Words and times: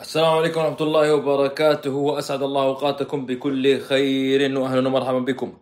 السلام 0.00 0.32
عليكم 0.38 0.60
ورحمة 0.60 0.80
الله 0.80 1.14
وبركاته. 1.14 1.92
وأسعد 1.92 2.42
الله 2.42 2.62
أوقاتكم 2.62 3.26
بكل 3.26 3.80
خير. 3.80 4.58
وأهلا 4.58 4.88
ومرحبا 4.88 5.18
بكم. 5.18 5.52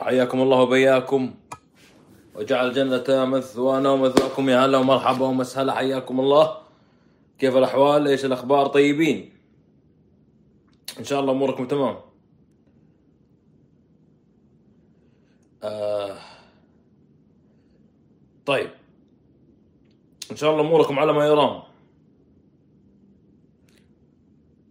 حياكم 0.00 0.38
الله 0.42 0.58
وبياكم. 0.60 1.34
وجعل 2.34 2.68
الجنة 2.68 3.24
مثوانا 3.24 3.90
ومثواكم 3.90 4.48
يا 4.48 4.64
هلا 4.64 4.78
ومرحبا 4.78 5.26
ومسهلا. 5.26 5.72
حياكم 5.72 6.20
الله. 6.20 6.56
كيف 7.38 7.56
الأحوال؟ 7.56 8.08
إيش 8.08 8.24
الأخبار؟ 8.24 8.66
طيبين. 8.66 9.32
إن 10.98 11.04
شاء 11.04 11.20
الله 11.20 11.32
أموركم 11.32 11.66
تمام. 11.66 11.96
آه. 15.64 16.16
طيب. 18.46 18.70
إن 20.30 20.36
شاء 20.36 20.50
الله 20.50 20.62
أموركم 20.62 20.98
على 20.98 21.12
ما 21.12 21.26
يرام. 21.26 21.69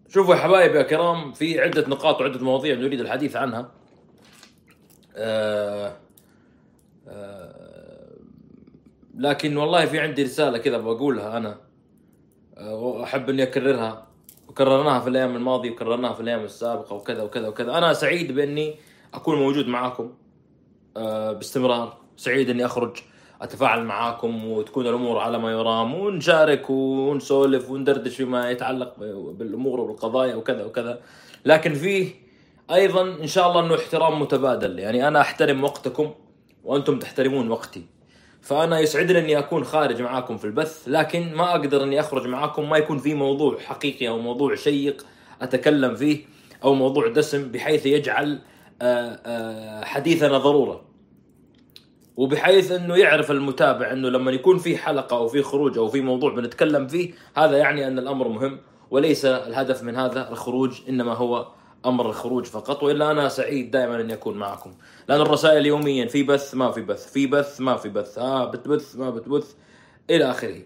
شوفوا 0.10 0.36
يا 0.36 0.40
حبايب 0.40 0.76
يا 0.76 0.82
كرام 0.82 1.32
في 1.32 1.62
عدة 1.62 1.88
نقاط 1.88 2.22
وعدة 2.22 2.40
مواضيع 2.40 2.76
نريد 2.76 3.00
الحديث 3.00 3.36
عنها. 3.36 3.72
آه 5.16 5.94
آه 7.08 8.10
لكن 9.18 9.58
والله 9.58 9.86
في 9.86 10.00
عندي 10.00 10.24
رسالة 10.24 10.58
كذا 10.58 10.78
بقولها 10.78 11.38
أنا. 11.38 11.58
آه 12.58 12.76
وأحب 12.76 13.30
إني 13.30 13.44
أكررها. 13.44 14.08
وكررناها 14.48 15.00
في 15.00 15.10
الأيام 15.10 15.36
الماضية 15.36 15.72
وكررناها 15.72 16.14
في 16.14 16.20
الأيام 16.20 16.44
السابقة 16.44 16.96
وكذا 16.96 17.24
وكذا 17.24 17.48
وكذا. 17.48 17.78
أنا 17.78 17.94
سعيد 17.94 18.32
بإني 18.32 18.76
أكون 19.14 19.36
موجود 19.36 19.68
معاكم 19.68 20.14
آه 20.98 21.34
باستمرار. 21.34 21.98
سعيد 22.18 22.50
إني 22.50 22.66
أخرج. 22.66 22.98
أتفاعل 23.42 23.84
معاكم 23.84 24.52
وتكون 24.52 24.88
الأمور 24.88 25.18
على 25.18 25.40
ما 25.40 25.52
يرام 25.52 25.96
ونشارك 25.96 26.70
ونسولف 26.70 27.70
وندردش 27.70 28.16
فيما 28.16 28.52
يتعلق 28.52 29.00
بالأمور 29.32 29.80
والقضايا 29.80 30.36
وكذا 30.36 30.66
وكذا. 30.66 31.00
لكن 31.46 31.74
فيه 31.74 32.08
أيضا 32.72 33.02
إن 33.02 33.28
شاء 33.28 33.48
الله 33.48 33.66
إنه 33.66 33.76
احترام 33.76 34.22
متبادل. 34.22 34.80
يعني 34.80 35.08
أنا 35.08 35.22
أحترم 35.22 35.64
وقتكم 35.64 36.12
وأنتم 36.64 37.00
تحترمون 37.00 37.52
وقتي. 37.52 37.86
فأنا 38.42 38.80
يسعدني 38.80 39.20
أني 39.20 39.40
أكون 39.40 39.64
خارج 39.64 40.02
معاكم 40.02 40.38
في 40.38 40.46
البث 40.46 40.84
لكن 40.88 41.34
ما 41.34 41.52
أقدر 41.52 41.84
أني 41.84 42.00
أخرج 42.00 42.28
معاكم. 42.28 42.70
ما 42.70 42.78
يكون 42.78 42.98
في 42.98 43.14
موضوع 43.14 43.60
حقيقي 43.60 44.08
أو 44.08 44.20
موضوع 44.20 44.56
شيق 44.56 45.06
أتكلم 45.42 45.96
فيه 45.96 46.26
أو 46.64 46.74
موضوع 46.74 47.08
دسم 47.08 47.52
بحيث 47.52 47.86
يجعل 47.86 48.40
آه، 48.82 49.20
آه، 49.26 49.86
حديثنا 49.86 50.38
ضرورة. 50.38 50.89
وبحيث 52.20 52.72
إنه 52.72 52.96
يعرف 52.96 53.32
المتابع 53.32 53.92
إنه 53.92 54.10
لما 54.10 54.32
يكون 54.32 54.58
في 54.58 54.78
حلقة 54.78 55.18
أو 55.18 55.28
في 55.28 55.42
خروج 55.42 55.78
أو 55.78 55.88
في 55.88 56.02
موضوع 56.02 56.34
بنتكلم 56.34 56.88
فيه 56.88 57.14
هذا 57.36 57.58
يعني 57.58 57.88
أن 57.88 58.00
الأمر 58.00 58.28
مهم 58.28 58.60
وليس 58.92 59.26
الهدف 59.26 59.84
من 59.84 59.96
هذا 59.96 60.30
الخروج 60.30 60.82
إنما 60.90 61.14
هو 61.14 61.48
أمر 61.86 62.10
الخروج 62.10 62.46
فقط 62.46 62.84
وإلا 62.84 63.12
أنا 63.12 63.30
سعيد 63.30 63.72
دائما 63.72 64.02
اني 64.02 64.14
اكون 64.14 64.38
معكم. 64.38 64.74
لأن 65.08 65.22
الرسائل 65.22 65.66
يوميا 65.66 66.06
في 66.06 66.24
بث 66.24 66.56
ما 66.56 66.72
في 66.72 66.82
بث 66.82 67.12
في 67.12 67.28
بث 67.28 67.62
ما 67.62 67.76
في 67.78 67.90
بث 67.90 68.18
آه 68.18 68.46
بتبث 68.46 68.96
ما 68.96 69.10
بتبث 69.10 69.54
إلى 70.10 70.32
آخره. 70.32 70.62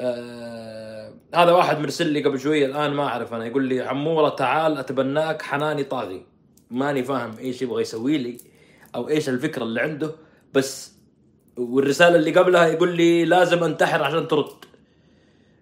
آه 0.00 1.12
هذا 1.34 1.52
واحد 1.52 1.78
مرسل 1.78 2.06
لي 2.06 2.24
قبل 2.24 2.40
شوية 2.40 2.66
الآن 2.66 2.90
ما 2.94 3.04
أعرف 3.04 3.34
أنا 3.34 3.46
يقول 3.46 3.64
لي 3.64 3.80
عموره 3.80 4.28
تعال 4.28 4.78
أتبناك 4.78 5.42
حناني 5.42 5.84
طاغي. 5.84 6.26
ماني 6.70 7.02
فاهم 7.02 7.38
إيش 7.38 7.62
يبغى 7.62 7.82
يسوي 7.82 8.18
لي 8.18 8.36
أو 8.94 9.08
إيش 9.08 9.28
الفكرة 9.28 9.62
اللي 9.62 9.80
عنده. 9.80 10.27
بس 10.54 10.98
والرسالة 11.56 12.16
اللي 12.16 12.30
قبلها 12.30 12.66
يقول 12.66 12.96
لي 12.96 13.24
لازم 13.24 13.64
انتحر 13.64 14.02
عشان 14.02 14.28
ترد. 14.28 14.64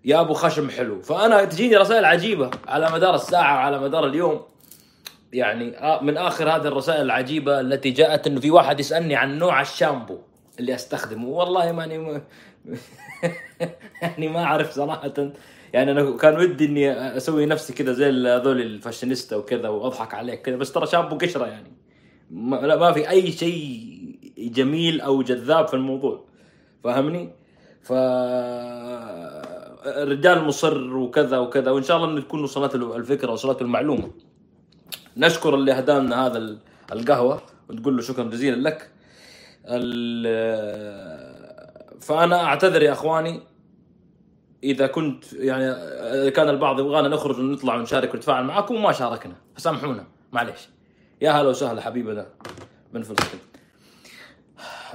يا 0.05 0.21
أبو 0.21 0.35
خشم 0.35 0.71
حلو. 0.71 1.03
فأنا 1.03 1.45
تجيني 1.45 1.77
رسائل 1.77 2.05
عجيبة 2.05 2.51
على 2.69 2.91
مدار 2.91 3.15
الساعة 3.15 3.55
وعلى 3.55 3.81
مدار 3.81 4.07
اليوم. 4.07 4.43
يعني 5.33 5.79
آه، 5.79 6.03
من 6.03 6.17
آخر 6.17 6.51
هذه 6.51 6.67
الرسائل 6.67 7.01
العجيبة 7.01 7.61
التي 7.61 7.91
جاءت 7.91 8.27
إنه 8.27 8.41
في 8.41 8.51
واحد 8.51 8.81
يسألني 8.81 9.17
عن 9.17 9.39
نوع 9.39 9.61
الشامبو 9.61 10.19
اللي 10.59 10.75
أستخدمه. 10.75 11.29
والله 11.29 11.73
ماني 11.73 11.99
م... 11.99 12.23
يعني 14.03 14.29
ما 14.29 14.45
أعرف 14.45 14.71
صراحة. 14.71 15.33
يعني 15.73 15.91
أنا 15.91 16.17
كان 16.17 16.37
ودي 16.37 16.65
إني 16.65 17.17
أسوي 17.17 17.47
نفسي 17.47 17.73
كذا 17.73 17.93
زي 17.93 18.09
هذول 18.09 18.61
الفاشينيستا 18.61 19.37
وكذا 19.37 19.69
وأضحك 19.69 20.15
عليك 20.15 20.43
كذا 20.43 20.57
بس 20.57 20.73
ترى 20.73 20.87
شامبو 20.87 21.19
قشرة 21.19 21.47
يعني. 21.47 21.73
ما, 22.31 22.57
لا 22.57 22.77
ما 22.77 22.93
في 22.93 23.11
أي 23.11 23.33
شيء 23.33 23.97
جميل 24.39 25.01
أو 25.01 25.23
جذاب 25.23 25.69
في 25.69 25.75
الموضوع 25.75 26.25
فاهمني؟ 26.85 27.33
ف 27.83 27.93
الرجال 29.87 30.45
مصر 30.45 30.97
وكذا 30.97 31.39
وكذا 31.39 31.71
وإن 31.71 31.83
شاء 31.83 31.97
الله 31.97 32.09
انه 32.11 32.21
تكون 32.21 32.43
وصلت 32.43 32.77
له 32.77 32.97
الفكرة 32.97 33.33
وصلت 33.33 33.61
له 33.61 33.67
المعلومة. 33.67 34.11
نشكر 35.17 35.55
اللي 35.55 35.73
هدانا 35.73 36.27
هذا 36.27 36.59
القهوة 36.93 37.43
وتقول 37.71 37.97
له 37.97 38.03
شكرا 38.03 38.25
جزيلا 38.25 38.69
لك. 38.69 38.91
فأنا 42.01 42.45
أعتذر 42.45 42.83
يا 42.83 42.93
أخواني. 42.93 43.41
إذا 44.65 44.87
كنت 44.87 45.33
يعني 45.33 46.31
كان 46.31 46.49
البعض 46.49 46.81
يبغانا 46.81 47.09
نخرج 47.09 47.39
ونطلع 47.39 47.75
ونشارك 47.75 48.15
ونتفاعل 48.15 48.45
معاكم 48.45 48.75
وما 48.75 48.93
شاركنا. 48.93 49.35
فسامحونا. 49.55 50.07
معليش. 50.33 50.69
يا 51.21 51.31
هلا 51.31 51.49
وسهلا 51.49 51.81
حبيبنا. 51.81 52.27
من 52.93 53.03
فلسطين. 53.03 53.41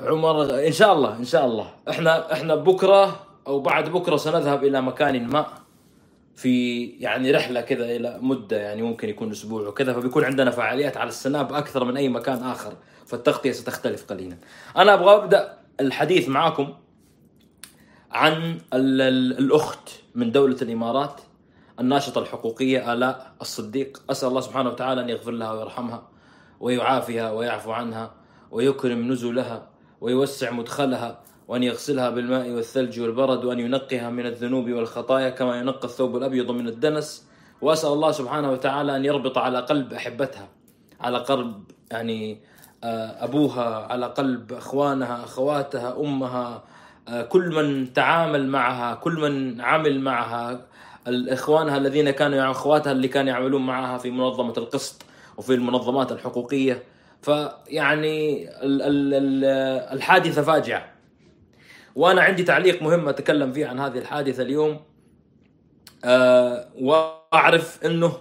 عمر 0.02 0.68
إن 0.68 0.72
شاء 0.72 0.94
الله 0.94 1.18
إن 1.18 1.26
شاء 1.26 1.46
الله. 1.46 1.74
إحنا 1.90 2.34
إحنا 2.34 2.56
بكرة 2.56 3.20
أو 3.48 3.60
بعد 3.60 3.90
بكرة 3.90 4.18
سنذهب 4.18 4.64
إلى 4.64 4.82
مكان 4.82 5.28
ما 5.28 5.46
في 6.36 6.86
يعني 6.86 7.32
رحلة 7.32 7.62
كذا 7.62 7.86
إلى 7.86 8.20
مدة 8.22 8.58
يعني 8.58 8.82
ممكن 8.82 9.10
يكون 9.10 9.32
أسبوع 9.32 9.68
وكذا 9.68 9.94
فبيكون 9.94 10.24
عندنا 10.24 10.52
فعاليات 10.52 10.98
على 10.98 11.08
السناب 11.08 11.54
أكثر 11.54 11.84
من 11.84 11.98
أي 11.98 12.10
مكان 12.10 12.44
آخر 12.44 12.74
فالتغطية 13.06 13.52
ستختلف 13.52 14.06
قليلا. 14.06 14.38
أنا 14.78 14.94
أبغى 14.94 15.16
أبدأ 15.16 15.58
الحديث 15.80 16.30
معاكم 16.30 16.74
عن 18.12 18.58
الأخت 18.74 19.90
من 20.16 20.32
دولة 20.32 20.58
الإمارات 20.62 21.22
الناشطة 21.80 22.22
الحقوقية 22.22 22.94
آلاء 22.94 23.34
الصديق. 23.42 24.02
أسأل 24.10 24.30
الله 24.30 24.42
سبحانه 24.42 24.70
وتعالى 24.70 25.02
أن 25.02 25.10
يغفر 25.10 25.32
لها 25.32 25.52
ويرحمها 25.52 26.08
ويعافيها 26.60 27.32
ويعفو 27.32 27.72
عنها 27.72 28.12
ويكرم 28.52 29.12
نزلها 29.12 29.71
ويوسع 30.02 30.52
مدخلها 30.52 31.20
وأن 31.48 31.64
يغسلها 31.64 32.10
بالماء 32.10 32.50
والثلج 32.50 33.00
والبرد 33.00 33.46
وأن 33.46 33.60
ينقها 33.60 34.10
من 34.10 34.26
الذنوب 34.26 34.70
والخطايا 34.70 35.30
كما 35.30 35.60
ينقى 35.60 35.84
الثوب 35.84 36.18
الأبيض 36.18 36.52
من 36.52 36.68
الدنس. 36.68 37.28
وأسأل 37.62 37.90
الله 37.90 38.12
سبحانه 38.12 38.52
وتعالى 38.52 38.96
أن 38.96 39.06
يربط 39.06 39.38
على 39.38 39.60
قلب 39.60 39.94
أحبتها 39.94 40.48
على 41.02 41.18
قلب 41.18 41.64
يعني 41.92 42.42
آه، 42.84 43.24
أبوها 43.24 43.88
على 43.92 44.06
قلب 44.06 44.54
أخوانها 44.54 45.24
أخواتها 45.24 46.00
أمها 46.00 46.64
آه، 47.08 47.22
كل 47.22 47.50
من 47.50 47.94
تعامل 47.94 48.48
معها 48.48 48.96
كل 48.96 49.14
من 49.14 49.62
عمل 49.62 50.00
معها 50.02 50.66
الإخوانها 51.08 51.78
الذين 51.78 52.12
كانوا 52.12 52.52
أخواتها 52.52 52.92
اللي 52.92 53.08
كانوا 53.08 53.30
يعملون 53.34 53.66
معها 53.66 53.98
في 53.98 54.12
منظمة 54.12 54.54
القسط 54.58 55.06
وفي 55.38 55.54
المنظمات 55.54 56.12
الحقوقية. 56.12 56.84
فيعني 57.22 58.50
الحادثة 59.94 60.42
فاجعة. 60.42 60.92
وأنا 61.96 62.22
عندي 62.22 62.44
تعليق 62.44 62.82
مهم 62.82 63.10
أتكلم 63.10 63.54
فيه 63.54 63.68
عن 63.68 63.80
هذه 63.80 63.98
الحادثة 63.98 64.44
اليوم. 64.44 64.80
أه 66.06 66.70
وأعرف 66.82 67.86
أنه 67.86 68.14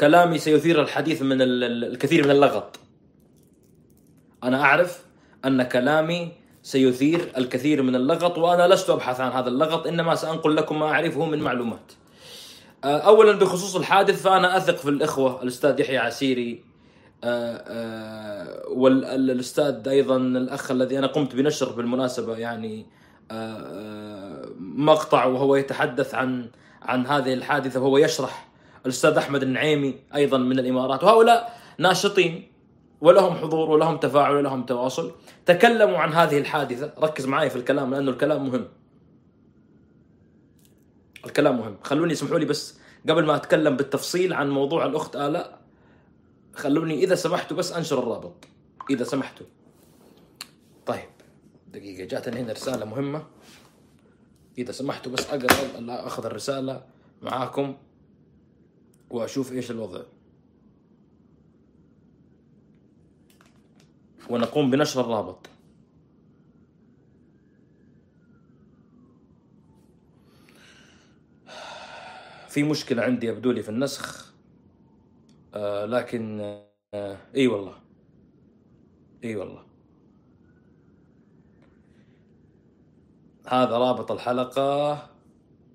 كلامي 0.00 0.38
سيثير 0.38 0.82
الحديث 0.82 1.22
من 1.22 1.36
الكثير 1.42 2.24
من 2.24 2.30
اللغط. 2.30 2.78
أنا 4.44 4.62
أعرف 4.62 5.04
أن 5.44 5.62
كلامي 5.62 6.32
سيثير 6.62 7.32
الكثير 7.36 7.82
من 7.82 7.94
اللغط 7.94 8.38
وأنا 8.38 8.74
لست 8.74 8.90
أبحث 8.90 9.20
عن 9.20 9.32
هذا 9.32 9.48
اللغط 9.48 9.86
إنما 9.86 10.14
سأنقل 10.14 10.56
لكم 10.56 10.80
ما 10.80 10.86
أعرفه 10.86 11.26
من 11.26 11.38
معلومات. 11.38 11.92
أه، 12.84 12.98
أولا 12.98 13.32
بخصوص 13.32 13.76
الحادث 13.76 14.22
فأنا 14.22 14.56
أثق 14.56 14.76
في 14.76 14.88
الإخوة 14.88 15.42
الأستاذ 15.42 15.80
يحيى 15.80 15.98
عسيري. 15.98 16.52
آه، 16.52 16.58
آه، 16.58 16.73
والاستاذ 18.68 19.88
أيضا 19.88 20.16
الأخ 20.16 20.70
الذي 20.70 20.98
أنا 20.98 21.06
قمت 21.06 21.34
بنشر 21.34 21.72
بالمناسبة 21.72 22.36
يعني 22.36 22.86
آه، 23.30 24.48
مقطع 24.58 25.24
وهو 25.24 25.56
يتحدث 25.56 26.14
عن 26.14 26.50
عن 26.82 27.06
هذه 27.06 27.34
الحادثة 27.34 27.80
وهو 27.80 27.98
يشرح 27.98 28.48
الأستاذ 28.86 29.16
أحمد 29.16 29.42
النعيمي 29.42 29.94
أيضا 30.14 30.38
من 30.38 30.58
الإمارات. 30.58 31.04
وهؤلاء 31.04 31.58
ناشطين 31.78 32.50
ولهم 33.00 33.34
حضور 33.34 33.70
ولهم 33.70 33.96
تفاعل 33.96 34.34
ولهم 34.34 34.66
تواصل 34.66 35.12
تكلموا 35.46 35.98
عن 35.98 36.12
هذه 36.12 36.38
الحادثة. 36.38 36.92
ركز 36.98 37.26
معي 37.26 37.50
في 37.50 37.56
الكلام 37.56 37.94
لأنه 37.94 38.10
الكلام 38.10 38.46
مهم. 38.48 38.64
الكلام 41.26 41.58
مهم. 41.58 41.76
خلوني 41.82 42.12
يسمحوا 42.12 42.38
لي 42.38 42.44
بس 42.44 42.78
قبل 43.08 43.24
ما 43.24 43.36
أتكلم 43.36 43.76
بالتفصيل 43.76 44.32
عن 44.32 44.50
موضوع 44.50 44.86
الأخت 44.86 45.16
آلاء 45.16 45.63
خلوني 46.54 47.04
إذا 47.04 47.14
سمحتوا 47.14 47.56
بس 47.56 47.72
أنشر 47.72 47.98
الرابط. 47.98 48.44
إذا 48.90 49.04
سمحتوا 49.04 49.46
طيب. 50.86 51.08
دقيقة 51.68 52.04
جاتني 52.04 52.40
هنا 52.40 52.52
رسالة 52.52 52.84
مهمة. 52.84 53.26
إذا 54.58 54.72
سمحتوا 54.72 55.12
بس 55.12 55.26
أقرأ 55.30 56.06
أخذ 56.06 56.26
الرسالة 56.26 56.86
معاكم 57.22 57.76
وأشوف 59.10 59.52
إيش 59.52 59.70
الوضع. 59.70 60.02
ونقوم 64.30 64.70
بنشر 64.70 65.00
الرابط. 65.00 65.46
في 72.48 72.62
مشكلة 72.62 73.02
عندي 73.02 73.26
يبدو 73.26 73.50
لي 73.50 73.62
في 73.62 73.68
النسخ. 73.68 74.23
آه 75.54 75.84
لكن 75.86 76.40
آه 76.94 77.18
إي 77.36 77.46
والله. 77.46 77.74
إي 79.24 79.36
والله. 79.36 79.64
هذا 83.46 83.78
رابط 83.78 84.12
الحلقة. 84.12 84.92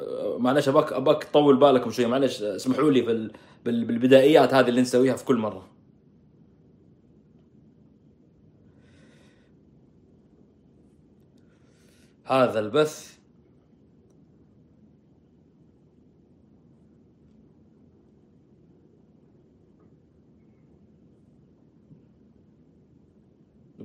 آه 0.01 0.37
معلش 0.39 0.69
أباك 0.69 0.93
أباك 0.93 1.23
طول 1.23 1.57
بالكم 1.59 1.91
شوي 1.91 2.05
معلش 2.05 2.41
اسمحوا 2.41 2.91
لي 2.91 3.01
بال 3.01 3.33
بالبدائيات 3.65 4.53
هذه 4.53 4.69
اللي 4.69 4.81
نسويها 4.81 5.15
في 5.15 5.25
كل 5.25 5.37
مرة. 5.37 5.67
هذا 12.25 12.59
البث. 12.59 13.18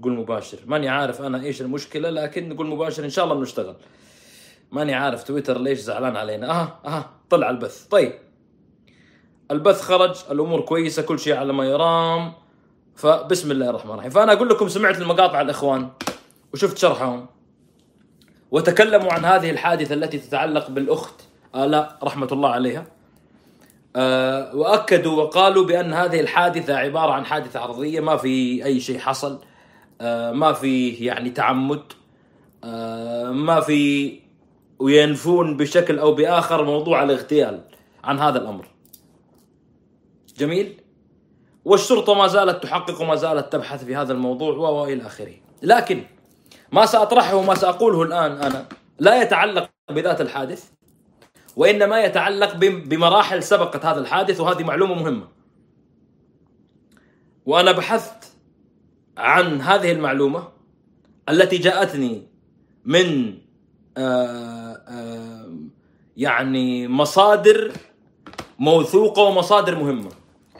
نقول 0.04 0.18
مباشر. 0.18 0.58
ماني 0.66 0.88
عارف 0.88 1.22
أنا 1.22 1.42
إيش 1.42 1.60
المشكلة 1.60 2.10
لكن 2.10 2.48
نقول 2.48 2.66
مباشر 2.66 3.04
إن 3.04 3.10
شاء 3.10 3.24
الله 3.24 3.36
بنشتغل. 3.36 3.74
ماني 4.72 4.94
عارف 4.94 5.24
تويتر 5.24 5.58
ليش 5.58 5.78
زعلان 5.78 6.16
علينا. 6.16 6.50
أها 6.50 6.78
أها 6.86 7.10
طلع 7.30 7.50
البث. 7.50 7.86
طيب. 7.86 8.12
البث 9.50 9.80
خرج 9.80 10.16
الأمور 10.30 10.60
كويسة 10.60 11.02
كل 11.02 11.18
شيء 11.18 11.36
على 11.36 11.52
ما 11.52 11.64
يرام. 11.64 12.32
فبسم 12.94 13.50
الله 13.50 13.70
الرحمن 13.70 13.92
الرحيم. 13.92 14.10
فأنا 14.10 14.32
أقول 14.32 14.48
لكم 14.48 14.68
سمعت 14.68 15.00
المقاطع 15.00 15.40
الإخوان 15.40 15.88
وشفت 16.54 16.78
شرحهم. 16.78 17.26
وتكلموا 18.50 19.12
عن 19.12 19.24
هذه 19.24 19.50
الحادثة 19.50 19.94
التي 19.94 20.18
تتعلق 20.18 20.70
بالأخت 20.70 21.20
الاء 21.56 21.98
رحمة 22.02 22.28
الله 22.32 22.48
عليها. 22.48 22.86
أه 23.96 24.56
وأكدوا 24.56 25.22
وقالوا 25.22 25.64
بأن 25.64 25.92
هذه 25.92 26.20
الحادثة 26.20 26.76
عبارة 26.76 27.12
عن 27.12 27.24
حادثة 27.26 27.60
عرضية 27.60 28.00
ما 28.00 28.16
في 28.16 28.64
أي 28.64 28.80
شيء 28.80 28.98
حصل. 28.98 29.38
ما 30.32 30.52
في 30.52 30.88
يعني 30.88 31.30
تعمد 31.30 31.82
أه 32.64 33.30
ما 33.30 33.60
في 33.60 34.20
وينفون 34.78 35.56
بشكل 35.56 35.98
أو 35.98 36.14
بآخر 36.14 36.64
موضوع 36.64 37.02
الاغتيال 37.02 37.60
عن 38.04 38.18
هذا 38.18 38.38
الأمر. 38.38 38.66
جميل؟ 40.38 40.80
والشرطة 41.64 42.14
ما 42.14 42.26
زالت 42.26 42.62
تحقق 42.62 43.00
وما 43.00 43.14
زالت 43.14 43.52
تبحث 43.52 43.84
في 43.84 43.96
هذا 43.96 44.12
الموضوع 44.12 44.68
وإلى 44.68 45.06
آخره. 45.06 45.34
لكن 45.62 46.04
ما 46.72 46.86
سأطرحه 46.86 47.36
وما 47.36 47.54
سأقوله 47.54 48.02
الآن 48.02 48.32
أنا 48.32 48.68
لا 48.98 49.22
يتعلق 49.22 49.70
بذات 49.90 50.20
الحادث 50.20 50.70
وإنما 51.56 52.00
يتعلق 52.00 52.56
بمراحل 52.56 53.42
سبقت 53.42 53.84
هذا 53.84 54.00
الحادث 54.00 54.40
وهذه 54.40 54.62
معلومة 54.64 54.94
مهمة. 54.94 55.28
وأنا 57.46 57.72
بحثت 57.72 58.33
عن 59.16 59.60
هذه 59.60 59.92
المعلومة 59.92 60.48
التي 61.28 61.58
جاءتني 61.58 62.22
من 62.84 63.38
آآ 63.96 64.84
آآ 64.88 65.58
يعني 66.16 66.88
مصادر 66.88 67.72
موثوقة 68.58 69.22
ومصادر 69.22 69.74
مهمة. 69.74 70.10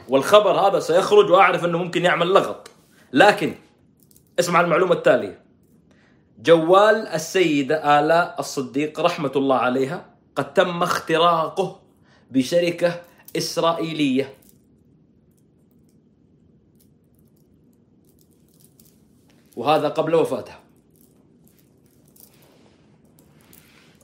والخبر 0.09 0.51
هذا 0.51 0.79
سيخرج 0.79 1.31
وأعرف 1.31 1.65
إنه 1.65 1.77
ممكن 1.77 2.05
يعمل 2.05 2.27
لغط. 2.27 2.71
لكن 3.13 3.55
اسمع 4.39 4.61
المعلومة 4.61 4.93
التالية. 4.93 5.41
جوال 6.39 7.07
السيده 7.07 7.99
آلاء 7.99 8.35
الصديق 8.39 8.99
رحمة 8.99 9.31
الله 9.35 9.55
عليها 9.55 10.05
قد 10.35 10.53
تم 10.53 10.83
اختراقه 10.83 11.79
بشركة 12.31 13.01
إسرائيلية. 13.37 14.33
وهذا 19.55 19.87
قبل 19.89 20.15
وفاتها. 20.15 20.59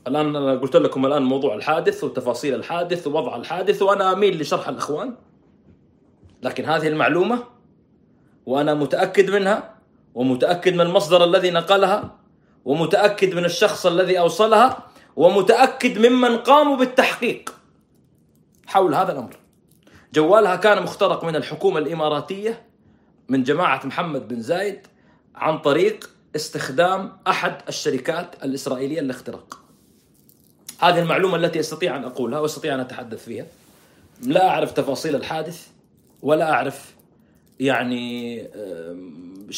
الآن 0.06 0.36
أنا 0.36 0.54
قلت 0.54 0.76
لكم 0.76 1.06
الآن 1.06 1.22
موضوع 1.22 1.54
الحادث 1.54 2.04
وتفاصيل 2.04 2.54
الحادث 2.54 3.06
ووضع 3.06 3.36
الحادث 3.36 3.82
وأنا 3.82 4.12
اميل 4.12 4.40
لشرح 4.40 4.68
الأخوان. 4.68 5.14
لكن 6.42 6.64
هذه 6.64 6.88
المعلومة 6.88 7.44
وأنا 8.46 8.74
متأكد 8.74 9.30
منها 9.30 9.74
ومتأكد 10.14 10.74
من 10.74 10.80
المصدر 10.80 11.24
الذي 11.24 11.50
نقلها 11.50 12.16
ومتأكد 12.64 13.34
من 13.34 13.44
الشخص 13.44 13.86
الذي 13.86 14.18
أوصلها 14.18 14.86
ومتأكد 15.16 16.06
ممن 16.06 16.36
قاموا 16.36 16.76
بالتحقيق 16.76 17.54
حول 18.66 18.94
هذا 18.94 19.12
الأمر. 19.12 19.36
جوالها 20.14 20.56
كان 20.56 20.82
مخترق 20.82 21.24
من 21.24 21.36
الحكومة 21.36 21.78
الإماراتية 21.78 22.66
من 23.28 23.42
جماعة 23.42 23.86
محمد 23.86 24.28
بن 24.28 24.40
زايد 24.40 24.86
عن 25.34 25.58
طريق 25.58 26.10
استخدام 26.36 27.12
أحد 27.26 27.56
الشركات 27.68 28.44
الإسرائيلية 28.44 29.00
للاختراق. 29.00 29.58
هذه 30.80 30.98
المعلومة 30.98 31.36
التي 31.36 31.60
أستطيع 31.60 31.96
أن 31.96 32.04
أقولها 32.04 32.38
وأستطيع 32.38 32.74
أن 32.74 32.80
أتحدث 32.80 33.24
فيها. 33.24 33.46
لا 34.22 34.48
أعرف 34.48 34.72
تفاصيل 34.72 35.16
الحادث 35.16 35.68
ولا 36.22 36.52
أعرف 36.52 36.94
يعني 37.60 38.38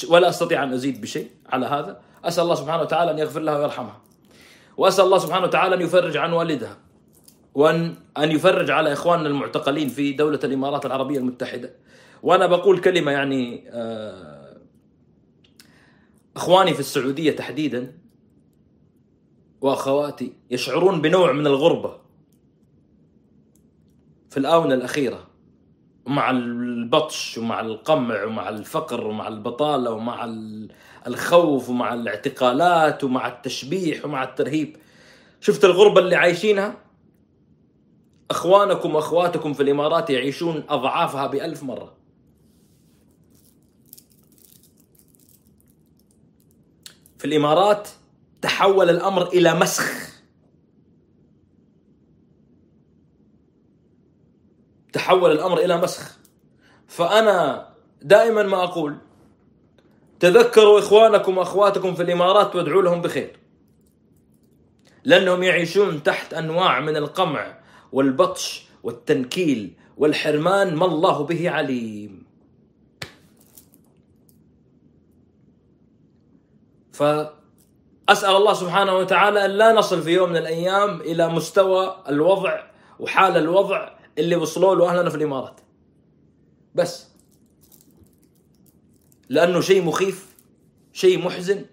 ولا 0.09 0.29
أستطيع 0.29 0.63
أن 0.63 0.73
أزيد 0.73 1.01
بشيء 1.01 1.31
على 1.49 1.67
هذا، 1.67 2.01
أسأل 2.25 2.45
الله 2.45 2.55
سبحانه 2.55 2.83
وتعالى 2.83 3.11
أن 3.11 3.19
يغفر 3.19 3.41
لها 3.41 3.59
ويرحمها. 3.59 4.01
وأسأل 4.77 5.05
الله 5.05 5.19
سبحانه 5.19 5.45
وتعالى 5.47 5.75
أن 5.75 5.81
يفرج 5.81 6.17
عن 6.17 6.33
والدها. 6.33 6.77
وأن 7.55 7.95
أن 8.19 8.33
يفرج 8.33 8.71
على 8.71 8.93
إخواننا 8.93 9.29
المعتقلين 9.29 9.89
في 9.89 10.13
دولة 10.13 10.41
الإمارات 10.45 10.87
العربية 10.87 11.19
المتحدة. 11.19 11.71
وأنا 12.23 12.47
بقول 12.47 12.81
كلمة 12.81 13.13
يعني 13.13 13.65
آه 13.71 14.34
إخواني 16.37 16.75
في 16.75 16.81
السعودية 16.81 17.37
تحديدا 17.37 17.99
وأخواتي 19.61 20.33
يشعرون 20.51 21.01
بنوع 21.03 21.33
من 21.33 21.47
الغربة 21.47 21.97
في 24.31 24.37
الآونة 24.37 24.75
الأخيرة 24.75 25.27
مع 26.07 26.31
البطش 26.31 27.39
ومع 27.39 27.61
القمع 27.61 28.25
ومع 28.25 28.49
الفقر 28.49 29.07
ومع 29.07 29.29
البطالة 29.29 29.91
ومع 29.91 30.25
الخوف 31.07 31.71
ومع 31.71 31.95
الاعتقالات 31.95 33.05
ومع 33.05 33.29
التشبيح 33.29 34.05
ومع 34.05 34.23
الترهيب. 34.23 34.77
شفت 35.41 35.65
الغربة 35.65 36.01
اللي 36.01 36.17
عايشينها؟ 36.17 36.77
إخوانكم 38.31 38.95
وأخواتكم 38.95 39.53
في 39.53 39.63
الإمارات 39.63 40.11
يعيشون 40.11 40.65
أضعافها 40.69 41.27
بألف 41.27 41.63
مرة. 41.63 42.04
في 47.25 47.29
الإمارات 47.29 47.89
تحول 48.43 48.91
الأمر 48.91 49.29
إلى 49.29 49.55
مسخ. 49.55 50.11
تحول 54.93 55.33
الأمر 55.33 55.59
إلى 55.59 55.77
مسخ. 55.77 56.19
فأنا 56.89 57.69
دائما 58.03 58.43
ما 58.43 58.65
أقول 58.65 58.97
تذكروا 60.21 60.79
إخوانكم 60.79 61.39
وأخواتكم 61.39 61.95
في 61.95 62.03
الإمارات 62.03 62.57
وادعوا 62.57 62.83
لهم 62.83 63.03
بخير. 63.03 63.37
لأنهم 65.05 65.43
يعيشون 65.43 66.03
تحت 66.03 66.35
أنواع 66.35 66.81
من 66.81 66.97
القمع 66.97 67.59
والبطش 67.93 68.67
والتنكيل 68.83 69.73
والحرمان 69.97 70.75
ما 70.75 70.87
الله 70.87 71.25
به 71.25 71.51
عليم. 71.51 72.24
فأسأل 76.95 78.37
الله 78.37 78.55
سبحانه 78.55 78.97
وتعالى 78.97 79.45
أن 79.45 79.51
لا 79.51 79.73
نصل 79.73 80.03
في 80.03 80.11
يوم 80.11 80.31
من 80.31 80.37
الأيام 80.37 81.01
إلى 81.01 81.29
مستوى 81.29 81.97
الوضع 82.09 82.63
وحال 82.99 83.37
الوضع 83.37 83.91
اللي 84.19 84.37
وصلوا 84.37 84.75
له 84.75 84.91
أهلنا 84.91 85.11
في 85.11 85.17
الإمارات. 85.17 85.61
بس. 86.75 87.09
لأنه 89.29 89.61
شيء 89.61 89.83
مخيف 89.83 90.37
شيء 90.93 91.25
محزن. 91.25 91.65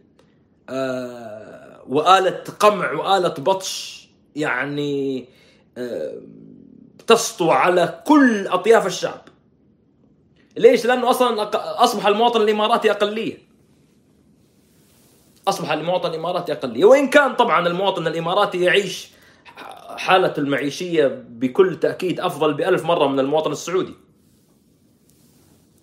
آه 0.70 1.84
وآلة 1.88 2.44
قمع 2.60 2.92
وآلة 2.92 3.30
بطش 3.30 4.02
يعني 4.36 5.26
آه 5.78 6.22
تسطو 7.08 7.52
على 7.52 8.04
كل 8.08 8.48
أطياف 8.48 8.86
الشعب. 8.86 9.22
ليش؟ 10.58 10.86
لأنه 10.86 11.10
أصلا 11.10 11.50
أصبح 11.84 12.08
المواطن 12.08 12.42
الإماراتي 12.42 12.92
أقلية. 12.92 13.51
أصبح 15.52 15.72
المواطن 15.72 16.10
الإماراتي 16.10 16.52
اقليه 16.52 16.86
وإن 16.86 17.08
كان 17.10 17.36
طبعا 17.36 17.68
المواطن 17.68 18.08
الإماراتي 18.08 18.62
يعيش 18.62 19.10
حالته 19.98 20.40
المعيشية 20.40 21.24
بكل 21.30 21.80
تأكيد 21.80 22.20
أفضل 22.20 22.54
بألف 22.54 22.86
مرة 22.86 23.08
من 23.08 23.20
المواطن 23.20 23.52
السعودي. 23.52 23.94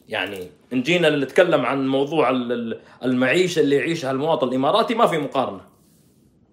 يعني 0.08 0.50
إن 0.72 0.82
جينا 0.82 1.10
نتكلم 1.10 1.66
عن 1.66 1.88
موضوع 1.88 2.30
ال- 2.30 2.52
ال- 2.52 2.80
المعيشة 3.04 3.60
اللي 3.60 3.76
يعيشها 3.76 4.10
المواطن 4.10 4.48
الإماراتي 4.48 4.94
ما 4.94 5.06
في 5.06 5.18
مقارنة. 5.18 5.60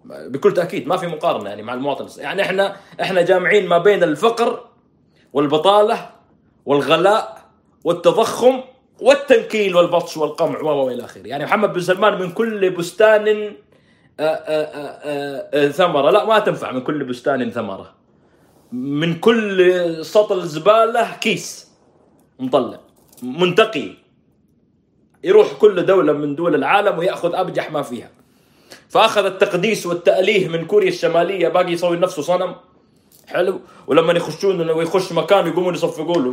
بكل 0.05 0.53
تأكيد 0.53 0.88
ما 0.88 0.98
في 0.98 1.07
مقارنة 1.07 1.50
يعني 1.50 1.63
مع 1.63 1.74
المواطن. 1.74 2.22
يعني 2.22 2.41
إحنا 2.41 2.75
إحنا 3.01 3.22
جامعين 3.22 3.67
ما 3.67 3.77
بين 3.77 4.03
الفقر 4.03 4.65
والبطالة 5.34 6.10
والغلاء 6.65 7.45
والتضخم 7.84 8.62
والتنكيل 9.00 9.75
والبطش 9.75 10.18
والقمع 10.18 10.60
والى 10.60 11.06
آخره. 11.06 11.28
يعني 11.28 11.46
محمد 11.46 11.74
بن 11.74 11.82
سلمان 11.82 12.20
من 12.20 12.32
كل 12.32 12.70
بستان 12.70 13.54
آه، 14.20 14.24
آه، 14.24 15.50
آه، 15.54 15.68
ثمرة. 15.68 16.12
لا 16.12 16.25
ما 16.25 16.40
تنفع 16.40 16.72
من 16.72 16.82
كل 16.82 17.04
بستان 17.04 17.52
ثمرة. 17.52 17.94
من 18.72 19.20
كل 19.20 20.06
سطل 20.06 20.48
زبالة 20.48 21.18
كيس 21.22 21.72
مطلع 22.40 22.80
منتقي. 23.24 23.92
يروح 25.24 25.54
كل 25.54 25.86
دولة 25.86 26.14
من 26.14 26.36
دول 26.36 26.56
العالم 26.56 26.98
ويأخذ 26.98 27.36
أبجح 27.36 27.72
ما 27.72 27.82
فيها. 27.82 28.10
فأخذ 28.90 29.25
التقديس 29.25 29.86
والتأليه 29.86 30.48
من 30.48 30.66
كوريا 30.66 30.90
الشمالية 30.90 31.48
باقي 31.48 31.72
يسوي 31.72 31.98
لنفسه 31.98 32.22
صنم. 32.22 32.56
حلو. 33.28 33.60
ولما 33.88 34.14
يخشون 34.14 34.62
انه 34.62 34.82
يخش 34.82 35.12
مكان 35.12 35.48
يقومون 35.48 35.74
يصفقوا 35.74 36.22
له. 36.22 36.32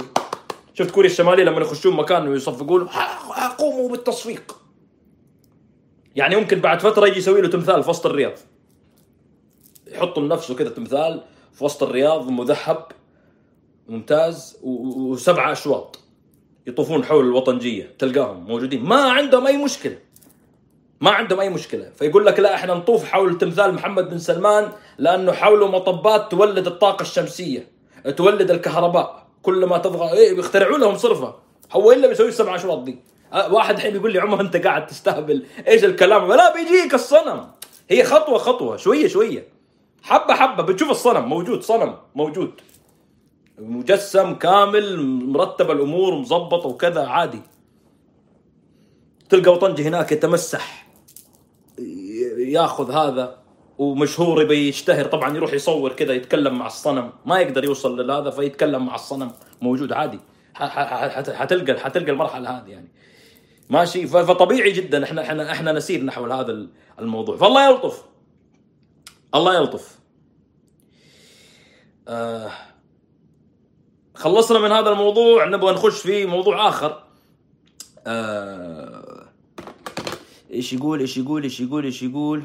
شفت 0.75 0.91
كوريا 0.91 1.11
الشماليه 1.11 1.45
لما 1.45 1.61
يخشون 1.61 1.97
مكان 1.97 2.29
ويصفقوا 2.29 2.79
له 2.79 2.87
"ها- 2.87 3.49
قوموا 3.49 3.88
بالتصفيق. 3.88 4.57
يعني 6.17 6.37
ممكن 6.37 6.61
بعد 6.61 6.81
فترة 6.81 7.07
يجي 7.07 7.19
يسوي 7.19 7.41
له 7.41 7.49
تمثال 7.49 7.83
في 7.83 7.91
وسط 7.91 8.07
الرياض. 8.07 8.33
يحط 9.87 10.19
لنفسه 10.19 10.55
كذا 10.55 10.69
تمثال 10.71 11.23
في 11.52 11.64
وسط 11.64 11.83
الرياض 11.83 12.29
مذهب 12.29 12.87
ممتاز 13.88 14.59
و- 14.62 14.71
و- 14.71 15.11
وسبعة 15.11 15.52
أشواط. 15.52 15.99
يطوفون 16.67 17.05
حول 17.05 17.25
الوطنجية 17.25 17.95
تلقاهم 17.99 18.45
موجودين. 18.47 18.85
ما 18.85 18.97
عندهم 19.11 19.47
أي 19.47 19.57
مشكلة. 19.64 19.99
ما 21.00 21.11
عندهم 21.11 21.41
أي 21.41 21.49
مشكلة. 21.49 21.91
فيقول 21.91 22.26
لك 22.26 22.41
لا 22.41 22.55
إحنا 22.55 22.75
نطوف 22.75 23.05
حول 23.05 23.38
تمثال 23.38 23.75
محمد 23.75 24.11
بن 24.11 24.19
سلمان 24.19 24.73
لأنه 24.99 25.33
حوله 25.33 25.69
مطبات 25.71 26.31
تولد 26.31 26.67
الطاقة 26.67 27.02
الشمسية 27.02 27.69
تولد 28.17 28.50
الكهرباء. 28.50 29.22
كل 29.42 29.64
ما 29.64 29.78
تضغط 29.78 30.12
إيه 30.12 30.34
بيخترعوا 30.34 30.78
لهم 30.78 30.96
صرفة. 30.96 31.34
هو 31.72 31.92
إلا 31.92 32.08
بيسوي 32.08 32.28
السبع 32.28 32.54
اشواط 32.54 32.82
دي 32.82 32.99
أه، 33.32 33.52
واحد 33.54 33.75
الحين 33.75 33.92
بيقول 33.92 34.12
لي 34.12 34.18
عمر 34.18 34.40
أنت 34.40 34.56
قاعد 34.56 34.87
تستهبل. 34.87 35.46
إيش 35.68 35.84
الكلام؟ 35.84 36.32
لا 36.32 36.54
بيجيك 36.54 36.94
الصنم. 36.94 37.49
هي 37.90 38.04
خطوة 38.04 38.38
خطوة. 38.38 38.76
شوية 38.76 39.08
شوية. 39.08 39.49
حبة 40.02 40.34
حبة. 40.34 40.62
بتشوف 40.62 40.90
الصنم. 40.90 41.28
موجود 41.28 41.62
صنم. 41.62 41.96
موجود. 42.14 42.61
مجسم 43.58 44.34
كامل 44.34 45.02
مرتب 45.26 45.70
الأمور 45.70 46.14
مظبط 46.14 46.66
وكذا 46.66 47.06
عادي. 47.06 47.40
تلقى 49.28 49.52
وطنجي 49.52 49.82
هناك 49.82 50.12
يتمسح. 50.12 50.87
ياخذ 52.38 52.90
هذا. 52.90 53.41
ومشهور 53.82 54.42
يبي 54.42 54.68
يشتهر. 54.68 55.04
طبعا 55.04 55.36
يروح 55.36 55.52
يصور 55.52 55.92
كذا 55.92 56.12
يتكلم 56.14 56.58
مع 56.58 56.66
الصنم. 56.66 57.12
ما 57.26 57.38
يقدر 57.40 57.64
يوصل 57.64 58.06
لهذا 58.06 58.30
فيتكلم 58.30 58.86
مع 58.86 58.94
الصنم. 58.94 59.32
موجود 59.62 59.92
عادي. 59.92 60.18
حتلقى 60.54 61.80
حتلقى 61.80 62.10
المرحلة 62.10 62.50
هذه 62.50 62.68
يعني. 62.70 62.88
ماشي؟ 63.70 64.06
فطبيعي 64.06 64.72
جدا. 64.72 65.04
إحنا 65.04 65.22
إحنا 65.22 65.52
إحنا 65.52 65.72
نسير 65.72 66.04
نحو 66.04 66.26
هذا 66.26 66.52
ال- 66.52 66.68
الموضوع. 66.98 67.36
فالله 67.36 67.66
يلطف. 67.70 68.04
الله 69.34 69.54
يلطف. 69.54 69.98
آه 72.08 72.50
خلصنا 74.14 74.58
من 74.58 74.72
هذا 74.72 74.90
الموضوع. 74.90 75.48
نبغى 75.48 75.72
نخش 75.74 76.00
في 76.00 76.26
موضوع 76.26 76.68
آخر. 76.68 77.02
آه 78.06 79.28
إيش 80.52 80.72
يقول 80.72 81.00
إيش 81.00 81.18
يقول 81.18 81.42
إيش 81.42 81.60
يقول 81.60 81.84
إيش 81.84 82.02
يقول؟ 82.02 82.42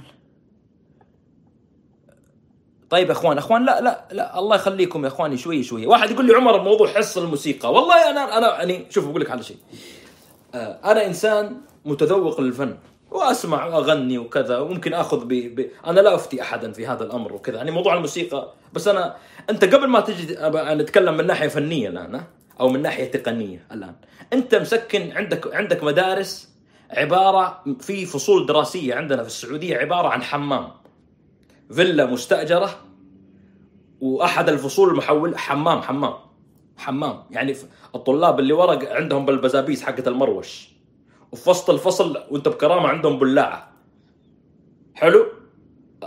طيب 2.90 3.12
اخوان 3.12 3.38
اخوان 3.38 3.66
لا 3.66 3.82
لا 3.82 4.06
لا 4.12 4.40
الله 4.40 4.56
يخليكم 4.56 5.04
يا 5.04 5.08
اخواني 5.08 5.38
شوي 5.38 5.64
شوي. 5.64 5.86
واحد 5.86 6.12
يقول 6.12 6.26
لي 6.26 6.34
عمر 6.34 6.62
موضوع 6.62 6.88
حصه 6.88 7.24
الموسيقى. 7.24 7.74
والله 7.74 8.10
أنا 8.10 8.38
أنا 8.38 8.58
يعني 8.58 8.86
شوف 8.90 9.08
بقول 9.08 9.22
لك 9.22 9.32
على 9.32 9.44
شيء. 9.44 9.58
آه، 10.56 10.80
أنا 10.86 11.06
إنسان 11.06 11.58
متذوق 11.86 12.42
للفن 12.42 12.78
وأسمع 13.12 13.66
وأغني 13.66 14.18
وكذا 14.18 14.58
وممكن 14.58 14.94
آخذ 14.94 15.26
ب... 15.26 15.34
ب... 15.34 15.70
أنا 15.88 16.00
لا 16.00 16.16
أفتي 16.16 16.42
أحدا 16.42 16.72
في 16.72 16.88
هذا 16.88 17.04
الأمر 17.04 17.34
وكذا 17.34 17.58
يعني 17.58 17.72
موضوع 17.72 17.94
الموسيقى. 17.94 18.54
بس 18.74 18.88
أنا 18.88 19.16
أنت 19.50 19.76
قبل 19.76 19.88
ما 19.88 20.00
تجي 20.00 20.38
نتكلم 20.54 21.18
من 21.18 21.28
ناحية 21.28 21.48
فنية 21.48 21.90
الآن؟ 21.90 22.24
أو 22.60 22.70
من 22.70 22.82
ناحية 22.82 23.12
تقنية 23.12 23.68
الآن. 23.72 23.96
أنت 24.34 24.56
مسكن 24.56 25.12
عندك 25.12 25.56
عندك 25.56 25.84
مدارس 25.84 26.50
عبارة 26.92 27.64
في 27.80 28.06
فصول 28.06 28.46
دراسية 28.46 28.96
عندنا 28.96 29.22
في 29.22 29.28
السعودية 29.28 29.78
عبارة 29.78 30.08
عن 30.08 30.24
حمام. 30.24 30.72
فيلا 31.72 32.06
مستأجرة 32.06 32.70
وأحد 34.02 34.50
الفصول 34.50 34.90
المحول 34.90 35.38
حمام 35.38 35.82
حمام 35.82 36.14
حمام. 36.78 37.24
يعني 37.32 37.56
الطلاب 37.96 38.40
اللي 38.40 38.54
ورا 38.54 38.94
عندهم 38.94 39.26
بالبزابيز 39.26 39.84
حقت 39.84 40.08
المروش. 40.08 40.70
وفي 41.32 41.50
وسط 41.50 41.70
الفصل 41.70 42.24
وانت 42.32 42.48
بكرامة 42.48 42.88
عندهم 42.88 43.20
بلاعه 43.20 43.72
حلو؟ 44.96 45.26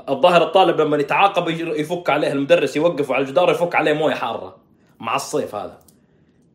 الظاهر 0.08 0.42
الطالب 0.42 0.80
لما 0.80 0.96
يتعاقب 0.96 1.48
يفك 1.48 2.10
عليه 2.10 2.32
المدرس 2.32 2.76
يوقفه 2.76 3.14
على 3.14 3.24
الجدار 3.24 3.50
يفك 3.50 3.74
عليه 3.74 3.92
موية 3.92 4.14
حارة 4.14 4.56
مع 5.00 5.16
الصيف 5.16 5.54
هذا. 5.54 5.78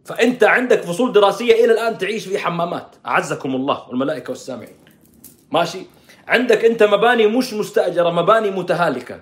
فأنت 0.06 0.44
عندك 0.44 0.82
فصول 0.82 1.12
دراسية 1.12 1.66
إلى 1.66 1.74
الآن 1.74 1.98
تعيش 1.98 2.28
في 2.28 2.38
حمامات. 2.38 2.96
أعزكم 3.06 3.56
الله 3.56 3.90
والملائكة 3.90 4.30
والسامعين. 4.30 4.76
ماشي؟ 5.52 5.86
عندك 6.28 6.66
انت 6.66 6.84
مباني 6.84 7.28
مش 7.28 7.54
مستأجرة 7.54 8.10
مباني 8.10 8.52
متهالكة. 8.52 9.22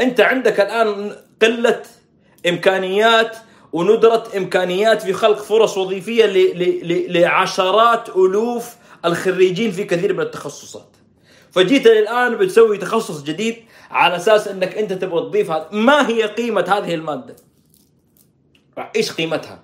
انت 0.00 0.20
عندك 0.20 0.60
الآن 0.60 1.16
قلة 1.42 1.82
إمكانيات 2.48 3.36
وندرة 3.72 4.28
إمكانيات 4.36 5.02
في 5.02 5.12
خلق 5.12 5.38
فرص 5.42 5.78
وظيفية 5.78 6.26
لعشرات 7.08 8.08
ألوف 8.08 8.76
الخريجين 9.04 9.70
في 9.70 9.84
كثير 9.84 10.12
من 10.12 10.20
التخصصات. 10.20 10.96
فجيت 11.50 11.86
الآن 11.86 12.36
بتسوي 12.36 12.78
تخصص 12.78 13.22
جديد 13.22 13.56
على 13.90 14.16
أساس 14.16 14.48
إنك 14.48 14.78
أنت 14.78 14.92
تبغى 14.92 15.20
تضيف 15.20 15.50
هذا. 15.50 15.68
ما 15.72 16.08
هي 16.08 16.22
قيمة 16.22 16.64
هذه 16.68 16.94
المادة؟ 16.94 17.36
إيش 18.96 19.12
قيمتها؟ 19.12 19.60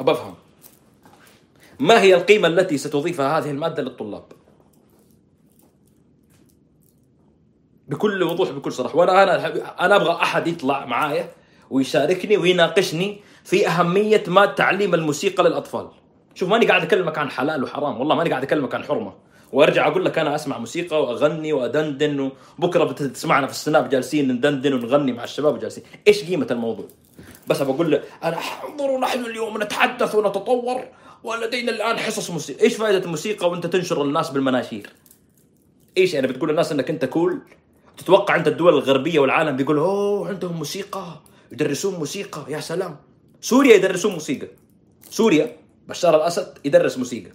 ابى 0.00 0.12
أفهم. 0.12 0.34
ما 1.80 2.00
هي 2.00 2.14
القيمة 2.14 2.48
التي 2.48 2.78
ستضيفها 2.78 3.38
هذه 3.38 3.50
المادة 3.50 3.82
للطلاب؟ 3.82 4.24
بكل 7.92 8.22
وضوح 8.22 8.50
بكل 8.50 8.72
صراحة. 8.72 8.96
وأنا 8.96 9.22
أنا 9.22 9.46
أنا 9.84 9.96
أبغى 9.96 10.12
أحد 10.12 10.46
يطلع 10.46 10.84
معايا 10.84 11.28
ويشاركني 11.70 12.36
ويناقشني 12.36 13.20
في 13.44 13.68
أهمية 13.68 14.24
ما 14.26 14.46
تعليم 14.46 14.94
الموسيقى 14.94 15.44
للأطفال. 15.44 15.88
شوف 16.34 16.48
ماني 16.48 16.66
قاعد 16.66 16.82
أكلمك 16.82 17.18
عن 17.18 17.30
حلال 17.30 17.64
وحرام 17.64 18.00
والله 18.00 18.14
ماني 18.14 18.30
قاعد 18.30 18.42
أكلمك 18.42 18.74
عن 18.74 18.84
حرمة. 18.84 19.12
وأرجع 19.52 19.88
أقول 19.88 20.04
لك 20.04 20.18
أنا 20.18 20.34
أسمع 20.34 20.58
موسيقى 20.58 21.02
وأغني 21.02 21.52
وأدندن 21.52 22.30
وبكره 22.58 22.84
بتسمعنا 22.84 23.46
في 23.46 23.52
السناب 23.52 23.88
جالسين 23.88 24.32
ندندن 24.32 24.74
ونغني 24.74 25.12
مع 25.12 25.24
الشباب 25.24 25.58
جالسين 25.58 25.84
إيش 26.08 26.24
قيمة 26.24 26.46
الموضوع؟ 26.50 26.86
بس 27.46 27.62
بقول 27.62 27.90
له 27.90 28.02
أنا 28.24 28.38
انظروا 28.68 29.00
نحن 29.00 29.24
اليوم 29.24 29.62
نتحدث 29.62 30.14
ونتطور 30.14 30.84
ولدينا 31.24 31.72
الآن 31.72 31.98
حصص 31.98 32.30
موسيقى. 32.30 32.62
إيش 32.62 32.76
فائدة 32.76 33.04
الموسيقى 33.04 33.50
وأنت 33.50 33.66
تنشر 33.66 34.02
الناس 34.02 34.30
بالمناشير؟ 34.30 34.90
إيش 35.96 36.14
يعني 36.14 36.26
بتقول 36.26 36.48
للناس 36.48 36.72
إنك 36.72 36.90
أنت 36.90 37.04
كول 37.04 37.38
تتوقع 37.96 38.36
أنت 38.36 38.48
الدول 38.48 38.74
الغربية 38.74 39.18
والعالم 39.18 39.56
بيقولوا 39.56 39.86
أوه 39.86 40.28
عندهم 40.28 40.56
موسيقى 40.56 41.20
يدرسون 41.52 41.94
موسيقى 41.94 42.44
يا 42.48 42.60
سلام. 42.60 42.96
سوريا 43.40 43.74
يدرسون 43.74 44.12
موسيقى. 44.12 44.48
سوريا 45.10 45.56
بشار 45.88 46.16
الأسد 46.16 46.58
يدرس 46.64 46.98
موسيقى. 46.98 47.30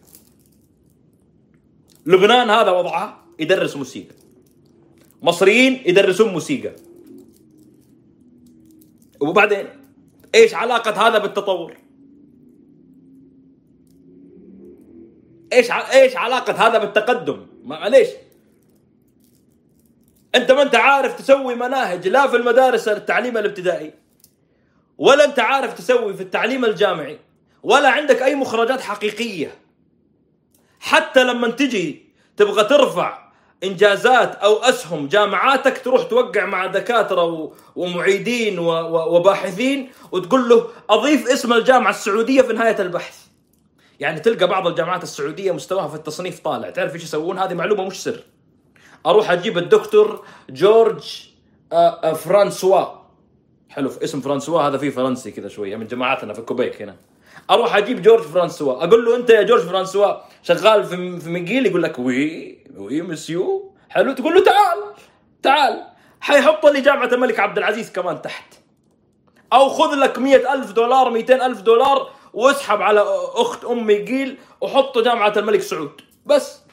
لبنان 2.06 2.50
هذا 2.50 2.72
وضعها 2.72 3.26
يدرس 3.40 3.76
موسيقى. 3.76 4.16
مصريين 5.22 5.82
يدرسون 5.86 6.34
موسيقى. 6.34 6.76
وبعدين 9.20 9.68
إيش 10.36 10.54
علاقة 10.54 11.08
هذا 11.08 11.18
بالتطور؟ 11.18 11.78
إيش 15.54 15.72
ع... 15.72 15.92
إيش 15.92 16.16
علاقة 16.16 16.54
هذا 16.68 16.78
بالتقدم؟ 16.78 17.46
معليش. 17.64 18.08
أنت 20.36 20.52
ما 20.52 20.62
أنت 20.62 20.76
عارف 20.76 21.18
تسوي 21.18 21.56
مناهج 21.56 22.08
لا 22.08 22.28
في 22.28 22.36
المدارس 22.36 22.88
التعليم 22.88 23.38
الابتدائي 23.38 23.94
ولا 24.98 25.26
أنت 25.26 25.40
عارف 25.40 25.74
تسوي 25.74 26.14
في 26.14 26.24
التعليم 26.24 26.66
الجامعي 26.66 27.20
ولا 27.64 27.90
عندك 27.90 28.22
أي 28.22 28.36
مخرجات 28.36 28.82
حقيقية. 28.82 29.56
حتى 30.80 31.24
لما 31.24 31.50
تجي 31.50 32.14
تبغى 32.38 32.64
ترفع 32.64 33.28
إنجازات 33.64 34.36
أو 34.36 34.58
أسهم 34.58 35.08
جامعاتك 35.08 35.82
تروح 35.84 36.04
توقع 36.04 36.46
مع 36.46 36.66
دكاترة 36.66 37.54
ومعيدين 37.76 38.60
وباحثين 38.60 39.92
وتقول 40.12 40.50
له 40.50 40.68
أضيف 40.90 41.28
اسم 41.28 41.54
الجامعة 41.54 41.90
السعودية 41.90 42.42
في 42.42 42.54
نهاية 42.54 42.82
البحث. 42.82 43.26
يعني 44.00 44.20
تلقى 44.20 44.48
بعض 44.48 44.68
الجامعات 44.68 45.04
السعودية 45.04 45.52
مستواها 45.52 45.88
في 45.88 45.96
التصنيف 45.96 46.40
طالع. 46.40 46.70
تعرف 46.70 46.96
إيش 46.96 47.04
يسوون؟ 47.04 47.40
هذه 47.40 47.54
معلومة 47.54 47.84
مش 47.84 48.04
سر. 48.04 48.24
أروح 49.06 49.32
أجيب 49.32 49.58
الدكتور 49.58 50.26
جورج 50.50 51.28
آه، 51.74 51.76
آه، 51.76 52.14
فرانسوا. 52.14 52.86
حلو 53.70 53.92
اسم 54.04 54.22
فرانسوا 54.22 54.62
هذا 54.62 54.78
فيه 54.78 54.90
فرنسي 54.90 55.32
كذا 55.32 55.48
شوية 55.48 55.76
من 55.76 55.88
جماعاتنا 55.88 56.34
في 56.34 56.42
كوبيك 56.42 56.82
هنا. 56.82 56.96
أروح 57.50 57.76
أجيب 57.76 58.02
جورج 58.02 58.22
فرانسوا. 58.24 58.84
أقول 58.84 59.06
له 59.06 59.16
أنت 59.16 59.30
يا 59.30 59.44
جورج 59.44 59.62
فرانسوا 59.62 60.14
شغال 60.44 60.84
في 60.84 61.20
في 61.20 61.30
ميجيل 61.30 61.66
يقول 61.66 61.84
لك 61.84 62.00
oui 62.00 62.58
oui 62.78 63.02
monsieur 63.02 63.72
حلو 63.90 64.14
تقول 64.14 64.34
له 64.36 64.44
تعال 64.44 64.78
تعال. 65.44 65.84
حيحط 66.22 66.66
لي 66.66 66.82
جامعة 66.82 67.08
الملك 67.14 67.40
عبد 67.40 67.58
العزيز 67.58 67.92
كمان 67.92 68.22
تحت. 68.22 68.54
أو 69.54 69.70
خذ 69.70 69.96
لك 69.96 70.18
مية 70.18 70.54
ألف 70.54 70.72
دولار 70.72 71.10
ميتين 71.10 71.42
ألف 71.42 71.62
دولار 71.62 72.10
واسحب 72.34 72.82
على 72.82 73.04
أخت 73.36 73.66
أم 73.66 73.88
ميجيل 73.88 74.38
وحط 74.62 74.98
جامعة 74.98 75.34
الملك 75.38 75.62
سعود. 75.62 76.02
بس. 76.26 76.67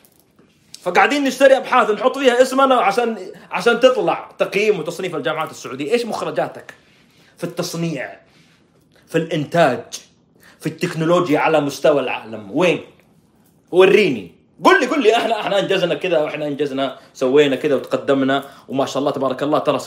فقاعدين 0.84 1.24
نشتري 1.24 1.56
أبحاث 1.56 1.90
نحط 1.90 2.18
فيها 2.18 2.42
اسمنا 2.42 2.74
عشان 2.74 3.18
عشان 3.50 3.80
تطلع 3.80 4.30
تقييم 4.38 4.78
وتصنيف 4.78 5.16
الجامعات 5.16 5.50
السعودية. 5.50 5.92
إيش 5.92 6.06
مخرجاتك؟ 6.06 6.74
في 7.36 7.44
التصنيع 7.44 8.16
في 9.08 9.18
الإنتاج 9.18 9.84
في 10.60 10.66
التكنولوجيا 10.66 11.38
على 11.38 11.60
مستوى 11.60 12.00
العالم. 12.00 12.50
وين؟ 12.50 12.80
وريني. 13.70 14.34
قل 14.64 14.80
لي 14.80 14.86
قل 14.86 15.02
لي. 15.02 15.16
أحنا 15.16 15.40
أحنا 15.40 15.58
أنجزنا 15.58 15.94
كذا 15.94 16.18
وإحنا 16.18 16.46
أنجزنا 16.46 16.98
سوينا 17.14 17.56
كذا 17.56 17.75
وتقدمنا 17.75 18.44
وما 18.68 18.87
شاء 18.87 18.99
الله 18.99 19.11
تبارك 19.11 19.42
الله 19.42 19.59
ترى 19.59 19.78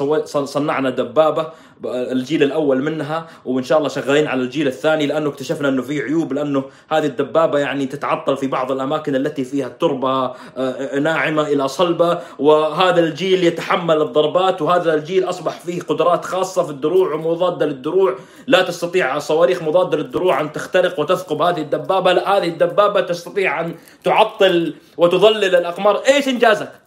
صنعنا 0.46 0.90
دبابة 0.90 1.48
الجيل 1.86 2.44
الأول 2.44 2.84
منها 2.84 3.28
وإن 3.46 3.64
شاء 3.64 3.78
الله 3.78 3.90
شغالين 3.90 4.28
على 4.28 4.42
الجيل 4.42 4.68
الثاني 4.68 5.06
لأنه 5.08 5.30
اكتشفنا 5.30 5.70
إنه 5.70 5.82
في 5.82 6.02
عيوب 6.02 6.34
لأنه 6.34 6.64
هذه 6.90 7.06
الدبابة 7.06 7.60
يعني 7.60 7.86
تتعطل 7.86 8.38
في 8.38 8.48
بعض 8.48 8.72
الأماكن 8.72 9.16
التي 9.16 9.44
فيها 9.44 9.68
التربه 9.68 10.32
آه، 10.58 11.00
ناعمة 11.00 11.48
إلى 11.48 11.68
صلبة 11.68 12.20
وهذا 12.40 13.00
الجيل 13.00 13.44
يتحمل 13.44 14.02
الضربات 14.02 14.62
وهذا 14.62 14.94
الجيل 14.94 15.30
أصبح 15.30 15.60
فيه 15.60 15.82
قدرات 15.82 16.26
خاصة 16.26 16.64
في 16.64 16.70
الدروع 16.70 17.14
ومضادة 17.14 17.66
للدروع. 17.66 18.16
لا 18.48 18.62
تستطيع 18.62 19.20
صواريخ 19.20 19.64
مضادة 19.64 19.98
للدروع 19.98 20.42
أن 20.42 20.52
تخترق 20.52 21.00
وتثقب 21.00 21.42
هذه 21.42 21.62
الدبابة 21.62 22.14
لا 22.14 22.38
هذه 22.38 22.48
الدبابة 22.48 23.02
تستطيع 23.02 23.62
أن 23.62 23.76
تعطل 24.04 24.74
وتضلل 24.98 25.56
الأقمار. 25.56 26.02
إيش 26.08 26.28
إنجازك؟ 26.28 26.87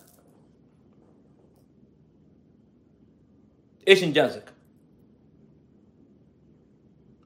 إيش 3.88 4.04
انجازك؟ 4.04 4.44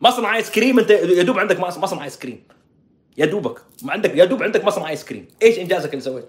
مصنع 0.00 0.37
ايس 0.37 0.50
كريم 0.50 0.78
انت 0.78 0.90
يا 0.90 1.23
دوب 1.23 1.38
عندك 1.38 1.61
مص- 1.61 1.78
مصنع 1.78 2.04
ايس 2.04 2.18
كريم 2.18 2.42
يا 3.18 3.26
دوبك. 3.26 3.62
عندك 3.84 4.14
يا 4.16 4.25
دوب 4.25 4.42
عندك 4.42 4.64
مصنع 4.64 4.88
ايس 4.88 5.04
كريم 5.04 5.28
إيش 5.42 5.58
انجازك 5.58 5.90
اللي 5.90 6.00
سويته؟ 6.00 6.28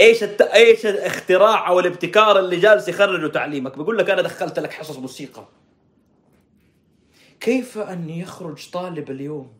إيش 0.00 0.22
الت... 0.22 0.42
إيش 0.42 0.86
الاختراع 0.86 1.68
أو 1.68 1.80
الابتكار 1.80 2.38
اللي 2.38 2.56
جالس 2.56 2.88
يخرجه 2.88 3.26
تعليمك؟ 3.32 3.78
بيقول 3.78 3.98
لك 3.98 4.10
أنا 4.10 4.22
دخلت 4.22 4.58
لك 4.58 4.72
حصص 4.72 4.96
موسيقى. 4.98 5.44
كيف 7.40 7.78
أن 7.78 8.10
يخرج 8.10 8.70
طالب 8.70 9.10
اليوم 9.10 9.52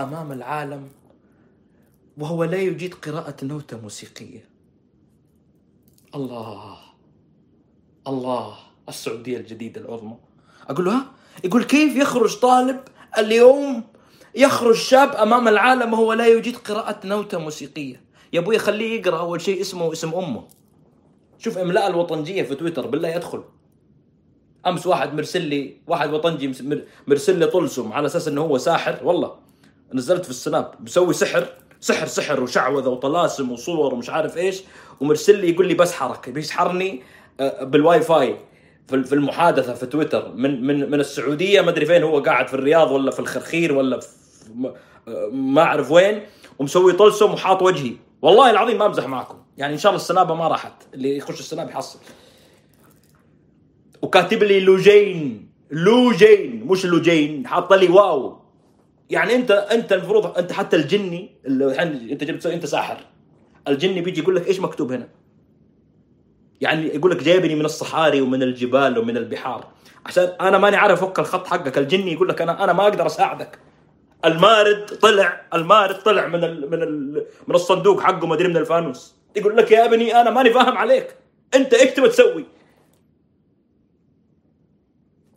أمام 0.00 0.32
العالم 0.32 0.88
وهو 2.18 2.44
لا 2.44 2.56
يجيد 2.56 2.94
قراءة 2.94 3.44
نوتة 3.44 3.80
موسيقية؟ 3.80 4.48
الله. 6.14 6.83
الله 8.08 8.54
السعودية 8.88 9.36
الجديدة 9.36 9.80
العظمى. 9.80 10.16
أقول 10.68 10.84
له 10.84 10.92
ها؟ 10.92 11.06
يقول 11.44 11.64
كيف 11.64 11.96
يخرج 11.96 12.36
طالب 12.36 12.80
اليوم 13.18 13.84
يخرج 14.34 14.74
شاب 14.74 15.12
أمام 15.12 15.48
العالم 15.48 15.92
وهو 15.92 16.12
لا 16.12 16.26
يجيد 16.26 16.56
قراءة 16.56 17.06
نوتة 17.06 17.38
موسيقية؟ 17.38 18.00
يا 18.32 18.40
أبوي 18.40 18.58
خليه 18.58 19.00
يقرأ 19.00 19.18
أول 19.18 19.40
شيء 19.40 19.60
اسمه 19.60 19.84
واسم 19.84 20.14
أمه. 20.14 20.44
شوف 21.38 21.58
إملاء 21.58 21.86
الوطنجية 21.86 22.42
في 22.42 22.54
تويتر 22.54 22.86
بالله 22.86 23.08
يدخل. 23.08 23.44
أمس 24.66 24.86
واحد 24.86 25.14
مرسل 25.14 25.42
لي 25.42 25.76
واحد 25.86 26.12
وطنجي 26.12 26.52
مرسل 27.06 27.38
لي 27.38 27.46
طلسم 27.46 27.92
على 27.92 28.06
أساس 28.06 28.28
إنه 28.28 28.40
هو 28.40 28.58
ساحر. 28.58 29.00
والله 29.02 29.34
نزلت 29.94 30.24
في 30.24 30.30
السناب 30.30 30.74
بسوي 30.80 31.14
سحر 31.14 31.46
سحر 31.80 32.06
سحر 32.06 32.42
وشعوذة 32.42 32.88
وطلاسم 32.88 33.52
وصور 33.52 33.94
ومش 33.94 34.10
عارف 34.10 34.36
إيش 34.36 34.62
ومرسل 35.00 35.40
لي 35.40 35.50
يقول 35.50 35.68
لي 35.68 35.74
بسحرك 35.74 36.30
بيسحرني 36.30 36.92
آه، 36.92 37.04
بالواي 37.62 38.00
فاي 38.00 38.36
في 38.88 39.12
المحادثة 39.12 39.74
في 39.74 39.86
تويتر 39.86 40.32
من 40.34 40.66
من 40.66 40.90
من 40.90 41.00
السعودية 41.00 41.60
ما 41.60 41.70
أدري 41.70 41.86
فين 41.86 42.02
هو 42.02 42.20
قاعد 42.20 42.48
في 42.48 42.54
الرياض 42.54 42.90
ولا 42.90 43.10
في 43.10 43.20
الخرخير 43.20 43.72
ولا 43.72 44.00
في 44.00 44.08
آه، 45.08 45.28
ما 45.32 45.62
أعرف 45.62 45.90
وين 45.90 46.22
ومسوي 46.58 46.92
طلسم 46.92 47.32
وحاط 47.32 47.62
وجهي. 47.62 47.92
والله 48.22 48.50
العظيم 48.50 48.78
ما 48.78 48.86
أمزح 48.86 49.06
معكم 49.06 49.38
يعني 49.56 49.72
إن 49.72 49.78
شاء 49.78 49.92
الله 49.92 50.02
السنابة 50.02 50.34
ما 50.34 50.48
راحت 50.48 50.72
اللي 50.94 51.16
يخش 51.16 51.40
السناب 51.40 51.70
يحصل. 51.70 51.98
وكاتب 54.02 54.42
لي 54.42 54.60
لوجين 54.60 55.48
لوجين 55.70 56.66
مش 56.66 56.86
لوجين 56.86 57.46
حاط 57.46 57.72
لي 57.72 57.88
واو. 57.88 58.38
يعني 59.10 59.34
أنت 59.34 59.50
أنت 59.50 59.92
المفروض 59.92 60.38
أنت 60.38 60.52
حتى 60.52 60.76
الجني 60.76 61.30
اللي 61.46 61.82
أنت 62.12 62.24
جبت 62.24 62.46
أنت 62.46 62.66
ساحر. 62.66 62.98
الجني 63.68 64.00
بيجي 64.00 64.20
يقول 64.20 64.36
لك 64.36 64.46
إيش 64.46 64.60
مكتوب 64.60 64.92
هنا؟ 64.92 65.08
يعني 66.60 66.86
يقول 66.86 67.10
لك 67.10 67.22
جايبني 67.22 67.54
من 67.54 67.64
الصحاري 67.64 68.20
ومن 68.20 68.42
الجبال 68.42 68.98
ومن 68.98 69.16
البحار. 69.16 69.66
عشان 70.06 70.32
أنا 70.40 70.58
ماني 70.58 70.76
عارف 70.76 71.02
أفك 71.02 71.18
الخط 71.18 71.46
حقك. 71.46 71.78
الجني 71.78 72.12
يقول 72.12 72.28
لك 72.28 72.42
أنا 72.42 72.64
أنا 72.64 72.72
ما 72.72 72.82
أقدر 72.82 73.06
أساعدك. 73.06 73.58
المارد 74.24 74.86
طلع 74.86 75.42
المارد 75.54 75.94
طلع 75.94 76.26
من 76.26 76.44
ال 76.44 76.70
من 76.70 76.82
ال 76.82 77.26
من 77.48 77.54
الصندوق 77.54 78.00
حقه 78.00 78.26
ما 78.26 78.34
أدري 78.34 78.48
من 78.48 78.56
الفانوس. 78.56 79.14
يقول 79.36 79.56
لك 79.56 79.70
يا 79.70 79.84
ابني 79.84 80.20
أنا 80.20 80.30
ماني 80.30 80.50
فاهم 80.50 80.78
عليك. 80.78 81.16
أنت 81.54 81.74
إيش 81.74 81.90
تبغى 81.90 82.08
تسوي؟ 82.08 82.44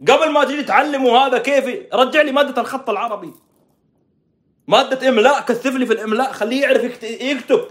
قبل 0.07 0.31
ما 0.31 0.43
تجي 0.43 0.63
تعلمه 0.63 1.17
هذا 1.17 1.37
كيف 1.37 1.93
رجع 1.93 2.21
لي 2.21 2.31
مادة 2.31 2.61
الخط 2.61 2.89
العربي. 2.89 3.33
مادة 4.67 5.09
إملاء 5.09 5.41
كثف 5.41 5.75
لي 5.75 5.85
في 5.85 5.93
الإملاء 5.93 6.31
خليه 6.31 6.61
يعرف 6.61 6.83
يكت- 6.83 7.03
يكتب. 7.21 7.61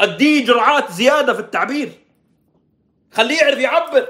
اديه 0.00 0.46
جرعات 0.46 0.92
زيادة 0.92 1.34
في 1.34 1.40
التعبير. 1.40 1.92
خليه 3.12 3.40
يعرف 3.40 3.58
يعبر. 3.58 4.08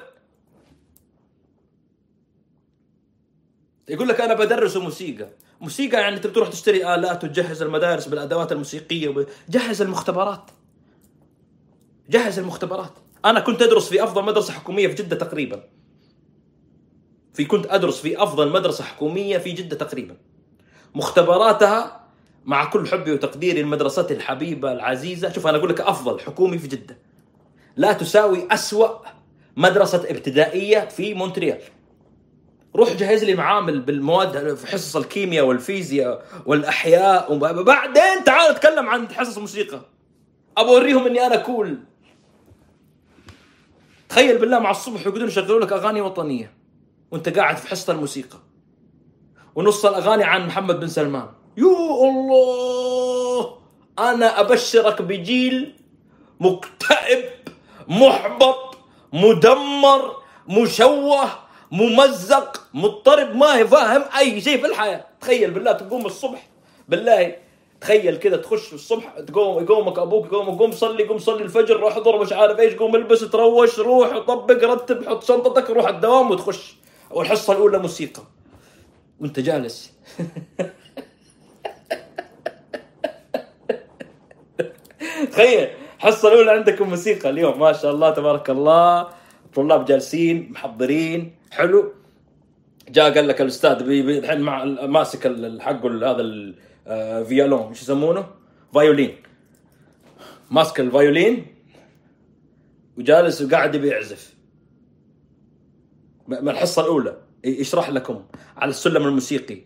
يقول 3.88 4.08
لك 4.08 4.20
أنا 4.20 4.34
بدرسه 4.34 4.80
موسيقى. 4.80 5.28
موسيقى 5.60 6.00
يعني 6.00 6.16
انت 6.16 6.26
بتروح 6.26 6.48
تشتري 6.48 6.94
آلات 6.94 7.24
وتجهز 7.24 7.62
المدارس 7.62 8.08
بالأدوات 8.08 8.52
الموسيقية. 8.52 9.26
جهز 9.48 9.82
المختبرات. 9.82 10.50
جهز 12.10 12.38
المختبرات. 12.38 12.92
أنا 13.24 13.40
كنت 13.40 13.62
أدرس 13.62 13.88
في 13.88 14.04
أفضل 14.04 14.24
مدرسة 14.24 14.52
حكومية 14.52 14.88
في 14.88 14.94
جدة 14.94 15.16
تقريبا. 15.16 15.68
في 17.34 17.44
كنت 17.44 17.66
أدرس 17.66 18.00
في 18.00 18.22
أفضل 18.22 18.52
مدرسة 18.52 18.84
حكومية 18.84 19.38
في 19.38 19.52
جدة 19.52 19.76
تقريبا. 19.76 20.16
مختبراتها 20.94 22.03
مع 22.44 22.64
كل 22.64 22.88
حبي 22.88 23.12
وتقديري 23.12 23.62
لمدرستي 23.62 24.14
الحبيبة 24.14 24.72
العزيزة 24.72 25.32
شوف 25.32 25.46
أنا 25.46 25.58
أقول 25.58 25.70
لك 25.70 25.80
أفضل 25.80 26.20
حكومي 26.20 26.58
في 26.58 26.68
جدة. 26.68 26.98
لا 27.76 27.92
تساوي 27.92 28.46
أسوأ 28.50 28.88
مدرسة 29.56 30.10
ابتدائية 30.10 30.80
في 30.80 31.14
مونتريال. 31.14 31.60
روح 32.76 32.92
جهز 32.92 33.24
لي 33.24 33.34
معامل 33.34 33.80
بالمواد 33.80 34.54
في 34.54 34.66
حصص 34.66 34.96
الكيمياء 34.96 35.44
والفيزياء 35.44 36.26
والأحياء 36.46 37.32
وبعدين 37.32 38.24
تعال 38.24 38.50
أتكلم 38.50 38.88
عن 38.88 39.08
حصص 39.08 39.38
موسيقى 39.38 39.80
ابى 40.56 40.70
أوريهم 40.70 41.06
إني 41.06 41.26
أنا 41.26 41.36
كول 41.36 41.78
تخيل 44.08 44.38
بالله 44.38 44.58
مع 44.58 44.70
الصبح 44.70 45.06
يقعدون 45.06 45.28
يشغلوا 45.28 45.60
لك 45.60 45.72
أغاني 45.72 46.00
وطنية 46.00 46.52
وأنت 47.10 47.28
قاعد 47.28 47.56
في 47.56 47.68
حصة 47.68 47.92
الموسيقى. 47.92 48.38
ونص 49.54 49.86
الأغاني 49.86 50.24
عن 50.24 50.46
محمد 50.46 50.80
بن 50.80 50.86
سلمان. 50.88 51.28
يو 51.56 52.04
الله 52.04 53.56
أنا 53.98 54.40
أبشرك 54.40 55.02
بجيل 55.02 55.74
مكتئب 56.40 57.24
محبط 57.88 58.76
مدمر 59.12 60.16
مشوه 60.48 61.28
ممزق 61.70 62.60
مضطرب 62.74 63.36
ما 63.36 63.56
هي 63.56 63.66
فاهم 63.68 64.04
أي 64.18 64.40
شيء 64.40 64.60
في 64.60 64.66
الحياة. 64.66 65.04
تخيل 65.20 65.50
بالله 65.50 65.72
تقوم 65.72 66.06
الصبح 66.06 66.46
بالله 66.88 67.36
تخيل 67.80 68.16
كذا 68.16 68.36
تخش 68.36 68.72
الصبح 68.72 69.18
تقوم 69.20 69.62
يقومك 69.64 69.98
أبوك 69.98 70.26
يقوم 70.26 70.58
قوم 70.58 70.72
صلي 70.72 71.04
قوم 71.04 71.18
صلي 71.18 71.42
الفجر 71.42 71.76
روح 71.80 71.96
اضرب 71.96 72.20
مش 72.20 72.32
عارف 72.32 72.58
إيش 72.60 72.74
قوم 72.74 72.96
البس 72.96 73.20
تروش 73.20 73.78
روح 73.78 74.18
طبق 74.18 74.64
رتب 74.64 75.08
حط 75.08 75.24
شنطتك 75.24 75.70
روح 75.70 75.88
الدوام 75.88 76.30
وتخش. 76.30 76.74
والحصة 77.10 77.52
الأولى 77.52 77.78
موسيقى. 77.78 78.22
وأنت 79.20 79.40
جالس. 79.40 79.92
تخيل 85.34 85.68
الحصه 85.96 86.28
الأولى 86.28 86.50
عندكم 86.50 86.88
موسيقى 86.88 87.30
اليوم 87.30 87.60
ما 87.60 87.72
شاء 87.72 87.90
الله 87.90 88.10
تبارك 88.10 88.50
الله. 88.50 89.08
الطلاب 89.44 89.84
جالسين 89.84 90.52
محضرين 90.52 91.34
حلو. 91.50 91.92
جاء 92.88 93.14
قال 93.14 93.28
لك 93.28 93.40
الأستاذ 93.40 93.82
الحين 93.82 94.40
مع 94.40 94.64
ماسك 94.64 95.22
حقه 95.60 96.10
هذا 96.10 96.22
الفيولون 96.86 97.68
إيش 97.68 97.82
يسمونه؟ 97.82 98.26
فايولين 98.74 99.16
ماسك 100.50 100.80
الفايولين 100.80 101.46
وجالس 102.98 103.42
وقاعد 103.42 103.74
يبي 103.74 103.88
يعزف. 103.88 104.34
م- 106.28 106.44
من 106.44 106.48
الحصة 106.48 106.82
الأولى. 106.82 107.16
يشرح 107.44 107.90
لكم 107.90 108.24
على 108.56 108.70
السلم 108.70 109.06
الموسيقي. 109.06 109.58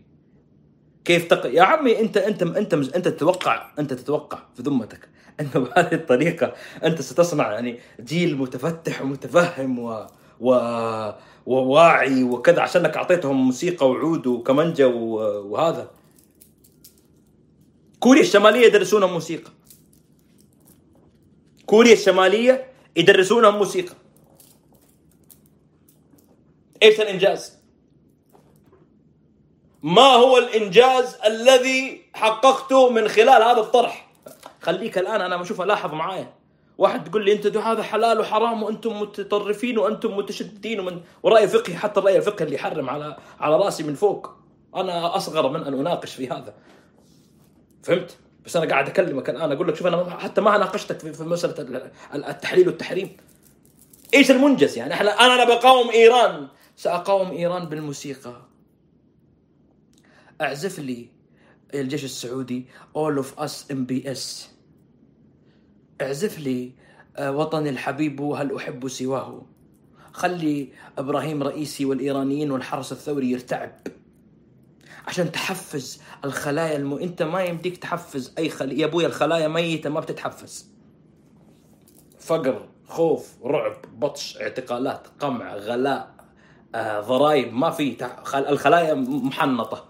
كيف 1.04 1.28
تق... 1.28 1.46
يا 1.46 1.62
عمي 1.62 2.00
انت 2.00 2.16
انت 2.16 2.42
أنت 2.42 2.74
أنت 2.74 3.08
تتوقع 3.08 3.72
أنت 3.78 3.94
تتوقع 3.94 4.38
في 4.56 4.62
ذمتك. 4.62 5.08
انه 5.40 5.50
بهذه 5.52 5.94
الطريقة 5.94 6.54
أنت 6.84 7.02
ستصنع 7.02 7.52
يعني 7.52 7.78
جيل 8.00 8.36
متفتح 8.36 9.02
ومتفهم 9.02 9.78
و... 9.78 10.06
و... 10.40 10.50
وواعي 11.46 12.22
وكذا 12.22 12.60
عشانك 12.60 12.96
أعطيتهم 12.96 13.46
موسيقى 13.46 13.90
وعود 13.90 14.26
وكمانجا. 14.26 14.86
وهذا 14.86 15.90
كوريا 18.00 18.22
الشمالية 18.22 18.66
يدرسونهم 18.66 19.12
موسيقى 19.12 19.50
كوريا 21.66 21.92
الشمالية 21.92 22.72
يدرسونهم 22.96 23.58
موسيقى 23.58 23.94
إيش 26.82 27.00
الإنجاز؟ 27.00 27.58
ما 29.82 30.02
هو 30.02 30.38
الإنجاز 30.38 31.16
الذي 31.26 32.02
حققته 32.14 32.90
من 32.90 33.08
خلال 33.08 33.42
هذا 33.42 33.60
الطرح 33.60 34.07
خليك 34.68 34.98
الآن 34.98 35.20
أنا 35.20 35.36
بشوف 35.36 35.60
الاحظ 35.60 35.94
معايا 35.94 36.32
واحد 36.78 37.04
تقول 37.10 37.24
لي 37.24 37.32
انت 37.32 37.56
هذا 37.56 37.82
حلال 37.82 38.20
وحرام 38.20 38.62
وأنتم 38.62 39.00
متطرفين 39.00 39.78
وأنتم 39.78 40.16
متشددين 40.16 40.80
ومن 40.80 41.00
وراي 41.22 41.48
فقهي 41.48 41.76
حتى 41.76 42.00
الراي 42.00 42.16
الفقهي 42.16 42.44
اللي 42.44 42.54
يحرم 42.54 42.90
على 42.90 43.16
على 43.40 43.56
رأسي 43.56 43.82
من 43.82 43.94
فوق. 43.94 44.30
أنا 44.76 45.16
أصغر 45.16 45.48
من 45.48 45.62
أن 45.62 45.74
أناقش 45.74 46.14
في 46.14 46.28
هذا. 46.28 46.54
فهمت؟ 47.82 48.16
بس 48.44 48.56
أنا 48.56 48.66
قاعد 48.70 48.88
أكلمك 48.88 49.30
الآن 49.30 49.52
أقول 49.52 49.68
لك 49.68 49.74
شوف 49.74 49.86
أنا 49.86 50.18
حتى 50.18 50.40
ما 50.40 50.58
ناقشتك 50.58 50.98
في 51.14 51.24
مسألة 51.24 51.54
ال- 51.62 51.90
ال- 52.14 52.24
التحليل 52.24 52.68
والتحريم. 52.68 53.16
إيش 54.14 54.30
المنجز 54.30 54.78
يعني؟ 54.78 54.94
إحنا 54.94 55.10
أنا 55.10 55.44
بقاوم 55.44 55.90
إيران. 55.90 56.48
سأقاوم 56.76 57.30
إيران 57.30 57.64
بالموسيقى. 57.64 58.36
أعزف 60.40 60.78
لي 60.78 61.08
الجيش 61.74 62.04
السعودي 62.04 62.66
all 62.98 63.22
of 63.22 63.40
us 63.44 63.52
MBS 63.72 64.20
اعزف 66.02 66.38
لي 66.38 66.72
آه، 67.16 67.32
وطني 67.32 67.70
الحبيب 67.70 68.20
هل 68.20 68.56
أحب 68.56 68.88
سواه؟ 68.88 69.42
خلي 70.12 70.68
إبراهيم 70.98 71.42
رئيسي 71.42 71.84
والإيرانيين 71.84 72.50
والحرس 72.50 72.92
الثوري 72.92 73.30
يرتعب. 73.30 73.72
عشان 75.06 75.32
تحفز 75.32 76.00
الخلايا 76.24 76.76
الم... 76.76 76.94
أنت 76.94 77.22
ما 77.22 77.42
يمديك 77.44 77.76
تحفز 77.76 78.32
أي 78.38 78.48
خلية 78.48 78.80
يا 78.80 78.86
أبويا 78.86 79.06
الخلايا 79.06 79.48
ميتة 79.48 79.90
ما 79.90 80.00
بتتحفز. 80.00 80.68
فقر 82.20 82.68
خوف 82.88 83.34
رعب 83.44 83.76
بطش 83.98 84.36
اعتقالات 84.40 85.06
قمع 85.20 85.54
غلاء 85.56 86.14
آه، 86.74 87.00
ضرائب 87.00 87.52
ما 87.54 87.70
في 87.70 87.90
تح- 87.92 88.24
خل- 88.24 88.46
الخلايا 88.46 88.94
محنطة. 88.94 89.84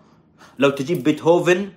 لو 0.59 0.71
تجيب 0.71 1.03
بيتهوفن 1.03 1.69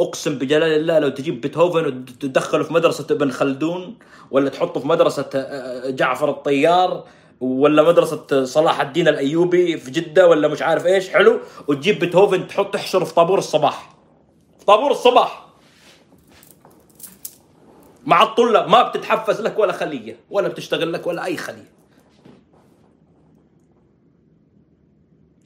أقسم 0.00 0.38
بجلال 0.38 0.72
الله 0.72 0.98
لو 0.98 1.08
تجيب 1.08 1.40
بيتهوفن 1.40 1.86
وتدخله 1.86 2.64
في 2.64 2.72
مدرسة 2.72 3.06
ابن 3.10 3.30
خلدون 3.30 3.98
ولا 4.30 4.50
تحطه 4.50 4.80
في 4.80 4.88
مدرسة 4.88 5.30
آه، 5.34 5.90
جعفر 5.90 6.30
الطيار 6.30 7.04
ولا 7.40 7.82
مدرسة 7.82 8.44
صلاح 8.44 8.80
الدين 8.80 9.08
الأيوبي 9.08 9.76
في 9.76 9.90
جدة 9.90 10.28
ولا 10.28 10.48
مش 10.48 10.62
عارف 10.62 10.86
إيش 10.86 11.08
حلو؟ 11.08 11.40
وتجيب 11.68 11.98
بيتهوفن 11.98 12.48
تحط 12.48 12.74
تحشره 12.74 13.04
في 13.04 13.14
طابور 13.14 13.38
الصباح. 13.38 13.96
في 14.58 14.64
طابور 14.64 14.90
الصباح. 14.90 15.46
مع 18.06 18.22
الطلاب 18.22 18.68
ما 18.68 18.82
بتتحفز 18.82 19.40
لك 19.40 19.58
ولا 19.58 19.72
خلية 19.72 20.16
ولا 20.30 20.48
بتشتغل 20.48 20.92
لك 20.92 21.06
ولا 21.06 21.24
أي 21.24 21.36
خلية. 21.36 21.70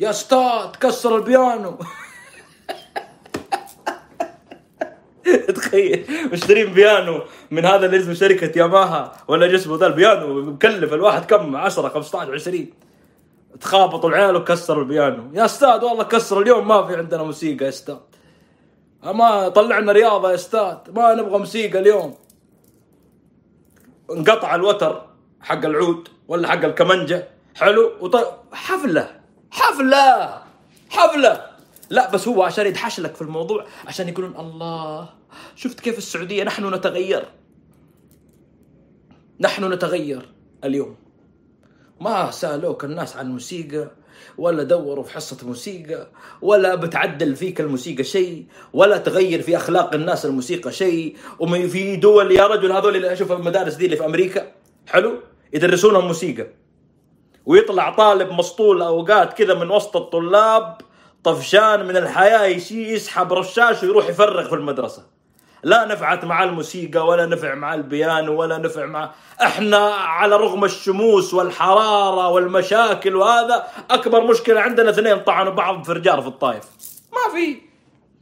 يا 0.00 0.10
أستاذ 0.10 0.70
كسر 0.80 1.16
البيانو. 1.16 1.78
تخيل. 5.56 6.06
مشترين 6.32 6.72
بيانو 6.72 7.22
من 7.50 7.64
هذا 7.64 7.86
اللي 7.86 7.96
اسمه 7.96 8.14
شركة 8.14 8.58
ياماها 8.58 9.12
ولا 9.28 9.54
اسمه 9.54 9.76
ذا 9.78 9.86
البيانو 9.86 10.42
مكلف 10.42 10.92
الواحد 10.92 11.24
كم؟ 11.24 11.56
10 11.56 11.88
15 11.88 12.34
20 12.34 12.66
تخابطوا 13.60 14.08
العيال 14.10 14.36
وكسروا 14.36 14.82
البيانو. 14.82 15.22
يا 15.34 15.44
أستاذ 15.44 15.84
والله 15.84 16.04
كسر 16.04 16.40
اليوم 16.40 16.68
ما 16.68 16.86
في 16.86 16.96
عندنا 16.96 17.22
موسيقى 17.22 17.64
يا 17.64 17.68
أستاذ. 17.68 17.96
ما 19.04 19.48
طلعنا 19.48 19.92
رياضة 19.92 20.30
يا 20.30 20.34
أستاذ 20.34 20.76
ما 20.96 21.14
نبغى 21.14 21.38
موسيقى 21.38 21.78
اليوم. 21.78 22.14
انقطع 24.10 24.54
الوتر 24.54 25.02
حق 25.40 25.64
العود 25.64 26.08
ولا 26.28 26.48
حق 26.48 26.64
الكمنجة. 26.64 27.28
حلو؟ 27.56 27.92
وط... 28.00 28.16
حفلة. 28.52 29.20
حفلة! 29.50 30.42
حفلة! 30.90 31.51
لا 31.92 32.10
بس 32.10 32.28
هو 32.28 32.42
عشان 32.42 32.66
يدحش 32.66 33.00
لك 33.00 33.14
في 33.14 33.22
الموضوع 33.22 33.66
عشان 33.86 34.08
يقولون 34.08 34.36
الله 34.36 35.08
شفت 35.56 35.80
كيف 35.80 35.98
السعودية 35.98 36.44
نحن 36.44 36.74
نتغير؟ 36.74 37.24
نحن 39.40 39.72
نتغير 39.72 40.28
اليوم. 40.64 40.96
ما 42.00 42.30
سألوك 42.30 42.84
الناس 42.84 43.16
عن 43.16 43.26
الموسيقى 43.26 43.90
ولا 44.38 44.62
دوروا 44.62 45.04
في 45.04 45.12
حصة 45.12 45.46
موسيقى 45.46 46.08
ولا 46.42 46.74
بتعدل 46.74 47.36
فيك 47.36 47.60
الموسيقى 47.60 48.04
شيء 48.04 48.46
ولا 48.72 48.98
تغير 48.98 49.42
في 49.42 49.56
أخلاق 49.56 49.94
الناس 49.94 50.26
الموسيقى 50.26 50.72
شيء. 50.72 51.16
وما 51.38 51.68
في 51.68 51.96
دول 51.96 52.32
يا 52.32 52.46
رجل 52.46 52.72
هذول 52.72 52.96
اللي 52.96 53.12
أشوف 53.12 53.32
المدارس 53.32 53.74
دي 53.74 53.84
اللي 53.84 53.96
في 53.96 54.04
أمريكا. 54.04 54.52
حلو؟ 54.88 55.20
يدرسونهم 55.52 56.06
موسيقى. 56.06 56.46
ويطلع 57.46 57.94
طالب 57.94 58.32
مسطول 58.32 58.82
أوقات 58.82 59.32
كذا 59.32 59.54
من 59.54 59.70
وسط 59.70 59.96
الطلاب 59.96 60.78
طفشان 61.24 61.86
من 61.86 61.96
الحياة 61.96 62.44
يشي 62.44 62.92
يسحب 62.92 63.32
رشاش 63.32 63.82
ويروح 63.82 64.08
يفرغ 64.08 64.48
في 64.48 64.54
المدرسة. 64.54 65.02
لا 65.62 65.84
نفعت 65.84 66.24
مع 66.24 66.42
الموسيقى 66.42 67.06
ولا 67.06 67.26
نفع 67.26 67.54
مع 67.54 67.74
البيانو 67.74 68.40
ولا 68.40 68.58
نفع 68.58 68.86
مع 68.86 69.10
إحنا 69.42 69.78
على 69.94 70.36
رغم 70.36 70.64
الشموس 70.64 71.34
والحرارة 71.34 72.28
والمشاكل 72.28 73.16
وهذا 73.16 73.66
أكبر 73.90 74.24
مشكلة 74.24 74.60
عندنا 74.60 74.90
اثنين 74.90 75.18
طعنوا 75.20 75.52
بعض 75.52 75.84
في 75.84 75.92
رجال 75.92 76.22
في 76.22 76.28
الطايف 76.28 76.64
ما 77.12 77.34
في. 77.34 77.56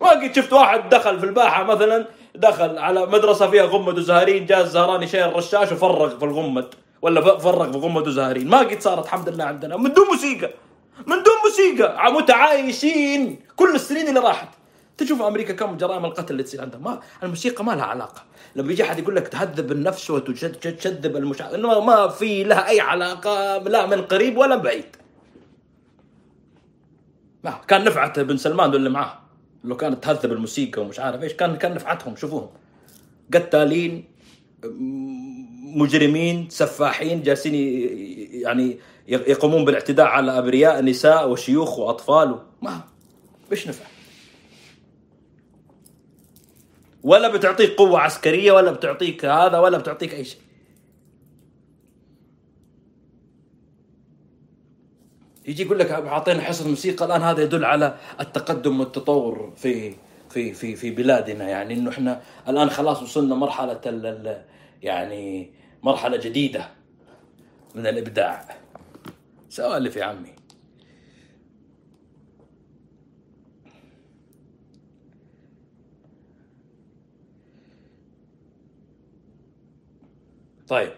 ما 0.01 0.11
قد 0.11 0.37
شفت 0.37 0.53
واحد 0.53 0.89
دخل 0.89 1.19
في 1.19 1.27
الباحة 1.27 1.65
مثلا 1.65 2.07
دخل 2.35 2.79
على 2.79 3.07
مدرسة 3.07 3.51
فيها 3.51 3.65
غمد 3.65 3.99
وزهرين 3.99 4.47
جاء 4.47 4.61
الزهراني 4.61 5.07
شايل 5.07 5.37
رشاش 5.37 5.73
وفرغ 5.73 6.19
في 6.19 6.25
الغمد 6.25 6.75
ولا 7.03 7.39
فرغ 7.39 7.73
في 7.73 7.79
غمد 7.79 8.09
وزهرين. 8.09 8.49
ما 8.49 8.59
قد 8.59 8.81
صارت 8.81 9.05
الحمد 9.05 9.29
لله 9.29 9.45
عندنا. 9.45 9.77
من 9.77 9.93
دون 9.93 10.07
موسيقى. 10.07 10.51
من 11.07 11.17
دون 11.17 11.35
موسيقى. 11.45 12.13
متعايشين 12.13 13.39
كل 13.57 13.75
السنين 13.75 14.09
اللي 14.09 14.21
راحت. 14.21 14.49
تشوف 14.99 15.23
أمريكا 15.23 15.53
كم 15.53 15.77
جرائم 15.77 16.05
القتل 16.05 16.33
اللي 16.33 16.43
تصير 16.43 16.61
عندها. 16.61 16.81
ما 16.81 17.01
الموسيقى 17.23 17.65
ما 17.65 17.73
لها 17.73 17.85
علاقة. 17.85 18.25
لما 18.57 18.73
يجي 18.73 18.83
أحد 18.83 18.99
يقول 18.99 19.17
لك 19.17 19.29
تهذب 19.29 19.73
النفس 19.73 20.11
وتشذب 20.11 21.17
المشاعر 21.17 21.55
إنه 21.55 21.81
ما 21.81 22.09
في 22.09 22.45
لها 22.45 22.69
أي 22.69 22.81
علاقة 22.81 23.59
لا 23.59 23.87
من 23.87 24.03
قريب 24.03 24.37
ولا 24.37 24.57
بعيد. 24.57 24.97
ما 27.45 27.61
كان 27.69 27.85
نفعت 27.85 28.19
بن 28.21 28.37
سلمان 28.37 28.71
واللي 28.71 28.91
معاه. 28.91 29.19
لو 29.65 29.77
كانت 29.77 30.05
تهذب 30.05 30.33
الموسيقى 30.33 30.83
ومش 30.83 31.01
عارف 31.01 31.23
إيش 31.23 31.33
كان 31.33 31.57
كان 31.57 31.75
نفعتهم 31.75 32.17
شوفوهم. 32.17 32.49
قتالين 33.35 34.05
مجرمين 35.77 36.49
سفاحين 36.51 37.23
جالسين 37.23 37.55
يعني 38.43 38.79
يقومون 39.11 39.65
بالاعتداء 39.65 40.07
على 40.07 40.39
أبرياء 40.39 40.85
نساء 40.85 41.31
وشيوخ 41.31 41.79
وأطفال. 41.79 42.39
ما 42.63 42.81
إيش 43.53 43.69
نفع 43.69 43.85
ولا 47.03 47.29
بتعطيك 47.29 47.71
قوة 47.71 48.01
عسكرية 48.01 48.53
ولا 48.53 48.71
بتعطيك 48.71 49.25
هذا 49.25 49.59
ولا 49.59 49.79
بتعطيك 49.79 50.15
أي 50.15 50.25
شيء. 50.25 50.41
يجي 55.47 55.63
يقول 55.63 55.79
لك 55.79 55.91
اعطينا 55.91 56.41
حصه 56.41 56.69
موسيقى 56.69 57.05
الآن 57.05 57.23
هذا 57.23 57.43
يدل 57.43 57.65
على 57.65 57.97
التقدم 58.21 58.81
والتطور 58.81 59.53
في 59.57 59.95
في 60.31 60.53
في 60.55 60.77
في 60.77 60.91
بلادنا. 60.91 61.49
يعني 61.49 61.75
إنه 61.75 61.91
إحنا 61.91 62.23
الآن 62.49 62.71
خلاص 62.71 63.03
وصلنا 63.03 63.35
مرحلة 63.35 63.81
ال 63.87 64.43
يعني 64.83 65.51
مرحلة 65.83 66.17
جديدة 66.17 66.69
من 67.75 67.87
الإبداع. 67.87 68.60
سوالف 69.51 69.97
يا 69.97 70.05
عمي. 70.05 70.37
طيب. 80.69 80.93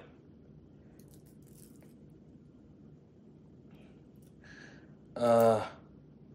آه 5.17 5.62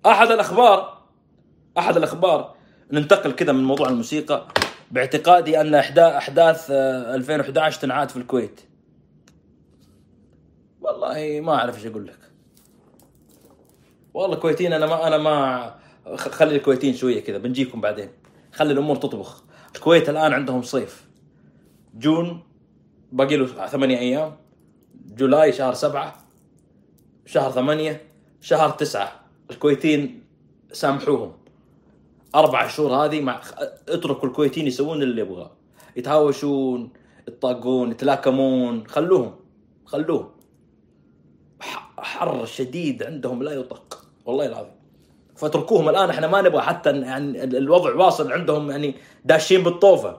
أحد 0.05 0.31
الأخبار 0.31 1.03
أحد 1.77 1.97
الأخبار 1.97 2.55
ننتقل 2.91 3.31
كذا 3.31 3.51
من 3.51 3.63
موضوع 3.63 3.89
الموسيقى 3.89 4.47
باعتقادي 4.91 5.61
أن 5.61 5.75
أحداث 5.75 6.71
2011 6.71 7.81
تنعاد 7.81 8.09
في 8.09 8.17
الكويت. 8.17 8.66
والله 10.87 11.41
ما 11.41 11.53
أعرف 11.55 11.77
إيش 11.77 11.85
أقول 11.85 12.07
لك. 12.07 12.19
والله 14.13 14.35
كويتيين 14.35 14.73
أنا 14.73 14.85
ما 14.85 15.07
أنا 15.07 15.17
ما 15.17 15.75
خلي 16.15 16.55
الكويتيين 16.55 16.93
شوية 16.93 17.23
كذا 17.23 17.37
بنجيكم 17.37 17.81
بعدين. 17.81 18.09
خلي 18.53 18.73
الأمور 18.73 18.95
تطبخ. 18.95 19.43
الكويت 19.75 20.09
الآن 20.09 20.33
عندهم 20.33 20.61
صيف. 20.61 21.07
جون 21.95 22.43
باقي 23.11 23.37
له 23.37 23.67
ثمانية 23.67 23.97
أيام. 23.97 24.35
جولاي 24.95 25.53
شهر 25.53 25.73
سبعة 25.73 26.25
شهر 27.25 27.51
ثمانية 27.51 28.01
شهر 28.41 28.69
تسعة. 28.69 29.19
الكويتيين 29.51 30.23
سامحوهم. 30.71 31.33
أربع 32.35 32.67
شهور 32.67 32.91
هذه 32.91 33.21
مع 33.21 33.41
اتركوا 33.89 34.29
الكويتيين 34.29 34.67
يسوون 34.67 35.03
اللي 35.03 35.21
يبغاه. 35.21 35.51
يتهاوشون 35.95 36.89
يطاقون 37.27 37.91
يتلاكمون. 37.91 38.87
خلوهم. 38.87 39.35
خلوهم. 39.85 40.36
حر 42.17 42.45
شديد 42.45 43.03
عندهم 43.03 43.43
لا 43.43 43.51
يطاق 43.51 44.03
والله 44.25 44.45
العظيم. 44.45 44.77
فاتركوهم 45.35 45.89
الآن 45.89 46.09
إحنا 46.09 46.27
ما 46.27 46.41
نبغى 46.41 46.61
حتى 46.61 46.89
يعني 46.89 47.43
الوضع 47.43 47.95
واصل 47.95 48.31
عندهم 48.31 48.71
يعني 48.71 48.95
داشين 49.25 49.63
بالطوفة. 49.63 50.17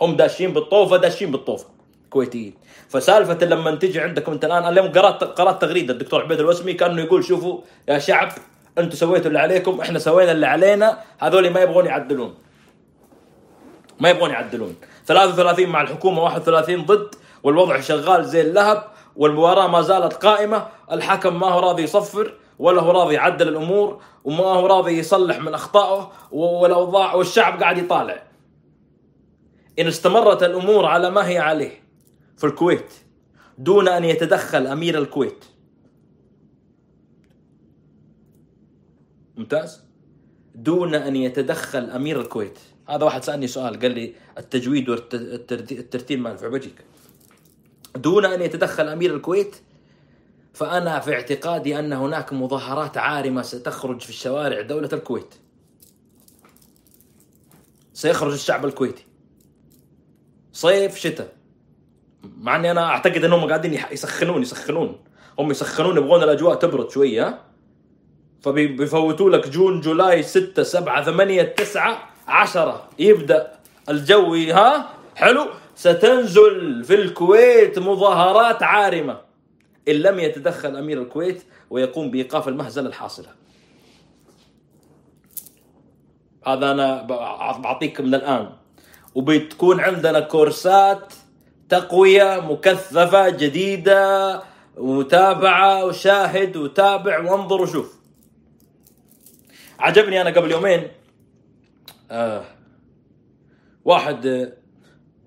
هم 0.00 0.16
داشين 0.16 0.52
بالطوفة 0.52 0.96
داشين 0.96 1.30
بالطوفة. 1.30 1.66
كويتيين. 2.10 2.54
فسالفة 2.88 3.46
لما 3.46 3.74
تجي 3.74 4.00
عندكم 4.00 4.32
أنت 4.32 4.44
الآن 4.44 4.68
اليوم 4.68 4.92
قرات 4.92 5.24
قرأت 5.24 5.62
تغريدة 5.62 5.92
الدكتور 5.92 6.22
عبيد 6.22 6.40
الوسمي 6.40 6.72
كأنه 6.72 7.02
يقول 7.02 7.24
شوفوا 7.24 7.60
يا 7.88 7.98
شعب 7.98 8.32
أنتم 8.78 8.96
سويتوا 8.96 9.26
اللي 9.26 9.38
عليكم 9.38 9.80
إحنا 9.80 9.98
سوينا 9.98 10.32
اللي 10.32 10.46
علينا 10.46 10.98
هذول 11.18 11.50
ما 11.50 11.60
يبغون 11.60 11.86
يعدلون. 11.86 12.34
ما 14.00 14.08
يبغون 14.10 14.30
يعدلون. 14.30 14.74
33 15.06 15.66
مع 15.66 15.82
الحكومة 15.82 16.22
31 16.22 16.86
ضد 16.86 17.14
والوضع 17.42 17.80
شغال 17.80 18.24
زي 18.24 18.40
اللهب. 18.40 18.84
والمباراة 19.18 19.66
ما 19.66 19.82
زالت 19.82 20.12
قائمة. 20.12 20.68
الحكم 20.92 21.40
ما 21.40 21.46
هو 21.46 21.60
راضي 21.60 21.82
يصفر 21.82 22.34
ولا 22.58 22.82
هو 22.82 22.90
راضي 22.90 23.14
يعدل 23.14 23.48
الأمور 23.48 24.02
وما 24.24 24.44
هو 24.44 24.66
راضي 24.66 24.98
يصلح 24.98 25.38
من 25.38 25.54
أخطائه 25.54 26.12
والأوضاع 26.32 27.14
والشعب 27.14 27.60
قاعد 27.60 27.78
يطالع. 27.78 28.22
إن 29.78 29.86
استمرت 29.86 30.42
الأمور 30.42 30.86
على 30.86 31.10
ما 31.10 31.28
هي 31.28 31.38
عليه 31.38 31.82
في 32.36 32.44
الكويت 32.44 32.92
دون 33.58 33.88
أن 33.88 34.04
يتدخل 34.04 34.66
أمير 34.66 34.98
الكويت. 34.98 35.44
ممتاز؟ 39.36 39.84
دون 40.54 40.94
أن 40.94 41.16
يتدخل 41.16 41.90
أمير 41.90 42.20
الكويت. 42.20 42.58
هذا 42.88 43.04
واحد 43.04 43.24
سألني 43.24 43.46
سؤال 43.46 43.80
قال 43.80 43.90
لي 43.90 44.14
التجويد 44.38 44.88
والترتيب 44.88 46.20
ما 46.20 46.30
ينفع 46.30 46.48
بجيك. 46.48 46.84
دون 48.02 48.24
أن 48.24 48.42
يتدخل 48.42 48.88
أمير 48.88 49.14
الكويت 49.14 49.56
فأنا 50.54 51.00
في 51.00 51.14
اعتقادي 51.14 51.78
أن 51.78 51.92
هناك 51.92 52.32
مظاهرات 52.32 52.98
عارمة 52.98 53.42
ستخرج 53.42 54.00
في 54.00 54.08
الشوارع 54.08 54.60
دولة 54.60 54.88
الكويت. 54.92 55.34
سيخرج 57.92 58.32
الشعب 58.32 58.64
الكويتي. 58.64 59.06
صيف 60.52 60.96
شتاء. 60.96 61.32
مع 62.22 62.56
أني 62.56 62.70
أنا 62.70 62.84
أعتقد 62.84 63.24
أنهم 63.24 63.48
قاعدين 63.48 63.80
يسخنون 63.92 64.42
يسخنون. 64.42 65.00
هم 65.38 65.50
يسخنون 65.50 65.96
يبغون 65.96 66.22
الأجواء 66.22 66.54
تبرد 66.54 66.90
شوية. 66.90 67.40
فبيفوتوا 68.42 69.30
لك 69.30 69.48
جون 69.48 69.80
جولاي 69.80 70.22
6 70.22 70.62
7 70.62 71.04
8 71.04 71.42
9 71.42 72.10
10 72.28 72.88
يبدأ 72.98 73.52
الجو 73.88 74.34
ها؟ 74.34 74.88
حلو. 75.16 75.46
ستنزل 75.78 76.84
في 76.84 76.94
الكويت 76.94 77.78
مظاهرات 77.78 78.62
عارمة 78.62 79.20
إن 79.88 79.94
لم 79.94 80.18
يتدخل 80.18 80.76
أمير 80.76 81.02
الكويت 81.02 81.42
ويقوم 81.70 82.10
بإيقاف 82.10 82.48
المهزلة 82.48 82.88
الحاصلة. 82.88 83.28
هذا 86.46 86.70
أنا 86.70 87.02
بعطيك 87.52 88.00
من 88.00 88.14
الآن 88.14 88.50
وبتكون 89.14 89.80
عندنا 89.80 90.20
كورسات 90.20 91.12
تقوية 91.68 92.40
مكثفة 92.40 93.28
جديدة 93.28 94.42
متابعه 94.76 95.84
وشاهد 95.84 96.56
وتابع 96.56 97.18
وانظر 97.18 97.62
وشوف. 97.62 97.98
عجبني 99.78 100.20
أنا 100.20 100.30
قبل 100.30 100.50
يومين 100.50 100.88
آه 102.10 102.44
واحد 103.84 104.52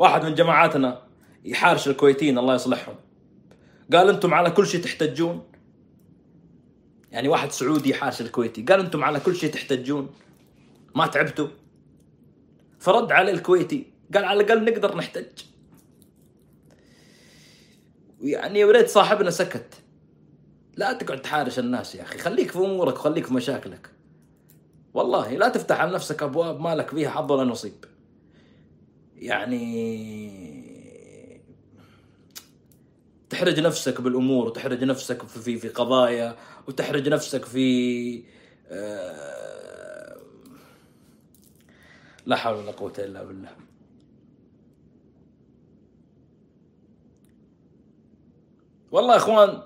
واحد 0.01 0.25
من 0.25 0.35
جماعاتنا 0.35 1.01
يحارش 1.45 1.87
الكويتيين 1.87 2.37
الله 2.37 2.55
يصلحهم. 2.55 2.95
قال 3.93 4.09
أنتم 4.09 4.33
على 4.33 4.51
كل 4.51 4.67
شيء 4.67 4.83
تحتجون. 4.83 5.43
يعني 7.11 7.27
واحد 7.27 7.51
سعودي 7.51 7.89
يحارش 7.89 8.21
الكويتي 8.21 8.61
قال 8.61 8.79
أنتم 8.79 9.03
على 9.03 9.19
كل 9.19 9.35
شيء 9.35 9.53
تحتجون. 9.53 10.09
ما 10.95 11.07
تعبتوا؟ 11.07 11.47
فرد 12.79 13.11
عليه 13.11 13.31
الكويتي 13.31 13.93
قال 14.13 14.25
على 14.25 14.43
الأقل 14.43 14.65
نقدر 14.65 14.97
نحتج. 14.97 15.25
يعني 18.21 18.59
يا 18.59 18.71
ريت 18.71 18.89
صاحبنا 18.89 19.29
سكت. 19.29 19.73
لا 20.77 20.93
تقعد 20.93 21.21
تحارش 21.21 21.59
الناس 21.59 21.95
يا 21.95 22.01
أخي 22.01 22.17
خليك 22.17 22.51
في 22.51 22.57
أمورك 22.57 22.95
وخليك 22.95 23.25
في 23.25 23.33
مشاكلك. 23.33 23.89
والله 24.93 25.35
لا 25.35 25.49
تفتح 25.49 25.79
على 25.81 25.91
نفسك 25.91 26.23
أبواب 26.23 26.59
ما 26.59 26.75
لك 26.75 26.89
فيها 26.89 27.09
حظ 27.09 27.31
ولا 27.31 27.43
نصيب. 27.43 27.90
يعني 29.21 30.71
تحرج 33.29 33.59
نفسك 33.59 34.01
بالأمور 34.01 34.47
وتحرج 34.47 34.83
نفسك 34.83 35.23
في 35.27 35.57
في 35.57 35.69
قضايا 35.69 36.35
وتحرج 36.67 37.09
نفسك 37.09 37.45
في 37.45 38.23
آه، 38.67 40.17
لا 42.25 42.35
حول 42.35 42.55
ولا 42.55 42.71
قوة 42.71 42.93
إلا 42.99 43.23
بالله. 43.23 43.55
والله 48.91 49.13
يا 49.13 49.17
إخوان 49.17 49.61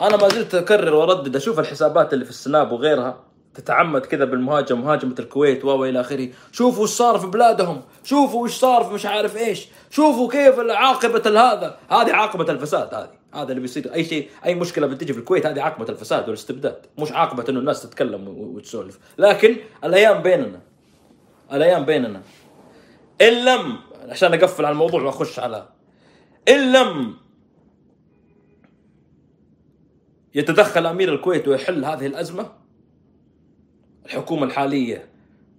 أنا 0.00 0.16
ما 0.16 0.28
زلت 0.28 0.54
أكرر 0.54 0.94
وأردد 0.94 1.36
أشوف 1.36 1.58
الحسابات 1.58 2.14
اللي 2.14 2.24
في 2.24 2.30
السناب 2.30 2.72
وغيرها. 2.72 3.33
تتعمد 3.54 4.06
كذا 4.06 4.24
بالمهاجم 4.24 4.80
مهاجمة 4.80 5.14
الكويت 5.18 5.64
و 5.64 5.84
إلى 5.84 6.00
آخره، 6.00 6.28
شوفوا 6.52 6.82
إيش 6.82 6.90
صار 6.90 7.18
في 7.18 7.26
بلادهم، 7.26 7.82
شوفوا 8.04 8.46
إيش 8.46 8.54
صار 8.54 8.84
في 8.84 8.94
مش 8.94 9.06
عارف 9.06 9.36
إيش، 9.36 9.68
شوفوا 9.90 10.30
كيف 10.30 10.58
عاقبة 10.58 11.30
هذا، 11.40 11.76
هذه 11.90 12.12
عاقبة 12.12 12.52
الفساد 12.52 12.94
هذه، 12.94 13.10
هذا 13.34 13.48
اللي 13.48 13.60
بيصير. 13.60 13.94
أي 13.94 14.04
شيء 14.04 14.30
أي 14.44 14.54
مشكلة 14.54 14.86
بتجي 14.86 15.12
في 15.12 15.18
الكويت 15.18 15.46
هذه 15.46 15.62
عاقبة 15.62 15.88
الفساد 15.88 16.28
والاستبداد، 16.28 16.86
مش 16.98 17.12
عاقبة 17.12 17.44
إنه 17.48 17.60
الناس 17.60 17.82
تتكلم 17.82 18.28
وتسولف، 18.28 18.98
لكن 19.18 19.56
الأيام 19.84 20.22
بيننا 20.22 20.60
الأيام 21.52 21.84
بيننا. 21.84 22.22
إن 23.20 23.44
لم 23.44 23.76
عشان 24.08 24.34
أقفل 24.34 24.64
على 24.64 24.72
الموضوع 24.72 25.02
وأخش 25.02 25.38
على 25.38 25.68
إن 26.48 26.72
لم 26.72 27.14
يتدخل 30.34 30.86
أمير 30.86 31.14
الكويت 31.14 31.48
ويحل 31.48 31.84
هذه 31.84 32.06
الأزمة 32.06 32.63
الحكومة 34.06 34.46
الحالية 34.46 35.08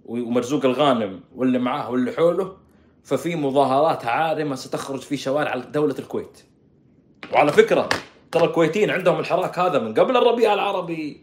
ومرزوق 0.04 0.64
الغانم 0.64 1.20
واللي 1.34 1.58
معاه 1.58 1.90
واللي 1.90 2.12
حوله 2.12 2.56
ففي 3.04 3.36
مظاهرات 3.36 4.04
عارمة 4.06 4.54
ستخرج 4.54 5.00
في 5.00 5.16
شوارع 5.16 5.56
دولة 5.56 5.94
الكويت. 5.98 6.42
وعلى 7.32 7.52
فكرة 7.52 7.88
ترى 8.32 8.44
الكويتيين 8.44 8.90
عندهم 8.90 9.20
الحراك 9.20 9.58
هذا 9.58 9.78
من 9.78 9.94
قبل 9.94 10.16
الربيع 10.16 10.54
العربي. 10.54 11.20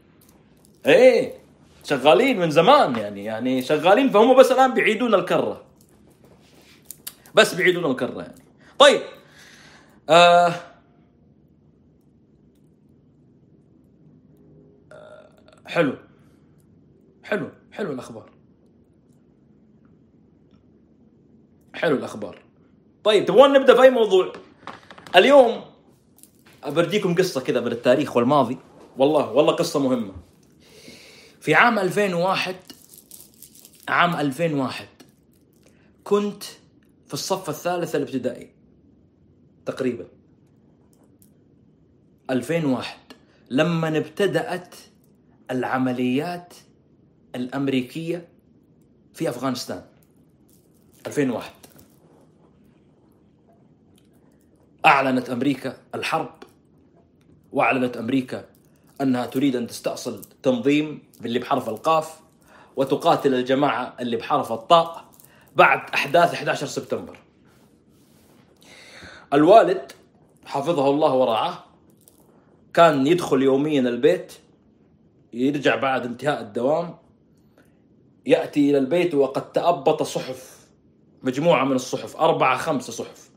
إيه 0.86 1.34
شغالين 1.84 2.40
من 2.40 2.52
زمان 2.52 2.96
يعني 2.96 3.24
يعني 3.24 3.62
شغالين 3.62 4.10
فهم 4.10 4.38
بس 4.38 4.52
الآن 4.52 4.74
بيعيدون 4.74 5.14
الكرة. 5.14 5.64
بس 7.36 7.54
بيعيدون 7.54 7.92
الكرة 7.92 8.22
يعني. 8.22 8.44
طيب 8.80 9.02
آه 10.10 10.54
حلو. 15.66 15.96
حلو 17.34 17.50
حلو 17.72 17.92
الأخبار. 17.92 18.30
حلو 21.74 21.96
الأخبار. 21.96 22.42
طيب 23.04 23.26
تبغون 23.26 23.54
نبدأ 23.54 23.76
في 23.76 23.82
أي 23.82 23.90
موضوع؟ 23.90 24.34
اليوم 25.16 25.62
أبرديكم 26.64 27.16
قصة 27.16 27.42
كذا 27.42 27.62
من 27.62 27.72
التاريخ 27.72 28.18
والماضي. 28.18 28.58
والله 28.98 29.32
والله 29.32 29.54
قصة 29.54 29.80
مهمة. 29.80 30.14
في 31.42 31.54
عام 31.54 31.80
2001 31.80 32.56
عام 33.88 34.16
2001 34.16 34.88
كنت 36.04 36.44
في 37.08 37.14
الصف 37.14 37.50
الثالث 37.50 37.96
الابتدائي 37.96 38.50
تقريبا. 39.66 40.08
2001 42.30 42.98
لما 43.50 43.98
ابتدأت 43.98 44.76
العمليات 45.52 46.54
الأمريكية 47.36 48.28
في 49.14 49.30
أفغانستان. 49.30 49.84
2001 51.08 51.52
أعلنت 54.86 55.30
أمريكا 55.30 55.78
الحرب 55.96 56.34
وأعلنت 57.52 57.98
أمريكا 57.98 58.46
أنها 59.02 59.26
تريد 59.26 59.56
أن 59.56 59.68
تستأصل 59.68 60.22
تنظيم 60.44 61.04
اللي 61.26 61.40
بحرف 61.40 61.70
القاف 61.70 62.20
وتقاتل 62.76 63.34
الجماعة 63.34 63.96
اللي 64.00 64.18
بحرف 64.18 64.52
الطاء 64.52 65.06
بعد 65.56 65.90
أحداث 65.94 66.34
11 66.34 66.68
سبتمبر. 66.68 67.18
الوالد 69.34 69.92
حفظه 70.46 70.90
الله 70.90 71.14
ورعاه 71.14 71.58
كان 72.74 73.08
يدخل 73.08 73.42
يوميا 73.42 73.82
البيت 73.82 74.34
يرجع 75.34 75.76
بعد 75.76 76.06
انتهاء 76.06 76.42
الدوام 76.42 76.96
يأتي 78.26 78.70
إلى 78.70 78.78
البيت 78.78 79.16
وقد 79.16 79.52
تأبط 79.52 80.04
صحف 80.04 80.68
مجموعة 81.24 81.64
من 81.66 81.76
الصحف 81.76 82.18
أربعة 82.18 82.58
خمسة 82.58 82.94
صحف. 82.94 83.30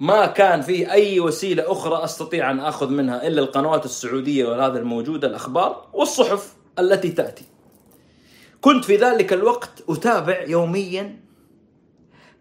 ما 0.00 0.26
كان 0.26 0.60
في 0.62 0.92
أي 0.92 1.20
وسيلة 1.20 1.72
أخرى 1.72 2.04
أستطيع 2.04 2.50
أن 2.50 2.60
أخذ 2.60 2.90
منها 2.90 3.26
إلا 3.26 3.40
القنوات 3.40 3.84
السعودية 3.84 4.46
وهذا 4.46 4.78
الموجودة 4.78 5.28
الأخبار 5.28 5.88
والصحف 5.92 6.56
التي 6.78 7.12
تأتي. 7.12 7.44
كنت 8.60 8.84
في 8.84 8.96
ذلك 8.96 9.32
الوقت 9.32 9.82
أتابع 9.88 10.42
يوميا 10.42 11.20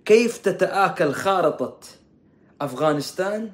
كيف 0.05 0.37
تتآكل 0.37 1.11
خارطة 1.11 1.79
أفغانستان 2.61 3.51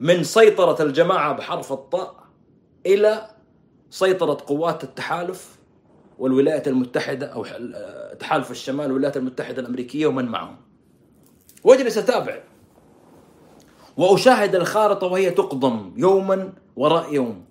من 0.00 0.24
سيطرة 0.24 0.82
الجماعة 0.82 1.32
بحرف 1.32 1.72
الطاء 1.72 2.24
إلى 2.86 3.30
سيطرة 3.90 4.38
قوات 4.46 4.84
التحالف 4.84 5.58
والولايات 6.18 6.68
المتحدة 6.68 7.26
أو 7.26 7.46
تحالف 8.14 8.50
الشمال 8.50 8.86
والولايات 8.86 9.16
المتحدة 9.16 9.62
الأمريكية 9.62 10.06
ومن 10.06 10.24
معهم. 10.24 10.56
واجلس 11.64 11.98
أتابع 11.98 12.40
وأشاهد 13.96 14.54
الخارطة 14.54 15.06
وهي 15.06 15.30
تقضم 15.30 15.92
يوما 15.96 16.52
وراء 16.76 17.14
يوم. 17.14 17.44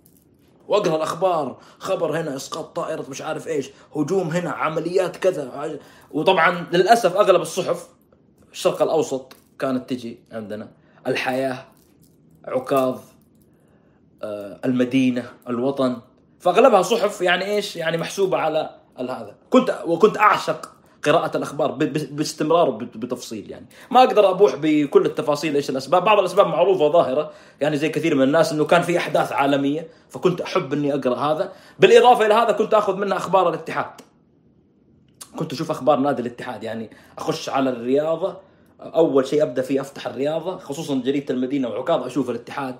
وأقرأ 0.67 0.95
الأخبار 0.95 1.57
خبر 1.79 2.19
هنا 2.19 2.35
إسقاط 2.35 2.75
طائرة 2.75 3.05
مش 3.09 3.21
عارف 3.21 3.47
إيش 3.47 3.69
هجوم 3.95 4.27
هنا 4.27 4.49
عمليات 4.49 5.17
كذا. 5.17 5.79
وطبعا 6.11 6.67
للأسف 6.71 7.15
أغلب 7.15 7.41
الصحف 7.41 7.89
الشرق 8.51 8.81
الأوسط 8.81 9.33
كانت 9.59 9.89
تجي 9.89 10.19
عندنا. 10.31 10.71
الحياة 11.07 11.65
عكاظ 12.45 12.99
آه، 14.23 14.59
المدينة 14.65 15.31
الوطن. 15.49 15.97
فأغلبها 16.39 16.81
صحف 16.81 17.21
يعني 17.21 17.45
إيش؟ 17.45 17.75
يعني 17.75 17.97
محسوبة 17.97 18.37
على 18.37 18.69
هذا. 18.99 19.35
كنت 19.49 19.83
وكنت 19.85 20.17
أعشق 20.17 20.71
قراءة 21.03 21.37
الأخبار 21.37 21.71
باستمرار 22.11 22.69
وبتفصيل 22.69 23.51
يعني. 23.51 23.65
ما 23.91 23.99
أقدر 24.03 24.29
أبوح 24.29 24.55
بكل 24.55 25.05
التفاصيل 25.05 25.55
إيش 25.55 25.69
الأسباب. 25.69 26.03
بعض 26.03 26.19
الأسباب 26.19 26.47
معروفة 26.47 26.91
ظاهرة 26.91 27.31
يعني 27.61 27.77
زي 27.77 27.89
كثير 27.89 28.15
من 28.15 28.21
الناس 28.21 28.51
أنه 28.51 28.65
كان 28.65 28.81
في 28.81 28.97
أحداث 28.97 29.31
عالمية 29.31 29.87
فكنت 30.09 30.41
أحب 30.41 30.73
أني 30.73 30.93
أقرأ 30.93 31.15
هذا. 31.15 31.51
بالإضافة 31.79 32.25
إلى 32.25 32.33
هذا 32.33 32.51
كنت 32.51 32.73
أخذ 32.73 32.95
منها 32.95 33.17
أخبار 33.17 33.49
الاتحاد. 33.49 34.01
كنت 35.35 35.53
أشوف 35.53 35.71
أخبار 35.71 35.99
نادي 35.99 36.21
الاتحاد. 36.21 36.63
يعني 36.63 36.89
أخش 37.17 37.49
على 37.49 37.69
الرياضة. 37.69 38.37
أول 38.81 39.27
شيء 39.27 39.43
أبدأ 39.43 39.61
فيه 39.61 39.81
أفتح 39.81 40.07
الرياضة. 40.07 40.57
خصوصا 40.57 40.95
جريدة 40.95 41.33
المدينة 41.33 41.69
وعكاظ 41.69 42.03
أشوف 42.03 42.29
الاتحاد 42.29 42.75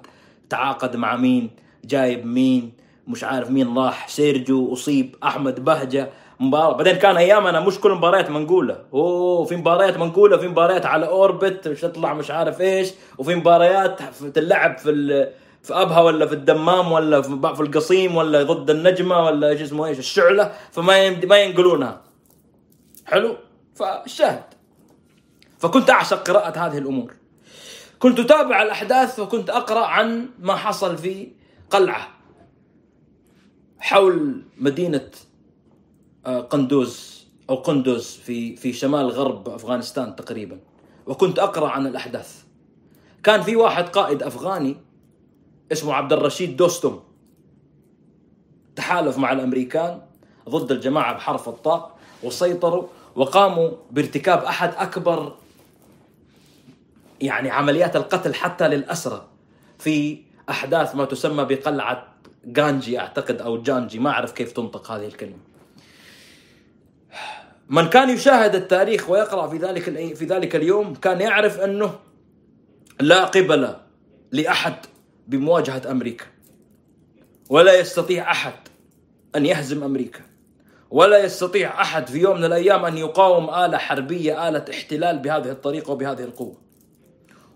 تعاقد 0.49 0.95
مع 0.95 1.15
مين 1.15 1.49
جايب 1.85 2.25
مين. 2.25 2.71
مش 3.09 3.23
عارف 3.23 3.49
مين 3.49 3.77
راح 3.77 4.07
سيرجو 4.07 4.73
أصيب 4.73 5.15
أحمد 5.23 5.63
بهجة 5.63 6.09
مباراة. 6.39 6.73
بعدين 6.77 6.95
كان 6.95 7.17
ايامنا 7.17 7.59
مش 7.59 7.79
كل 7.79 7.91
مباريات 7.91 8.29
منقوله 8.29 8.85
أوه 8.93 9.45
في 9.45 9.55
مباريات 9.55 9.97
منقوله 9.97 10.37
في 10.37 10.47
مباريات 10.47 10.85
على 10.85 11.07
أوربت 11.07 11.67
مش 11.67 11.81
تطلع 11.81 12.13
مش 12.13 12.31
عارف 12.31 12.61
إيش 12.61 12.91
وفي 13.17 13.35
مباريات 13.35 14.01
تلعب 14.35 14.77
في 14.77 14.91
في 15.63 15.73
أبها 15.73 16.01
ولا 16.01 16.25
في 16.25 16.33
الدمام 16.33 16.91
ولا 16.91 17.21
في 17.21 17.61
القصيم 17.61 18.15
ولا 18.15 18.43
ضد 18.43 18.69
النجمة 18.69 19.25
ولا 19.25 19.49
إيش 19.49 19.61
اسمه 19.61 19.85
إيش 19.85 19.99
الشعلة 19.99 20.51
فما 20.71 21.09
ما 21.09 21.37
ينقلونها. 21.37 22.01
حلو؟ 23.05 23.35
فالشاهد 23.75 24.43
فكنت 25.59 25.89
أعشق 25.89 26.27
قراءة 26.27 26.59
هذه 26.59 26.77
الأمور. 26.77 27.13
كنت 27.99 28.19
أتابع 28.19 28.61
الأحداث 28.61 29.19
وكنت 29.19 29.49
أقرأ 29.49 29.85
عن 29.85 30.29
ما 30.39 30.55
حصل 30.55 30.97
في 30.97 31.31
قلعة. 31.69 32.18
حول 33.79 34.43
مدينة 34.57 35.09
آه، 36.25 36.39
قندوز 36.39 37.25
أو 37.49 37.55
قندوز 37.55 38.15
في 38.15 38.55
في 38.55 38.73
شمال 38.73 39.09
غرب 39.09 39.49
أفغانستان 39.49 40.15
تقريبا. 40.15 40.59
وكنت 41.07 41.39
أقرأ 41.39 41.69
عن 41.69 41.87
الأحداث. 41.87 42.43
كان 43.23 43.41
في 43.41 43.55
واحد 43.55 43.83
قائد 43.83 44.23
أفغاني 44.23 44.77
اسمه 45.71 45.93
عبد 45.93 46.13
الرشيد 46.13 46.57
دوستم 46.57 46.99
تحالف 48.75 49.17
مع 49.17 49.31
الأمريكان 49.31 50.01
ضد 50.49 50.71
الجماعة 50.71 51.13
بحرف 51.13 51.49
الطاء 51.49 51.97
وسيطروا 52.23 52.87
وقاموا 53.15 53.71
بارتكاب 53.91 54.43
أحد 54.43 54.73
أكبر 54.75 55.35
يعني 57.21 57.51
عمليات 57.51 57.95
القتل 57.95 58.33
حتى 58.33 58.67
للأسرى 58.67 59.27
في 59.79 60.21
أحداث 60.49 60.95
ما 60.95 61.05
تسمى 61.05 61.45
بقلعة 61.45 62.07
جانجي 62.53 62.99
أعتقد 62.99 63.41
أو 63.41 63.62
جانجي 63.62 63.99
ما 63.99 64.09
أعرف 64.09 64.31
كيف 64.31 64.51
تنطق 64.51 64.91
هذه 64.91 65.05
الكلمة. 65.05 65.38
من 67.69 67.89
كان 67.89 68.09
يشاهد 68.09 68.55
التاريخ 68.55 69.09
ويقرأ 69.09 69.47
في 69.47 69.57
ذلك 69.57 69.83
في 70.15 70.25
ذلك 70.25 70.55
اليوم 70.55 70.95
كان 70.95 71.21
يعرف 71.21 71.59
أنه 71.59 71.99
لا 72.99 73.25
قبل 73.25 73.75
لأحد 74.31 74.75
بمواجهة 75.27 75.91
أمريكا. 75.91 76.25
ولا 77.49 77.79
يستطيع 77.79 78.31
أحد 78.31 78.53
أن 79.35 79.45
يهزم 79.45 79.83
أمريكا. 79.83 80.21
ولا 80.89 81.23
يستطيع 81.23 81.81
أحد 81.81 82.07
في 82.07 82.17
يوم 82.17 82.38
من 82.38 82.43
الأيام 82.43 82.85
أن 82.85 82.97
يقاوم 82.97 83.49
آلة 83.49 83.77
حربية 83.77 84.49
آلة 84.49 84.65
احتلال 84.69 85.19
بهذه 85.19 85.51
الطريقة 85.51 85.91
وبهذه 85.91 86.23
القوة. 86.23 86.57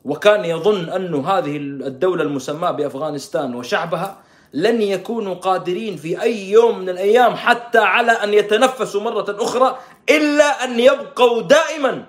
وكان 0.06 0.46
يظن 0.46 0.90
انه 0.90 1.28
هذه 1.28 1.58
الدولة 1.58 2.24
المسماة 2.24 2.72
بأفغانستان 2.72 3.56
وشعبها 3.56 4.24
لن 4.54 4.82
يكونوا 4.82 5.34
قادرين 5.34 5.98
في 5.98 6.22
أي 6.22 6.52
يوم 6.52 6.80
من 6.80 6.90
الأيام 6.90 7.36
حتى 7.36 7.78
على 7.78 8.12
أن 8.12 8.34
يتنفسوا 8.34 9.02
مرة 9.02 9.44
أخرى 9.44 9.80
إلا 10.10 10.64
أن 10.64 10.80
يبقوا 10.80 11.42
دائما 11.42 12.06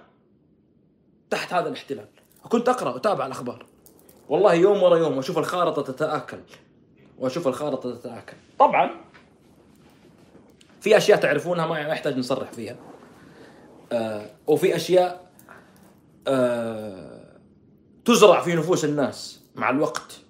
تحت 1.30 1.52
هذا 1.52 1.68
الاحتلال. 1.68 2.06
كنت 2.48 2.68
أقرأ 2.68 2.90
واتابع 2.90 3.26
الأخبار. 3.26 3.66
والله 4.28 4.54
يوم 4.54 4.82
ورا 4.82 4.98
يوم 4.98 5.16
وأشوف 5.16 5.38
الخارطة 5.38 5.82
تتآكل. 5.82 6.38
وأشوف 7.18 7.48
الخارطة 7.48 7.94
تتآكل. 7.94 8.36
طبعا 8.58 8.90
في 10.80 10.96
أشياء 10.96 11.18
تعرفونها 11.20 11.66
ما 11.66 11.78
يحتاج 11.78 12.18
نصرح 12.18 12.52
فيها. 12.52 12.76
آه 13.92 14.30
وفي 14.46 14.76
أشياء 14.76 15.30
آه 16.28 17.24
تزرع 18.04 18.40
في 18.40 18.54
نفوس 18.54 18.84
الناس 18.84 19.40
مع 19.54 19.70
الوقت. 19.70 20.23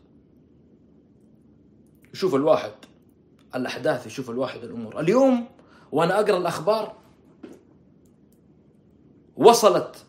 يشوف 2.14 2.35
الواحد 2.35 2.72
الأحداث 3.55 4.07
يشوف 4.07 4.31
الواحد 4.31 4.64
الأمور. 4.64 5.00
اليوم 5.00 5.46
وأنا 5.92 6.21
أقرأ 6.21 6.38
الأخبار 6.38 6.96
وصلت 9.37 10.04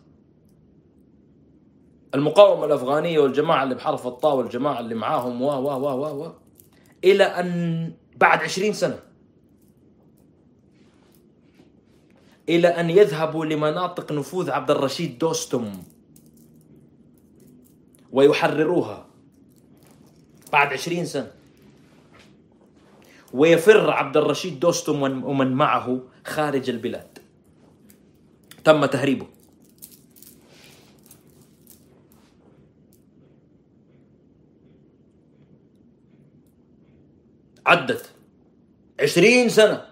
المقاومة 2.15 2.65
الأفغانية 2.65 3.19
والجماعة 3.19 3.63
اللي 3.63 3.75
بحرف 3.75 4.07
الطاء 4.07 4.35
والجماعة 4.35 4.79
اللي 4.79 4.95
معاهم 4.95 5.41
و 5.41 5.45
و 5.45 5.67
و 5.67 6.05
و 6.05 6.25
و 6.25 6.31
إلى 7.03 7.23
أن 7.23 7.93
بعد 8.17 8.39
عشرين 8.39 8.73
سنة. 8.73 8.99
إلى 12.49 12.67
أن 12.67 12.89
يذهبوا 12.89 13.45
لمناطق 13.45 14.11
نفوذ 14.11 14.51
عبد 14.51 14.71
الرشيد 14.71 15.17
دوستم 15.17 15.71
ويحرروها 18.11 19.05
بعد 20.53 20.73
عشرين 20.73 21.05
سنة. 21.05 21.31
ويفر 23.35 23.91
عبد 23.91 24.17
الرشيد 24.17 24.59
دوستم 24.59 25.01
ومن 25.03 25.51
معه 25.53 25.99
خارج 26.25 26.69
البلاد. 26.69 27.19
تم 28.63 28.85
تهريبه. 28.85 29.27
عدت. 37.65 38.09
عشرين 38.99 39.49
سنة. 39.49 39.85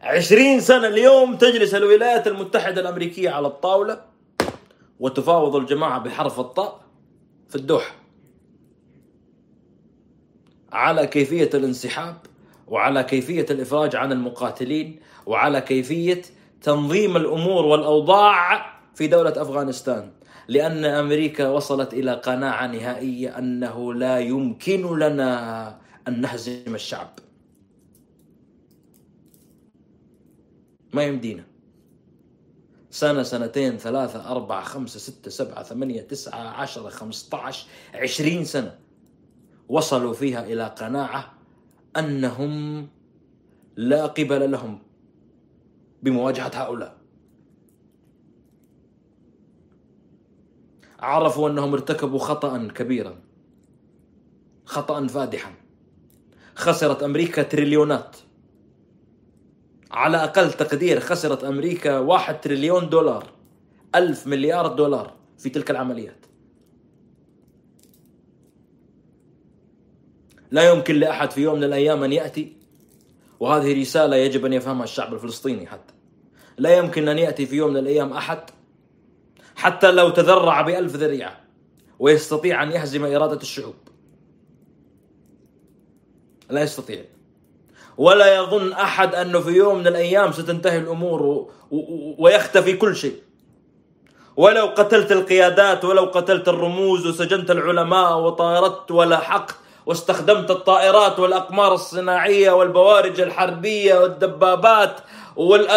عشرين 0.00 0.60
سنة 0.60 0.86
اليوم 0.86 1.36
تجلس 1.36 1.74
الولايات 1.74 2.26
المتحدة 2.26 2.80
الأمريكية 2.80 3.30
على 3.30 3.46
الطاولة 3.46 4.04
وتفاوض 5.00 5.56
الجماعة 5.56 5.98
بحرف 5.98 6.40
الطاء 6.40 6.80
في 7.48 7.56
الدوحة. 7.56 7.97
على 10.72 11.06
كيفية 11.06 11.50
الانسحاب 11.54 12.16
وعلى 12.66 13.04
كيفية 13.04 13.46
الإفراج 13.50 13.96
عن 13.96 14.12
المقاتلين 14.12 15.00
وعلى 15.26 15.60
كيفية 15.60 16.22
تنظيم 16.62 17.16
الأمور 17.16 17.64
والأوضاع 17.64 18.78
في 18.94 19.06
دولة 19.06 19.42
أفغانستان. 19.42 20.10
لأن 20.48 20.84
أمريكا 20.84 21.48
وصلت 21.48 21.94
إلى 21.94 22.14
قناعة 22.14 22.66
نهائية 22.66 23.38
أنه 23.38 23.94
لا 23.94 24.18
يمكن 24.18 24.98
لنا 24.98 25.68
أن 26.08 26.20
نهزم 26.20 26.74
الشعب. 26.74 27.18
ما 30.92 31.02
يمدينا. 31.02 31.44
سنة 32.90 33.22
سنتين 33.22 33.78
ثلاثة 33.78 34.30
أربعة 34.30 34.64
خمسة 34.64 34.98
ستة 34.98 35.30
سبعة 35.30 35.62
ثمانية 35.62 36.00
تسعة 36.00 36.40
عشرة 36.40 36.88
خمسة 36.88 37.36
عشر 37.36 37.66
عشرين 37.94 38.44
سنة. 38.44 38.78
وصلوا 39.68 40.12
فيها 40.12 40.44
إلى 40.44 40.64
قناعة 40.64 41.34
أنهم 41.96 42.88
لا 43.76 44.06
قبل 44.06 44.50
لهم 44.50 44.78
بمواجهة 46.02 46.50
هؤلاء. 46.54 46.98
عرفوا 51.00 51.48
أنهم 51.50 51.72
ارتكبوا 51.72 52.18
خطأ 52.18 52.68
كبيرا 52.68 53.20
خطأ 54.64 55.06
فادحا. 55.06 55.54
خسرت 56.54 57.02
أمريكا 57.02 57.42
تريليونات. 57.42 58.16
على 59.90 60.16
أقل 60.16 60.52
تقدير 60.52 61.00
خسرت 61.00 61.44
أمريكا 61.44 61.98
واحد 61.98 62.40
تريليون 62.40 62.88
دولار 62.88 63.30
ألف 63.94 64.26
مليار 64.26 64.66
دولار 64.66 65.16
في 65.38 65.50
تلك 65.50 65.70
العمليات. 65.70 66.27
لا 70.50 70.70
يمكن 70.70 70.94
لأحد 70.94 71.30
في 71.30 71.40
يوم 71.40 71.56
من 71.56 71.64
الأيام 71.64 72.04
أن 72.04 72.12
يأتي 72.12 72.52
وهذه 73.40 73.80
رسالة 73.80 74.16
يجب 74.16 74.44
أن 74.44 74.52
يفهمها 74.52 74.84
الشعب 74.84 75.14
الفلسطيني 75.14 75.66
حتى. 75.66 75.94
لا 76.58 76.76
يمكن 76.76 77.08
أن 77.08 77.18
يأتي 77.18 77.46
في 77.46 77.56
يوم 77.56 77.70
من 77.70 77.76
الأيام 77.76 78.12
أحد 78.12 78.40
حتى 79.56 79.90
لو 79.92 80.10
تذرع 80.10 80.60
بألف 80.60 80.96
ذريعة 80.96 81.40
ويستطيع 81.98 82.62
أن 82.62 82.72
يهزم 82.72 83.04
إرادة 83.04 83.40
الشعوب. 83.42 83.74
لا 86.50 86.62
يستطيع. 86.62 87.04
ولا 87.98 88.36
يظن 88.36 88.72
أحد 88.72 89.14
أنه 89.14 89.40
في 89.40 89.50
يوم 89.50 89.78
من 89.78 89.86
الأيام 89.86 90.32
ستنتهي 90.32 90.78
الأمور 90.78 91.50
ويختفي 92.18 92.76
كل 92.76 92.96
شيء. 92.96 93.16
ولو 94.36 94.66
قتلت 94.66 95.12
القيادات 95.12 95.84
ولو 95.84 96.04
قتلت 96.04 96.48
الرموز 96.48 97.06
وسجنت 97.06 97.50
العلماء 97.50 98.18
وطاردت 98.18 98.90
ولا 98.90 99.18
حق 99.18 99.50
واستخدمت 99.88 100.50
الطائرات 100.50 101.18
والأقمار 101.18 101.74
الصناعية 101.74 102.50
والبوارج 102.50 103.20
الحربية 103.20 103.94
والدبابات 103.94 105.00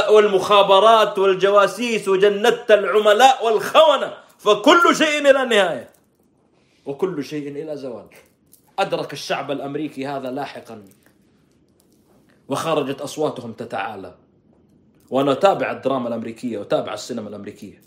والمخابرات 0.10 1.20
والجواسيس 1.20 2.08
وجندت 2.08 2.72
العملاء 2.72 3.46
والخونة 3.46 4.14
فكل 4.38 4.96
شيء 4.96 5.30
إلى 5.30 5.44
النهاية. 5.44 5.90
وكل 6.86 7.24
شيء 7.24 7.48
إلى 7.48 7.78
زوال. 7.78 8.06
أدرك 8.80 9.14
الشعب 9.14 9.52
الأمريكي 9.52 10.08
هذا 10.08 10.32
لاحقا. 10.32 10.84
وخرجت 12.50 13.02
أصواتهم 13.02 13.54
تتعالى. 13.54 14.16
وأنا 15.10 15.32
أتابع 15.32 15.72
الدراما 15.72 16.08
الأمريكية 16.08 16.58
وأتابع 16.58 16.94
السينما 16.94 17.30
الأمريكية. 17.30 17.82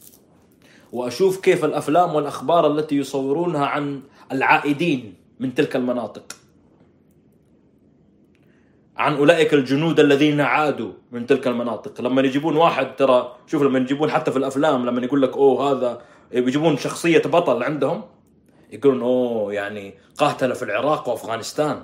وأشوف 0.92 1.40
كيف 1.40 1.64
الأفلام 1.64 2.14
والأخبار 2.14 2.66
التي 2.66 2.96
يصورونها 2.96 3.66
عن 3.66 4.02
العائدين. 4.32 5.23
من 5.40 5.54
تلك 5.54 5.76
المناطق. 5.76 6.32
عن 8.96 9.16
أولئك 9.16 9.54
الجنود 9.54 10.00
الذين 10.00 10.40
عادوا 10.40 10.92
من 11.12 11.26
تلك 11.26 11.46
المناطق. 11.46 12.00
لما 12.00 12.22
يجيبون 12.22 12.56
واحد 12.56 12.96
ترى 12.96 13.36
شوف 13.46 13.62
لما 13.62 13.78
يجيبون 13.78 14.10
حتى 14.10 14.30
في 14.30 14.36
الأفلام 14.36 14.86
لما 14.86 15.04
يقول 15.04 15.22
لك 15.22 15.36
أوه 15.36 15.72
هذا 15.72 16.02
يجيبون 16.32 16.76
شخصية 16.76 17.22
بطل 17.22 17.62
عندهم 17.62 18.02
يقولون 18.70 19.02
أوه 19.02 19.52
يعني 19.52 19.94
قاتل 20.18 20.54
في 20.54 20.62
العراق 20.62 21.08
وأفغانستان. 21.08 21.82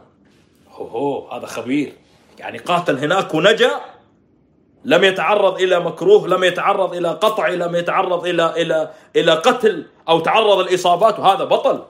هو 0.71 1.29
هذا 1.29 1.47
خبير. 1.47 1.93
يعني 2.39 2.59
قاتل 2.59 2.99
هناك 2.99 3.35
ونجا 3.35 3.71
لم 4.85 5.05
يتعرض 5.05 5.61
إلى 5.61 5.81
مكروه 5.81 6.29
لم 6.29 6.45
يتعرض 6.45 6.95
إلى 6.95 7.09
قطع 7.09 7.49
لم 7.49 7.75
يتعرض 7.75 8.27
إلى 8.27 8.63
إلى 8.63 8.91
إلى 9.17 9.33
قتل 9.33 9.87
أو 10.09 10.21
تعرض 10.21 10.59
الاصابات 10.59 11.19
وهذا 11.19 11.45
بطل. 11.45 11.83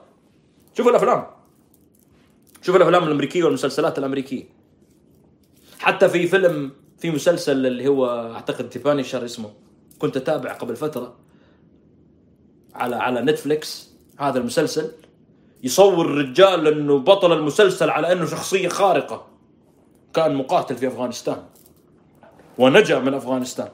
شوف 0.77 0.87
الأفلام. 0.87 1.40
شوف 2.61 2.75
الأفلام 2.75 3.03
الأمريكية 3.03 3.43
والمسلسلات 3.43 3.99
الأمريكية. 3.99 4.43
حتى 5.79 6.09
في 6.09 6.27
فيلم 6.27 6.71
في 6.97 7.11
مسلسل 7.11 7.65
اللي 7.65 7.87
هو 7.87 8.31
أعتقد 8.33 8.69
The 8.69 8.84
Punisher 8.84 9.25
اسمه 9.25 9.53
كنت 9.99 10.17
اتابع 10.17 10.53
قبل 10.53 10.75
فترة 10.75 11.15
على 12.73 12.95
على 12.95 13.21
نتفليكس 13.21 13.89
هذا 14.19 14.39
المسلسل. 14.39 14.91
يصور 15.63 16.05
الرجال 16.05 16.67
إنه 16.67 16.99
بطل 16.99 17.33
المسلسل 17.33 17.89
على 17.89 18.11
إنه 18.11 18.25
شخصية 18.25 18.67
خارقة. 18.67 19.27
كان 20.13 20.35
مقاتل 20.35 20.75
في 20.75 20.87
أفغانستان. 20.87 21.43
ونجا 22.57 22.99
من 22.99 23.13
أفغانستان. 23.13 23.69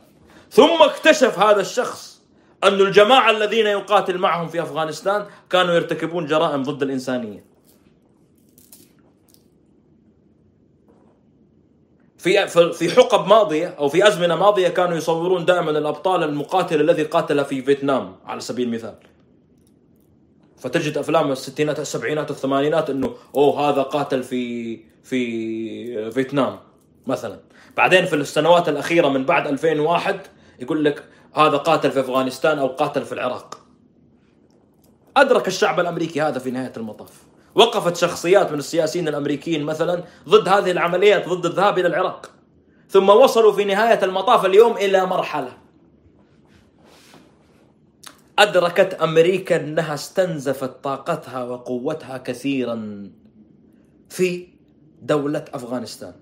ثم 0.51 0.81
اكتشف 0.81 1.39
هذا 1.39 1.61
الشخص 1.61 2.21
أن 2.63 2.73
الجماعة 2.73 3.31
الذين 3.31 3.65
يقاتل 3.65 4.17
معهم 4.17 4.47
في 4.47 4.61
أفغانستان 4.61 5.25
كانوا 5.49 5.73
يرتكبون 5.73 6.25
جرائم 6.25 6.63
ضد 6.63 6.83
الإنسانية. 6.83 7.56
في 12.47 12.73
في 12.73 12.89
حقب 12.89 13.27
ماضية 13.27 13.67
أو 13.67 13.89
في 13.89 14.07
أزمنة 14.07 14.35
ماضية 14.35 14.67
كانوا 14.67 14.97
يصورون 14.97 15.45
دائما 15.45 15.71
الأبطال 15.71 16.23
المقاتل 16.23 16.81
الذي 16.81 17.03
قاتل 17.03 17.45
في 17.45 17.61
فيتنام 17.61 18.15
على 18.25 18.39
سبيل 18.39 18.67
المثال. 18.67 18.95
فتجد 20.57 20.97
أفلام 20.97 21.31
الستينات 21.31 21.79
السبعينات 21.79 22.31
الثمانينات 22.31 22.89
إنه 22.89 23.13
أوه 23.35 23.69
هذا 23.69 23.81
قاتل 23.81 24.23
في 24.23 24.79
في 25.03 26.11
فيتنام 26.11 26.59
مثلا. 27.07 27.39
بعدين 27.77 28.05
في 28.05 28.15
السنوات 28.15 28.69
الأخيرة 28.69 29.07
من 29.07 29.25
بعد 29.25 29.47
2001 29.47 30.19
يقول 30.59 30.85
لك 30.85 31.03
هذا 31.33 31.57
قاتل 31.57 31.91
في 31.91 31.99
أفغانستان 31.99 32.59
أو 32.59 32.67
قاتل 32.67 33.05
في 33.05 33.11
العراق. 33.11 33.59
أدرك 35.17 35.47
الشعب 35.47 35.79
الأمريكي 35.79 36.21
هذا 36.21 36.39
في 36.39 36.51
نهاية 36.51 36.73
المطاف. 36.77 37.26
وقفت 37.57 37.95
شخصيات 37.95 38.51
من 38.51 38.59
السياسيين 38.59 39.07
الأمريكيين 39.07 39.63
مثلا 39.63 40.03
ضد 40.29 40.47
هذه 40.47 40.71
العمليات 40.71 41.29
ضد 41.29 41.45
الذهاب 41.45 41.79
إلى 41.79 41.87
العراق. 41.87 42.31
ثم 42.89 43.09
وصلوا 43.09 43.53
في 43.53 43.65
نهاية 43.65 44.03
المطاف 44.03 44.45
اليوم 44.45 44.77
إلى 44.77 45.05
مرحلة. 45.05 45.57
أدركت 48.39 48.93
أمريكا 48.93 49.55
أنها 49.55 49.93
استنزفت 49.93 50.83
طاقتها 50.83 51.43
وقوتها 51.43 52.17
كثيرا 52.17 53.09
في 54.09 54.47
دولة 55.01 55.45
أفغانستان. 55.53 56.13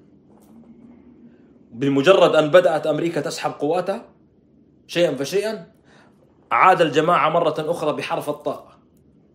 بمجرد 1.72 2.36
أن 2.36 2.52
بدأت 2.52 2.88
أمريكا 2.88 3.22
تسحب 3.22 3.52
قواتها 3.52 4.06
شيئا 4.88 5.16
فشيئا 5.16 5.68
عاد 6.52 6.82
الجماعة 6.82 7.30
مرة 7.30 7.56
أخرى 7.60 7.94
بحرف 7.94 8.30
الطاء 8.30 8.75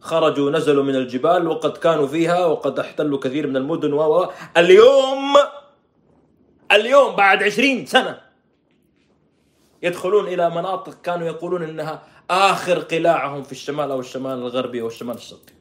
خرجوا 0.00 0.50
نزلوا 0.50 0.84
من 0.84 0.96
الجبال 0.96 1.48
وقد 1.48 1.76
كانوا 1.76 2.06
فيها 2.06 2.46
وقد 2.46 2.78
احتلوا 2.78 3.18
كثير 3.18 3.46
من 3.46 3.56
المدن 3.56 3.92
و 3.92 4.30
اليوم 4.56 5.36
اليوم 6.72 7.16
بعد 7.16 7.42
عشرين 7.42 7.86
سنة 7.86 8.20
يدخلون 9.82 10.26
إلى 10.26 10.50
مناطق 10.50 11.02
كانوا 11.02 11.26
يقولون 11.26 11.62
إنها 11.62 12.02
آخر 12.30 12.78
قلاعهم 12.78 13.42
في 13.42 13.52
الشمال 13.52 13.90
أو 13.90 14.00
الشمال 14.00 14.38
الغربي 14.38 14.80
أو 14.80 14.86
الشمال 14.86 15.14
الشرقي. 15.14 15.52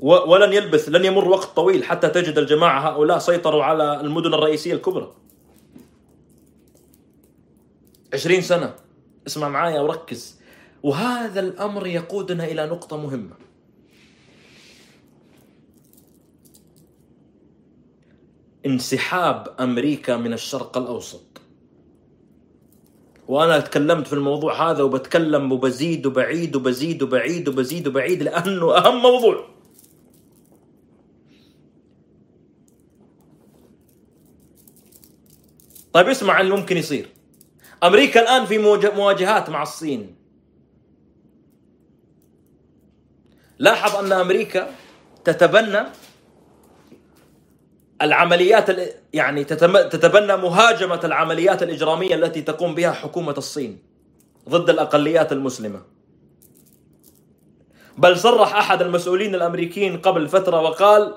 ولن 0.00 0.52
يلبث 0.52 0.88
لن 0.88 1.04
يمر 1.04 1.28
وقت 1.28 1.56
طويل 1.56 1.84
حتى 1.84 2.08
تجد 2.08 2.38
الجماعة 2.38 2.80
هؤلاء 2.88 3.18
سيطروا 3.18 3.64
على 3.64 4.00
المدن 4.00 4.34
الرئيسية 4.34 4.74
الكبرى. 4.74 5.12
عشرين 8.14 8.42
سنة. 8.42 8.74
اسمع 9.26 9.48
معايا 9.48 9.80
وركز. 9.80 10.41
وهذا 10.82 11.40
الأمر 11.40 11.86
يقودنا 11.86 12.44
إلى 12.44 12.66
نقطة 12.66 12.96
مهمة. 12.96 13.36
انسحاب 18.66 19.54
أمريكا 19.60 20.16
من 20.16 20.32
الشرق 20.32 20.78
الأوسط. 20.78 21.40
وأنا 23.28 23.60
تكلمت 23.60 24.06
في 24.06 24.12
الموضوع 24.12 24.70
هذا 24.70 24.82
وبتكلم 24.82 25.52
وبزيد 25.52 26.06
وبعيد 26.06 26.56
وبزيد 26.56 27.02
وبعيد 27.02 27.48
وبزيد 27.48 27.88
وبعيد 27.88 28.22
لأنه 28.22 28.76
أهم 28.76 29.02
موضوع. 29.02 29.48
طيب 35.92 36.08
اسمع 36.08 36.40
اللي 36.40 36.56
ممكن 36.56 36.76
يصير. 36.76 37.08
أمريكا 37.82 38.20
الآن 38.22 38.46
في 38.46 38.58
مواجهات 38.96 39.50
مع 39.50 39.62
الصين. 39.62 40.21
لاحظ 43.62 43.96
أن 43.96 44.12
أمريكا 44.12 44.70
تتبنى 45.24 45.82
العمليات 48.02 48.66
يعني 49.12 49.44
تتبنى 49.44 50.36
مهاجمة 50.36 51.00
العمليات 51.04 51.62
الإجرامية 51.62 52.14
التي 52.14 52.42
تقوم 52.42 52.74
بها 52.74 52.92
حكومة 52.92 53.34
الصين 53.38 53.78
ضد 54.48 54.70
الأقليات 54.70 55.32
المسلمة. 55.32 55.82
بل 57.98 58.18
صرح 58.18 58.54
أحد 58.54 58.82
المسؤولين 58.82 59.34
الأمريكيين 59.34 59.98
قبل 59.98 60.28
فترة 60.28 60.60
وقال 60.60 61.14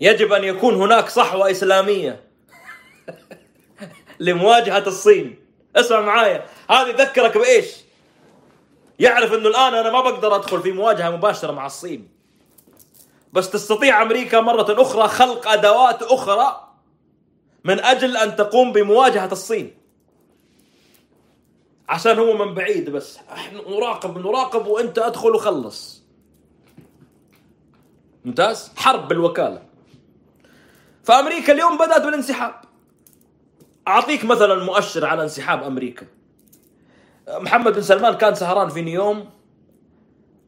يجب 0.00 0.32
أن 0.32 0.44
يكون 0.44 0.74
هناك 0.74 1.08
صحوة 1.08 1.50
إسلامية 1.50 2.20
لمواجهة 4.20 4.86
الصين. 4.86 5.38
اسمع 5.76 6.00
معايا 6.00 6.44
هذا 6.70 6.88
يذكرك 6.88 7.38
بإيش؟ 7.38 7.87
يعرف 8.98 9.32
إنه 9.32 9.48
الآن 9.48 9.74
أنا 9.74 9.90
ما 9.90 10.00
بقدر 10.00 10.36
أدخل 10.36 10.62
في 10.62 10.72
مواجهة 10.72 11.10
مباشرة 11.10 11.52
مع 11.52 11.66
الصين. 11.66 12.08
بس 13.32 13.50
تستطيع 13.50 14.02
أمريكا 14.02 14.40
مرة 14.40 14.82
أخرى 14.82 15.08
خلق 15.08 15.48
أدوات 15.48 16.02
أخرى 16.02 16.68
من 17.64 17.80
أجل 17.80 18.16
أن 18.16 18.36
تقوم 18.36 18.72
بمواجهة 18.72 19.32
الصين. 19.32 19.74
عشان 21.88 22.18
هو 22.18 22.46
من 22.46 22.54
بعيد 22.54 22.90
بس. 22.90 23.18
إحنا 23.32 23.60
نراقب 23.68 24.18
نراقب 24.18 24.66
وإنت 24.66 24.98
أدخل 24.98 25.30
وخلص. 25.30 26.02
ممتاز؟ 28.24 28.72
حرب 28.76 29.08
بالوكالة. 29.08 29.62
فأمريكا 31.04 31.52
اليوم 31.52 31.78
بدأت 31.78 32.02
بالانسحاب. 32.02 32.54
أعطيك 33.88 34.24
مثلا 34.24 34.64
مؤشر 34.64 35.06
على 35.06 35.22
انسحاب 35.22 35.62
أمريكا. 35.62 36.06
محمد 37.28 37.72
بن 37.72 37.82
سلمان 37.82 38.14
كان 38.14 38.34
سهران 38.34 38.68
في 38.68 38.82
نيوم 38.82 39.30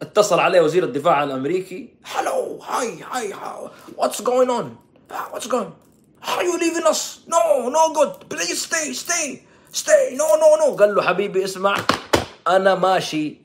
اتصل 0.02 0.40
عليه 0.40 0.60
وزير 0.60 0.84
الدفاع 0.84 1.24
الأمريكي 1.24 1.94
hello 2.04 2.58
hi 2.62 2.98
hi 3.12 3.34
what's 3.96 4.22
going 4.22 4.50
on 4.50 4.76
what's 5.32 5.48
going 5.48 5.70
Are 6.22 6.42
you 6.42 6.58
leaving 6.58 6.86
us? 6.92 7.20
No, 7.34 7.70
no 7.76 7.82
good. 7.96 8.28
Please 8.28 8.60
stay, 8.68 8.92
stay, 8.92 9.26
stay. 9.72 10.02
No, 10.20 10.36
no, 10.42 10.48
no. 10.60 10.76
قال 10.76 10.94
له 10.94 11.02
حبيبي 11.02 11.44
اسمع 11.44 11.76
أنا 12.48 12.74
ماشي 12.74 13.36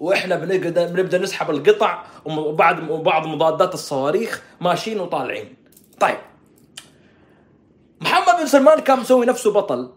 وإحنا 0.00 0.36
بنقدر 0.36 0.86
بنبدأ 0.86 1.18
نسحب 1.18 1.50
القطع 1.50 2.04
وبعد 2.24 2.90
وبعض 2.90 3.26
مضادات 3.26 3.74
الصواريخ 3.74 4.42
ماشيين 4.60 5.00
وطالعين. 5.00 5.56
طيب 6.00 6.18
محمد 8.00 8.36
بن 8.40 8.46
سلمان 8.46 8.80
كان 8.80 8.98
مسوي 9.00 9.26
نفسه 9.26 9.52
بطل 9.52 9.92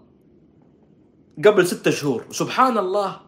قبل 1.45 1.67
ستة 1.67 1.91
شهور. 1.91 2.25
سبحان 2.31 2.77
الله 2.77 3.21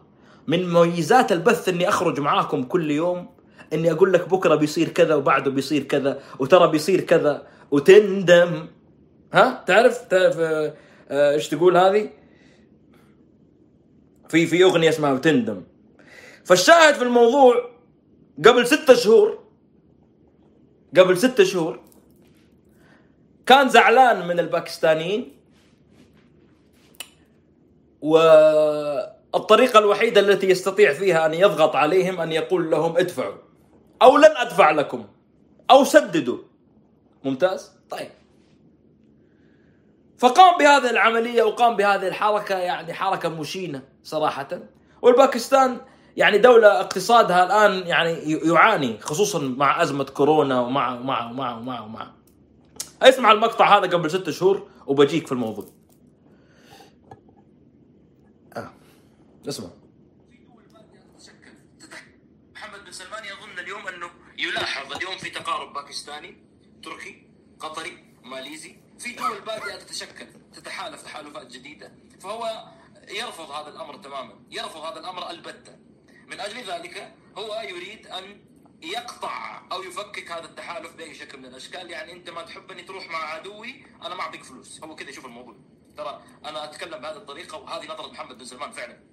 من 0.46 0.68
مميزات 0.68 1.32
البث 1.32 1.68
إني 1.68 1.88
أخرج 1.88 2.20
معاكم 2.20 2.62
كل 2.62 2.90
يوم 2.90 3.28
إني 3.72 3.92
أقول 3.92 4.12
لك 4.12 4.28
بكرة 4.28 4.54
بيصير 4.54 4.88
كذا 4.88 5.14
وبعده 5.14 5.50
بيصير 5.50 5.82
كذا 5.82 6.20
وترى 6.38 6.68
بيصير 6.68 7.00
كذا 7.00 7.46
وتندم. 7.70 8.66
ها؟ 9.32 9.64
تعرف 9.66 10.04
تعرف 10.04 10.38
آه، 10.38 10.74
آه، 11.08 11.34
إيش 11.34 11.48
تقول 11.48 11.76
هذه؟ 11.76 12.10
في 14.28 14.46
في 14.46 14.64
أغنية 14.64 14.88
اسمها 14.88 15.12
وتندم. 15.12 15.62
فالشاهد 16.44 16.94
في 16.94 17.02
الموضوع 17.02 17.70
قبل 18.44 18.66
ستة 18.66 18.94
شهور 18.94 19.38
قبل 20.96 21.16
ستة 21.16 21.44
شهور 21.44 21.80
كان 23.46 23.68
زعلان 23.68 24.28
من 24.28 24.40
الباكستانيين. 24.40 25.41
والطريقة 28.02 29.78
الوحيدة 29.78 30.20
التي 30.20 30.50
يستطيع 30.50 30.92
فيها 30.92 31.26
أن 31.26 31.34
يضغط 31.34 31.76
عليهم 31.76 32.20
أن 32.20 32.32
يقول 32.32 32.70
لهم 32.70 32.96
ادفعوا 32.96 33.34
أو 34.02 34.16
لن 34.16 34.36
أدفع 34.36 34.70
لكم 34.70 35.04
أو 35.70 35.84
سددوا 35.84 36.38
ممتاز؟ 37.24 37.72
طيب 37.90 38.08
فقام 40.18 40.58
بهذه 40.58 40.90
العملية 40.90 41.42
وقام 41.42 41.76
بهذه 41.76 42.08
الحركة 42.08 42.54
يعني 42.58 42.92
حركة 42.92 43.28
مشينة 43.28 43.82
صراحة 44.04 44.48
والباكستان 45.02 45.76
يعني 46.16 46.38
دولة 46.38 46.80
اقتصادها 46.80 47.44
الآن 47.44 47.86
يعني 47.86 48.32
يعاني 48.32 48.98
خصوصا 49.00 49.38
مع 49.38 49.82
أزمة 49.82 50.04
كورونا 50.04 50.60
ومع 50.60 50.94
ومع 50.94 51.30
ومع 51.30 51.56
ومع, 51.56 51.80
ومع. 51.80 52.06
أسمع 53.02 53.32
المقطع 53.32 53.78
هذا 53.78 53.86
قبل 53.86 54.10
ستة 54.10 54.32
شهور 54.32 54.68
وبجيك 54.86 55.26
في 55.26 55.32
الموضوع 55.32 55.64
اسمع. 59.48 59.70
محمد 62.54 62.84
بن 62.84 62.92
سلمان 62.92 63.24
يظن 63.24 63.58
اليوم 63.58 63.88
أنه 63.88 64.10
يلاحظ 64.38 64.92
اليوم 64.92 65.18
في 65.18 65.30
تقارب 65.30 65.72
باكستاني 65.72 66.36
تركي 66.82 67.26
قطري 67.60 68.14
ماليزي 68.22 68.76
في 68.98 69.12
دول 69.12 69.40
بادئة 69.40 69.76
تتشكل 69.76 70.26
تتحالف 70.52 71.02
تحالفات 71.02 71.46
جديدة 71.46 71.92
فهو 72.20 72.72
يرفض 73.08 73.50
هذا 73.50 73.68
الأمر 73.68 73.96
تماما 73.96 74.40
يرفض 74.50 74.80
هذا 74.80 75.00
الأمر 75.00 75.30
البتة. 75.30 75.78
من 76.26 76.40
أجل 76.40 76.64
ذلك 76.70 77.14
هو 77.38 77.60
يريد 77.68 78.06
أن 78.06 78.44
يقطع 78.82 79.62
أو 79.72 79.82
يفكك 79.82 80.32
هذا 80.32 80.44
التحالف 80.44 80.96
بأي 80.96 81.14
شكل 81.14 81.38
من 81.38 81.44
الأشكال. 81.44 81.90
يعني 81.90 82.12
أنت 82.12 82.30
ما 82.30 82.42
تحبني 82.42 82.82
تروح 82.82 83.10
مع 83.10 83.18
عدوي 83.18 83.86
أنا 84.02 84.14
ما 84.14 84.20
أعطيك 84.20 84.44
فلوس. 84.44 84.84
هو 84.84 84.94
كذا 84.94 85.10
يشوف 85.10 85.26
الموضوع. 85.26 85.56
ترى 85.96 86.22
أنا 86.44 86.64
أتكلم 86.64 86.98
بهذه 86.98 87.16
الطريقة 87.16 87.58
وهذه 87.58 87.84
نظرة 87.84 88.10
محمد 88.12 88.38
بن 88.38 88.44
سلمان 88.44 88.70
فعلا. 88.70 89.11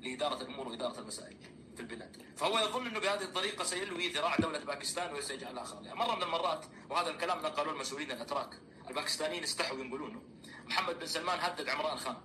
لإدارة 0.00 0.42
الأمور 0.42 0.68
وإدارة 0.68 1.00
المسائل 1.00 1.36
في 1.74 1.80
البلاد. 1.80 2.22
فهو 2.36 2.58
يظن 2.58 2.86
إنه 2.86 3.00
بهذه 3.00 3.22
الطريقة 3.22 3.64
سيلوي 3.64 4.08
ذراع 4.08 4.36
دولة 4.36 4.58
باكستان 4.58 5.14
وسيجعلها 5.14 5.64
خاليه 5.64 5.92
مرة 5.92 6.16
من 6.16 6.22
المرات 6.22 6.64
وهذا 6.90 7.10
الكلام 7.10 7.38
نقلوه 7.38 7.74
المسؤولين 7.74 8.10
الأتراك. 8.10 8.60
الباكستانيين 8.88 9.42
استحوا 9.42 9.78
ينقلونه. 9.78 10.22
محمد 10.64 10.98
بن 10.98 11.06
سلمان 11.06 11.38
هدد 11.40 11.68
عمران 11.68 11.98
خان. 11.98 12.16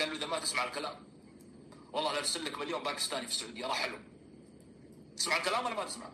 قال 0.00 0.10
له 0.10 0.16
إذا 0.16 0.26
ما 0.26 0.38
تسمع 0.38 0.64
الكلام 0.64 1.08
والله 1.92 2.18
أرسل 2.18 2.44
لك 2.44 2.58
مليون 2.58 2.82
باكستاني 2.82 3.26
في 3.26 3.32
السعودية 3.32 3.66
راح 3.66 3.82
حلو 3.82 3.98
تسمع 5.16 5.36
الكلام 5.36 5.66
ولا 5.66 5.74
ما 5.74 5.84
تسمع؟ 5.84 6.12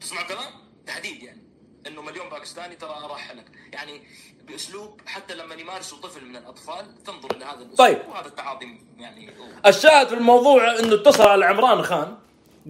تسمع 0.00 0.20
الكلام؟ 0.20 0.52
تحديد 0.86 1.22
يعني. 1.22 1.43
إنه 1.86 2.02
مليون 2.02 2.28
باكستاني 2.28 2.76
ترى 2.76 2.94
راح 3.10 3.32
لك 3.32 3.44
يعني 3.72 4.02
بأسلوب 4.48 5.00
حتى 5.06 5.34
لما 5.34 5.54
يمارسوا 5.54 5.98
طفل 5.98 6.24
من 6.24 6.36
الأطفال 6.36 7.04
تنظر 7.04 7.36
إلى 7.36 7.44
هذا 7.44 7.54
الأسلوب. 7.54 7.78
طيب. 7.78 7.98
وهذا 8.08 8.26
التعاطي 8.26 8.78
يعني 8.98 9.34
الشاهد 9.66 10.08
في 10.08 10.14
الموضوع 10.14 10.78
إنه 10.78 10.94
اتصل 10.94 11.22
على 11.22 11.44
عمران 11.44 11.82
خان 11.82 12.16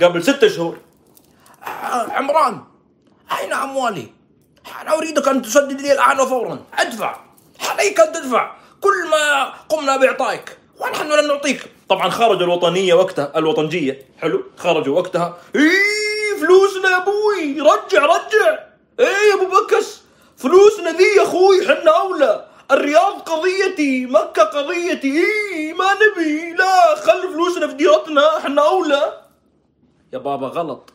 قبل 0.02 0.22
ستة 0.22 0.48
شهور. 0.48 0.78
آه، 1.62 2.12
عمران 2.12 2.64
أين 3.40 3.52
أموالي؟ 3.52 4.12
أنا 4.80 4.98
أريدك 4.98 5.28
أن 5.28 5.42
تسدد 5.42 5.80
لي 5.80 5.92
الآن 5.92 6.20
وفورا 6.20 6.64
ادفع. 6.74 7.20
عليك 7.60 8.00
أن 8.00 8.12
تدفع. 8.12 8.56
كل 8.80 9.08
ما 9.10 9.44
قمنا 9.44 9.96
بإعطائك. 9.96 10.58
ونحن 10.80 11.12
لن 11.12 11.28
نعطيك. 11.28 11.70
طبعا 11.88 12.08
خرج 12.08 12.42
الوطنية 12.42 12.94
وقتها 12.94 13.32
الوطنجية. 13.38 14.06
حلو. 14.18 14.44
خرجوا 14.56 15.00
وقتها. 15.00 15.38
إيه 15.54 16.40
فلوسنا 16.40 16.90
يا 16.90 16.96
أبوي. 17.02 17.60
رجع 17.60 18.06
رجع. 18.06 18.73
إيه 19.00 19.06
يا 19.06 19.34
أبو 19.34 19.46
بكس 19.46 20.02
فلوسنا 20.36 20.90
ذي 20.90 21.16
يا 21.16 21.22
أخوي 21.22 21.66
حنا 21.66 22.00
أولى. 22.00 22.48
الرياض 22.70 23.20
قضيتي 23.20 24.06
مكة 24.06 24.42
قضيتي. 24.42 25.24
إيه 25.24 25.74
ما 25.74 25.86
نبي. 25.94 26.52
لا 26.52 26.94
خلي 26.94 27.28
فلوسنا 27.28 27.66
في 27.66 27.74
ديرتنا 27.74 28.38
إحنا 28.38 28.68
أولى. 28.68 29.22
يا 30.12 30.18
بابا 30.18 30.46
غلط. 30.46 30.92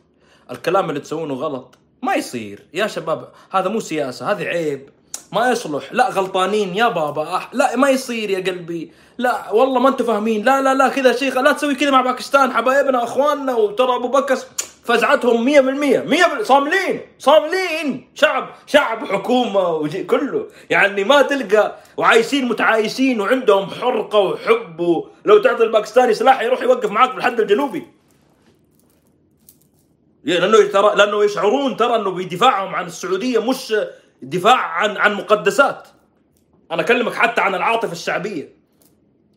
الكلام 0.52 0.90
اللي 0.90 1.00
تسوونه 1.00 1.34
غلط. 1.34 1.76
ما 2.02 2.16
يصير. 2.16 2.68
يا 2.74 2.88
شباب 2.88 3.32
هذا 3.52 3.70
مو 3.70 3.80
سياسة 3.80 4.32
هذه 4.32 4.44
عيب. 4.44 4.90
ما 5.32 5.52
يصلح. 5.52 5.94
لا 5.94 6.10
غلطانين 6.10 6.76
يا 6.76 6.88
بابا 6.88 7.36
أح... 7.36 7.50
لا 7.54 7.76
ما 7.76 7.90
يصير 7.90 8.30
يا 8.30 8.40
قلبي. 8.40 8.92
لا 9.18 9.52
والله 9.52 9.80
ما 9.80 9.90
أنتم 9.90 10.06
فاهمين. 10.06 10.46
لا 10.46 10.62
لا 10.62 10.74
لا 10.74 10.90
كذا 10.90 11.16
شيخ 11.16 11.38
لا 11.38 11.52
تسوي 11.52 11.76
كذا 11.76 11.92
مع 11.92 12.02
باكستان 12.02 12.54
حبايبنا 12.54 13.04
أخواننا 13.04 13.56
وترى 13.56 13.96
أبو 13.96 14.08
بكر 14.08 14.38
فزعتهم 14.84 15.46
100% 15.46 16.42
100% 16.42 16.44
صاملين 16.44 17.02
صاملين. 17.20 18.10
شعب 18.16 18.50
شعب 18.68 19.06
حكومة 19.06 19.68
وجي 19.70 20.04
كله. 20.04 20.48
يعني 20.70 21.04
ما 21.04 21.22
تلقى 21.22 21.76
وعايشين 21.98 22.46
متعايشين 22.46 23.22
وعندهم 23.22 23.70
حرقة 23.70 24.20
وحب 24.20 25.04
لو 25.26 25.38
تعطي 25.38 25.64
الباكستاني 25.64 26.14
سلاح 26.14 26.42
يروح 26.42 26.62
يوقف 26.62 26.92
معاك 26.92 27.12
في 27.12 27.18
الحد 27.18 27.40
الجنوبي 27.40 27.88
لأنه 30.24 30.68
ترى 30.68 30.96
لأنه 30.96 31.24
يشعرون 31.24 31.78
ترى 31.78 31.96
أنه 31.96 32.12
بدفاعهم 32.12 32.76
عن 32.76 32.86
السعودية 32.86 33.40
مش 33.40 33.76
دفاع 34.22 34.58
عن 34.58 34.98
عن 34.98 35.14
مقدسات. 35.14 35.88
أنا 36.72 36.82
أكلمك 36.82 37.14
حتى 37.14 37.42
عن 37.42 37.56
العاطفة 37.56 37.92
الشعبية. 37.92 38.60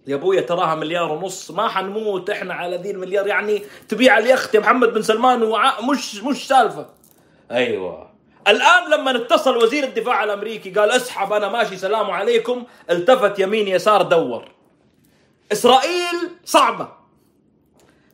يا 0.06 0.14
أبويا 0.14 0.40
تراها 0.40 0.74
مليار 0.74 1.12
ونص. 1.12 1.50
ما 1.50 1.68
حنموت. 1.68 2.30
إحنا 2.30 2.54
على 2.54 2.76
ذي 2.76 2.90
المليار. 2.90 3.26
يعني 3.26 3.62
تبيع 3.88 4.18
اليخت 4.18 4.54
يا 4.54 4.60
محمد 4.60 4.92
بن 4.92 5.02
سلمان 5.02 5.42
وع... 5.42 5.80
مش 5.80 6.22
مش 6.22 6.48
سالفة. 6.48 6.88
أيوه. 7.50 8.12
الآن 8.48 8.90
لما 8.90 9.16
اتصل 9.16 9.56
وزير 9.56 9.84
الدفاع 9.84 10.24
الأمريكي 10.24 10.70
قال 10.70 10.90
اسحب 10.90 11.32
أنا 11.32 11.48
ماشي 11.48 11.76
سلام 11.76 12.10
عليكم 12.10 12.64
التفت 12.90 13.38
يمين 13.38 13.68
يسار 13.68 14.02
دور. 14.02 14.48
إسرائيل 15.52 16.30
صعبة. 16.44 16.88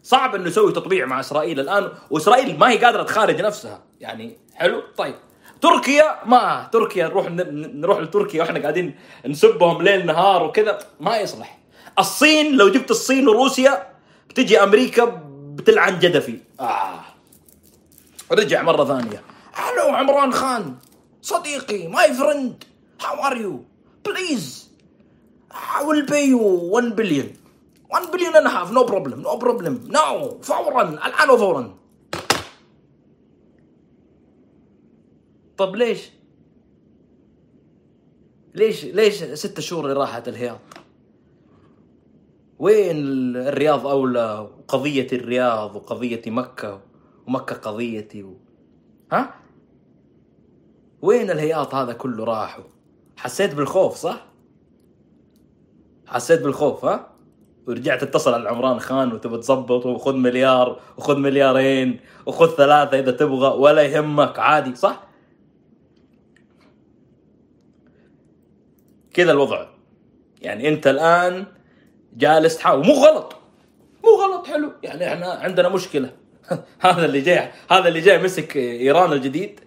صعب 0.03 0.35
إنه 0.35 0.49
يسوي 0.49 0.73
تطبيع 0.73 1.07
مع 1.07 1.21
إسرائيل 1.21 1.61
الآن 1.61 1.89
وإسرائيل 2.11 2.59
ما 2.59 2.71
هي 2.71 2.79
قادرة 2.79 3.03
تخارج 3.03 3.41
نفسها. 3.41 3.83
يعني 4.01 4.39
حلو؟ 4.55 4.83
طيب. 4.97 5.15
تركيا؟ 5.61 6.25
ما 6.27 6.69
تركيا. 6.73 7.09
نروح 7.09 7.27
نروح 7.31 7.99
لتركيا. 7.99 8.43
وإحنا 8.43 8.61
قاعدين 8.61 8.95
نسبهم 9.27 9.83
ليل 9.83 10.07
نهار 10.07 10.43
وكذا. 10.43 10.79
ما 11.01 11.17
يصلح. 11.17 11.59
الصين 11.99 12.57
لو 12.57 12.69
جبت 12.69 12.91
الصين 12.91 13.29
وروسيا 13.29 13.87
بتجي 14.29 14.63
أمريكا 14.63 15.05
بتلعن 15.55 15.99
جدفي. 15.99 16.39
آه. 16.61 17.01
رجع 18.33 18.63
مرة 18.63 18.85
ثانية. 18.85 19.23
hello 19.53 19.95
عمران 19.95 20.33
خان 20.33 20.75
صديقي 21.23 21.89
my 21.89 22.15
friend 22.15 22.65
how 23.05 23.27
are 23.27 23.37
you 23.37 23.65
please 24.07 24.69
I 25.51 25.83
will 25.83 26.05
pay 26.07 26.25
you 26.33 26.39
1 26.39 26.95
billion. 26.95 27.29
1 27.91 28.13
billion 28.13 28.33
and 28.37 28.47
a 28.47 28.51
half 28.51 28.71
no 28.71 28.85
problem 28.85 29.23
no 29.23 29.37
problem. 29.45 29.75
No 29.89 30.39
فورا 30.43 30.83
الآن 30.83 31.31
وفورا. 31.31 31.75
طب 35.59 35.77
ليش؟ 35.77 36.11
ليش 38.55 38.85
ليش 38.85 39.25
ست 39.25 39.61
شهور 39.61 39.85
اللي 39.85 40.01
راحت 40.01 40.29
الهياط؟ 40.29 40.59
وين 42.59 42.97
الرياض 43.37 43.87
أولى 43.87 44.39
وقضية 44.39 45.07
الرياض 45.13 45.77
وقضية 45.77 46.23
مكة 46.27 46.81
ومكة 47.27 47.57
قضيتي 47.57 48.23
و... 48.23 48.37
ها؟ 49.13 49.35
وين 51.03 51.31
الهياط 51.31 51.75
هذا 51.75 51.93
كله 51.93 52.25
راح 52.25 52.59
حسيت 53.17 53.55
بالخوف 53.55 53.97
صح؟ 53.97 54.27
حسيت 56.07 56.43
بالخوف 56.43 56.85
ها؟ 56.85 57.11
ورجعت 57.67 58.03
اتصل 58.03 58.35
على 58.35 58.49
عمران 58.49 58.81
خان 58.81 59.13
وتبى 59.13 59.39
تظبط 59.39 59.87
وخذ 59.87 60.15
مليار 60.15 60.81
وخذ 60.99 61.17
مليارين 61.17 62.01
وخذ 62.27 62.57
ثلاثة 62.57 62.99
إذا 62.99 63.11
تبغى 63.11 63.59
ولا 63.59 63.83
يهمك 63.83 64.39
عادي 64.39 64.75
صح؟ 64.75 65.08
كذا 69.19 69.33
الوضع. 69.33 69.67
يعني 70.43 70.69
أنت 70.69 70.87
الآن 70.87 71.47
جالس 72.17 72.59
تحاول. 72.59 72.87
مو 72.87 72.93
غلط. 72.93 73.37
مو 74.05 74.11
غلط 74.11 74.47
حلو. 74.47 74.73
يعني 74.83 75.13
إحنا 75.13 75.27
عندنا 75.27 75.69
مشكلة. 75.69 76.11
هذا 76.81 77.05
اللي 77.05 77.21
جاي 77.21 77.51
هذا 77.71 77.89
اللي 77.89 78.01
جاي 78.01 78.23
مسك 78.23 78.57
إيران 78.57 79.13
الجديد. 79.13 79.61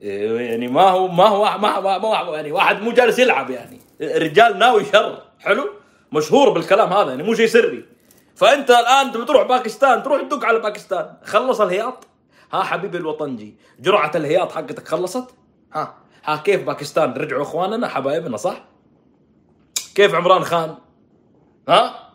يعني 0.00 0.68
ما 0.68 0.82
هو 0.82 1.08
ما 1.08 1.26
هو 1.26 1.58
ما 1.58 1.68
هو, 1.68 1.98
ما 1.98 2.18
هو 2.18 2.34
يعني 2.34 2.52
واحد 2.52 2.82
مو 2.82 2.92
جالس 2.92 3.18
يلعب 3.18 3.50
يعني. 3.50 3.80
الرجال 4.00 4.58
ناوي 4.58 4.84
شر 4.84 5.22
حلو. 5.38 5.70
مشهور 6.12 6.50
بالكلام 6.50 6.92
هذا 6.92 7.10
يعني 7.10 7.22
مو 7.22 7.34
شيء 7.34 7.46
سري. 7.46 7.84
فأنت 8.34 8.70
الآن 8.70 9.12
تبي 9.12 9.24
تروح 9.24 9.42
باكستان 9.42 10.02
تروح 10.02 10.22
تدق 10.22 10.44
على 10.44 10.58
باكستان. 10.58 11.14
خلص 11.24 11.60
الهياط. 11.60 12.06
ها 12.52 12.62
حبيبي 12.62 12.98
الوطنجي 12.98 13.56
جرعة 13.80 14.12
الهياط 14.14 14.52
حقتك 14.52 14.88
خلصت؟ 14.88 15.34
ها. 15.72 15.94
ها 16.24 16.36
كيف 16.36 16.62
باكستان؟ 16.62 17.12
رجعوا 17.12 17.42
إخواننا 17.42 17.88
حبايبنا 17.88 18.36
صح؟ 18.36 18.64
كيف 19.98 20.14
عمران 20.14 20.44
خان؟ 20.44 20.74
ها؟ 21.68 22.10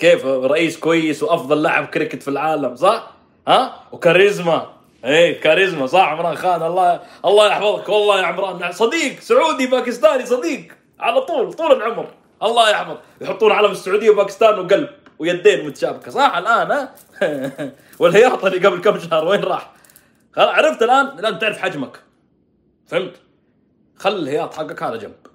كيف 0.00 0.26
رئيس 0.26 0.78
كويس 0.78 1.22
وأفضل 1.22 1.62
لاعب 1.62 1.86
كريكت 1.86 2.22
في 2.22 2.28
العالم 2.28 2.76
صح؟ 2.76 3.10
ها؟ 3.48 3.82
وكاريزما. 3.92 4.72
إيه 5.04 5.40
كاريزما 5.40 5.86
صح 5.86 6.08
عمران 6.08 6.36
خان؟ 6.36 6.62
الله 6.62 7.00
الله 7.24 7.46
يحفظك. 7.46 7.88
والله 7.88 8.20
يا 8.20 8.26
عمران 8.26 8.72
صديق 8.72 9.20
سعودي 9.20 9.66
باكستاني 9.66 10.26
صديق. 10.26 10.72
على 11.00 11.20
طول 11.20 11.52
طول 11.52 11.72
العمر. 11.72 12.06
الله 12.42 12.70
يحفظ 12.70 12.96
يحطون 13.20 13.52
علم 13.52 13.70
السعودية 13.70 14.10
وباكستان 14.10 14.58
وقلب 14.58 14.88
ويدين 15.18 15.66
متشابكة 15.66 16.10
صح 16.10 16.36
الآن 16.36 16.70
ها؟ 16.70 16.94
والهياط 18.00 18.44
اللي 18.44 18.66
قبل 18.66 18.80
كم 18.80 18.98
شهر 18.98 19.24
وين 19.24 19.40
راح؟ 19.40 19.72
عرفت 20.36 20.82
الآن؟ 20.82 21.06
الآن 21.18 21.38
تعرف 21.38 21.58
حجمك. 21.58 22.00
فهمت؟ 22.86 23.14
خل 23.96 24.12
الهياط 24.12 24.54
حقك 24.54 24.82
هذا 24.82 24.96
جنب. 24.96 25.31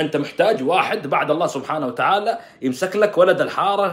أنت 0.00 0.16
محتاج 0.16 0.62
واحد 0.62 1.06
بعد 1.06 1.30
الله 1.30 1.46
سبحانه 1.46 1.86
وتعالى 1.86 2.38
يمسك 2.62 2.96
لك 2.96 3.18
ولد 3.18 3.40
الحارة 3.40 3.86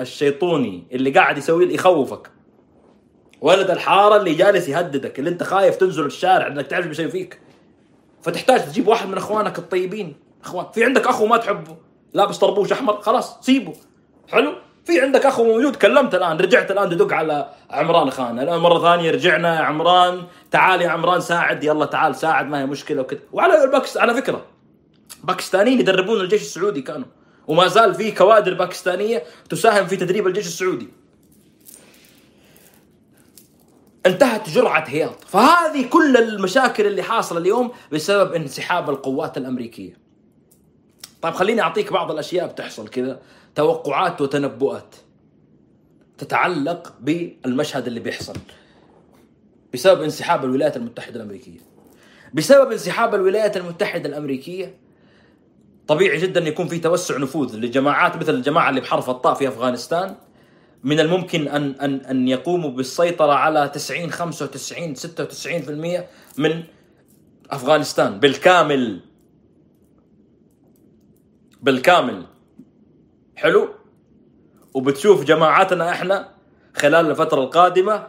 الشيطوني 0.00 0.86
اللي 0.92 1.10
قاعد 1.10 1.38
يسوي 1.38 1.74
يخوفك. 1.74 2.30
ولد 3.40 3.70
الحارة 3.70 4.16
اللي 4.16 4.34
جالس 4.34 4.68
يهددك 4.68 5.18
اللي 5.18 5.30
أنت 5.30 5.42
خايف 5.42 5.76
تنزل 5.76 6.06
الشارع 6.06 6.46
إنك 6.46 6.66
تعرف 6.66 6.86
بيسوي 6.86 7.08
فيك. 7.08 7.40
فتحتاج 8.22 8.60
تجيب 8.64 8.88
واحد 8.88 9.08
من 9.08 9.16
أخوانك 9.16 9.58
الطيبين. 9.58 10.16
أخوان 10.44 10.66
في 10.74 10.84
عندك 10.84 11.06
أخو 11.06 11.26
ما 11.26 11.36
تحبه 11.36 11.76
لابس 12.14 12.38
طربوش 12.38 12.72
أحمر 12.72 13.00
خلاص 13.00 13.40
سيبه. 13.40 13.72
حلو؟ 14.28 14.52
في 14.84 15.00
عندك 15.00 15.26
أخو 15.26 15.44
موجود 15.44 15.76
كلمت 15.76 16.14
الآن 16.14 16.36
رجعت 16.36 16.70
الآن 16.70 16.90
تدق 16.90 17.12
على 17.12 17.48
عمران 17.70 18.10
خان. 18.10 18.38
الآن 18.38 18.58
مرة 18.58 18.78
ثانية 18.82 19.10
رجعنا 19.10 19.56
يا 19.56 19.60
عمران 19.60 20.22
تعال 20.50 20.82
يا 20.82 20.88
عمران 20.88 21.20
ساعد 21.20 21.64
يلا 21.64 21.84
تعال 21.84 22.14
ساعد 22.14 22.46
ما 22.46 22.60
هي 22.60 22.66
مشكلة 22.66 23.00
وكذا. 23.00 23.20
وعلى 23.32 23.64
الباكس 23.64 23.96
على 23.96 24.14
فكرة 24.14 24.44
باكستانيين 25.24 25.80
يدربون 25.80 26.20
الجيش 26.20 26.42
السعودي 26.42 26.82
كانوا. 26.82 27.08
وما 27.48 27.68
زال 27.68 27.94
في 27.94 28.12
كوادر 28.12 28.54
باكستانية 28.54 29.24
تساهم 29.50 29.86
في 29.86 29.96
تدريب 29.96 30.26
الجيش 30.26 30.46
السعودي. 30.46 30.88
انتهت 34.06 34.50
جرعة 34.50 34.84
هياط. 34.88 35.24
فهذه 35.24 35.88
كل 35.88 36.16
المشاكل 36.16 36.86
اللي 36.86 37.02
حاصلة 37.02 37.38
اليوم 37.38 37.72
بسبب 37.92 38.32
انسحاب 38.32 38.90
القوات 38.90 39.36
الأمريكية. 39.36 39.98
طيب 41.22 41.34
خليني 41.34 41.60
أعطيك 41.60 41.92
بعض 41.92 42.10
الأشياء 42.10 42.46
بتحصل 42.46 42.88
كذا. 42.88 43.20
توقعات 43.54 44.20
وتنبؤات. 44.20 44.94
تتعلق 46.18 46.94
بالمشهد 47.00 47.86
اللي 47.86 48.00
بيحصل. 48.00 48.36
بسبب 49.74 50.02
انسحاب 50.02 50.44
الولايات 50.44 50.76
المتحدة 50.76 51.16
الأمريكية. 51.16 51.60
بسبب 52.34 52.72
انسحاب 52.72 53.14
الولايات 53.14 53.56
المتحدة 53.56 54.08
الأمريكية 54.08 54.83
طبيعي 55.88 56.18
جدا 56.18 56.40
يكون 56.40 56.68
في 56.68 56.78
توسع 56.78 57.18
نفوذ 57.18 57.56
لجماعات 57.56 58.16
مثل 58.16 58.34
الجماعة 58.34 58.70
اللي 58.70 58.80
بحرف 58.80 59.10
الطاء 59.10 59.34
في 59.34 59.48
أفغانستان. 59.48 60.14
من 60.84 61.00
الممكن 61.00 61.48
أن 61.48 61.74
أن 61.80 61.94
أن 61.94 62.28
يقوموا 62.28 62.70
بالسيطرة 62.70 63.32
على 63.32 63.68
90 63.68 64.10
95 64.10 64.94
96% 64.94 66.06
من 66.38 66.62
أفغانستان. 67.50 68.20
بالكامل. 68.20 69.00
بالكامل. 71.62 72.26
حلو؟ 73.36 73.68
وبتشوف 74.74 75.24
جماعتنا 75.24 75.90
إحنا 75.90 76.28
خلال 76.76 77.10
الفترة 77.10 77.40
القادمة 77.40 78.06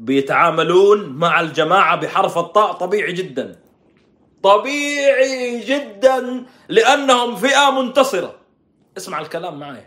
بيتعاملون 0.00 1.08
مع 1.08 1.40
الجماعة 1.40 1.96
بحرف 1.96 2.38
الطاء 2.38 2.72
طبيعي 2.72 3.12
جدا. 3.12 3.63
طبيعي 4.44 5.60
جدا 5.60 6.44
لأنهم 6.68 7.36
فئة 7.36 7.70
منتصرة. 7.70 8.34
اسمع 8.96 9.20
الكلام 9.20 9.58
معي. 9.60 9.86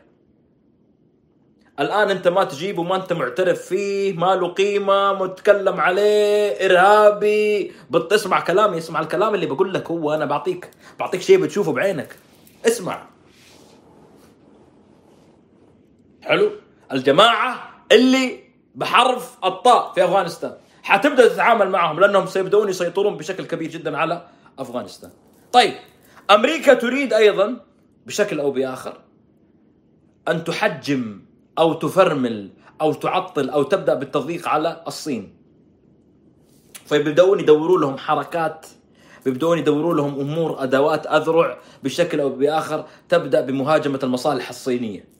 الآن 1.80 2.10
أنت 2.10 2.28
ما 2.28 2.44
تجيبه 2.44 2.84
ما 2.84 2.96
أنت 2.96 3.14
معترف 3.14 3.62
فيه 3.62 4.14
ما 4.14 4.36
له 4.36 4.48
قيمة 4.48 5.14
متكلم 5.14 5.80
عليه 5.80 6.52
إرهابي. 6.66 7.72
بتسمع 7.90 8.40
كلامي 8.40 8.78
اسمع 8.78 9.00
الكلام 9.00 9.36
اللي 9.36 9.46
بقول 9.46 9.74
لك 9.74 9.92
هو 9.92 10.14
أنا 10.14 10.26
بعطيك 10.26 10.70
بعطيك 11.00 11.22
شيء 11.22 11.38
بتشوفه 11.42 11.74
بعينك. 11.74 12.16
اسمع. 12.68 13.04
حلو. 16.22 16.52
الجماعة 16.92 17.70
اللي 17.92 18.40
بحرف 18.76 19.38
الطاء 19.46 19.94
في 19.94 20.06
أفغانستان 20.06 20.54
حتبدأ 20.84 21.28
تتعامل 21.28 21.70
معهم 21.70 22.00
لأنهم 22.00 22.26
سيبدون 22.26 22.70
يسيطرون 22.70 23.18
بشكل 23.18 23.46
كبير 23.46 23.70
جدا 23.70 23.98
على 23.98 24.28
أفغانستان. 24.60 25.12
طيب 25.52 25.74
أمريكا 26.32 26.74
تريد 26.74 27.14
أيضا 27.14 27.66
بشكل 28.06 28.40
أو 28.40 28.52
بآخر 28.52 28.98
أن 30.28 30.44
تحجم 30.44 31.22
أو 31.60 31.74
تفرمل 31.74 32.50
أو 32.82 32.94
تعطل 32.94 33.50
أو 33.50 33.64
تبدأ 33.64 33.94
بالتضييق 33.94 34.48
على 34.48 34.84
الصين. 34.88 35.38
فيبدأون 36.86 37.40
يدوروا 37.40 37.80
لهم 37.80 37.98
حركات 37.98 38.66
بيبدون 39.26 39.60
يدوروا 39.60 39.94
لهم 39.94 40.20
أمور 40.20 40.64
أدوات 40.64 41.08
أذرع 41.08 41.58
بشكل 41.84 42.20
أو 42.20 42.30
بآخر 42.30 42.86
تبدأ 43.10 43.42
بمهاجمة 43.42 44.00
المصالح 44.04 44.50
الصينية. 44.50 45.17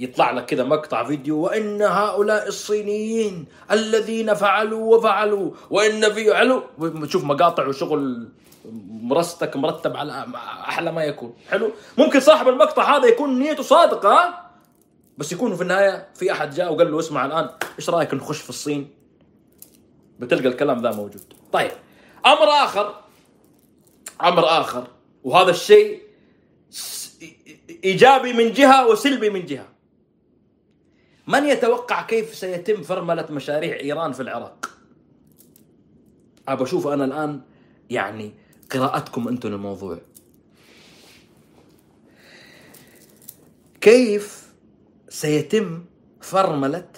يطلع 0.00 0.30
لك 0.30 0.44
كذا 0.46 0.64
مقطع 0.64 1.04
فيديو 1.04 1.38
وإن 1.38 1.82
هؤلاء 1.82 2.48
الصينيين 2.48 3.44
الذين 3.70 4.34
فعلوا 4.34 4.96
وفعلوا 4.96 5.50
وإن 5.70 6.12
في 6.12 6.32
علو 6.32 6.62
تشوف 7.06 7.24
مقاطع 7.24 7.66
وشغل 7.66 8.28
مرستك 8.90 9.56
مرتب 9.56 9.96
على 9.96 10.26
أحلى 10.68 10.92
ما 10.92 11.04
يكون. 11.04 11.34
حلو؟ 11.50 11.70
ممكن 11.98 12.20
صاحب 12.20 12.48
المقطع 12.48 12.96
هذا 12.96 13.06
يكون 13.06 13.38
نيته 13.38 13.62
صادقة 13.62 14.50
بس 15.18 15.32
يكون 15.32 15.56
في 15.56 15.62
النهاية 15.62 16.08
في 16.14 16.32
أحد 16.32 16.54
جاء 16.54 16.72
وقال 16.72 16.92
له 16.92 16.98
اسمع 16.98 17.26
الآن 17.26 17.50
إيش 17.78 17.90
رأيك 17.90 18.14
نخش 18.14 18.38
في 18.40 18.50
الصين؟ 18.50 18.90
بتلقى 20.18 20.48
الكلام 20.48 20.82
ذا 20.82 20.90
موجود. 20.90 21.32
طيب 21.52 21.70
أمر 22.26 22.48
آخر 22.48 22.94
أمر 24.22 24.44
آخر 24.44 24.86
وهذا 25.24 25.50
الشيء 25.50 26.02
إيجابي 27.84 28.32
من 28.32 28.52
جهة 28.52 28.86
وسلبي 28.86 29.30
من 29.30 29.46
جهة. 29.46 29.79
من 31.30 31.44
يتوقع 31.44 32.02
كيف 32.02 32.34
سيتم 32.34 32.82
فرملة 32.82 33.26
مشاريع 33.30 33.80
إيران 33.80 34.12
في 34.12 34.20
العراق؟ 34.20 34.70
ابى 36.48 36.62
أشوف 36.62 36.86
أنا 36.86 37.04
الآن 37.04 37.40
يعني 37.90 38.32
قراءتكم 38.72 39.28
أنتم 39.28 39.48
للموضوع. 39.48 39.98
كيف 43.80 44.52
سيتم 45.08 45.84
فرملة 46.20 46.88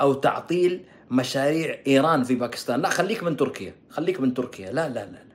أو 0.00 0.14
تعطيل 0.14 0.84
مشاريع 1.10 1.78
إيران 1.86 2.24
في 2.24 2.34
باكستان؟ 2.34 2.80
لا 2.80 2.88
خليك 2.88 3.22
من 3.22 3.36
تركيا 3.36 3.74
خليك 3.90 4.20
من 4.20 4.34
تركيا. 4.34 4.72
لا 4.72 4.88
لا 4.88 5.06
لا. 5.06 5.28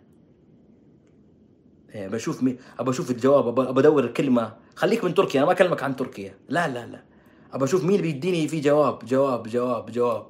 إيه، 1.96 2.08
بشوف 2.08 2.44
مي... 2.44 2.58
ابى 2.80 2.90
أشوف 2.90 3.12
الجواب 3.12 3.48
ابى 3.48 3.70
أبى 3.70 3.80
ادور 3.80 4.04
الكلمة. 4.04 4.54
خليك 4.76 5.04
من 5.04 5.14
تركيا 5.14 5.40
أنا 5.40 5.46
ما 5.46 5.52
أكلمك 5.52 5.84
عن 5.84 5.96
تركيا. 5.96 6.38
لا 6.50 6.68
لا 6.68 6.86
لا. 6.86 7.13
ابى 7.54 7.64
أشوف 7.66 7.84
مين 7.84 8.02
بيديني 8.02 8.48
في 8.48 8.60
جواب 8.60 9.06
جواب 9.06 9.48
جواب 9.48 9.92
جواب 9.92 10.26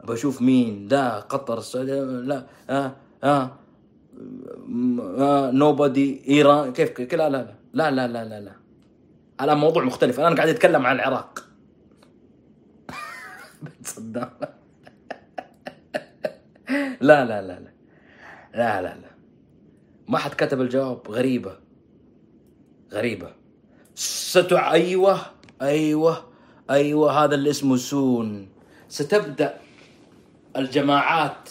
ابى 0.00 0.12
أشوف 0.12 0.42
مين 0.42 0.88
لا 0.88 1.20
قطر 1.20 1.58
السعوديه 1.58 2.02
لا 2.02 2.46
آه 2.70 2.92
آه 3.24 3.50
نوبادي 5.50 6.22
ايران 6.28 6.72
كيف 6.72 7.14
لا 7.14 7.28
لا 7.28 7.54
لا 7.74 7.90
لا 7.90 8.08
لا 8.08 8.24
لا 8.24 8.40
لا 8.40 8.52
الان 9.40 9.58
موضوع 9.58 9.84
مختلف 9.84 10.20
أنا 10.20 10.36
قاعد 10.36 10.48
اتكلم 10.48 10.86
عن 10.86 10.96
العراق 10.96 11.44
صدام 13.82 14.30
لا 17.00 17.24
لا 17.24 17.42
لا 17.42 17.60
لا 17.60 17.72
لا 18.54 18.82
لا 18.82 18.94
لا 18.96 19.10
ما 20.08 20.18
حد 20.18 20.30
كتب 20.34 20.60
الجواب 20.60 21.10
غريبة 21.10 21.58
غريبة 22.92 23.32
ستع 23.94 24.72
أيوة 24.72 25.20
أيوة 25.62 26.27
أيوة 26.70 27.24
هذا 27.24 27.34
اللي 27.34 27.50
اسمه 27.50 27.76
سون. 27.76 28.48
ستبدأ 28.88 29.54
الجماعات 30.56 31.50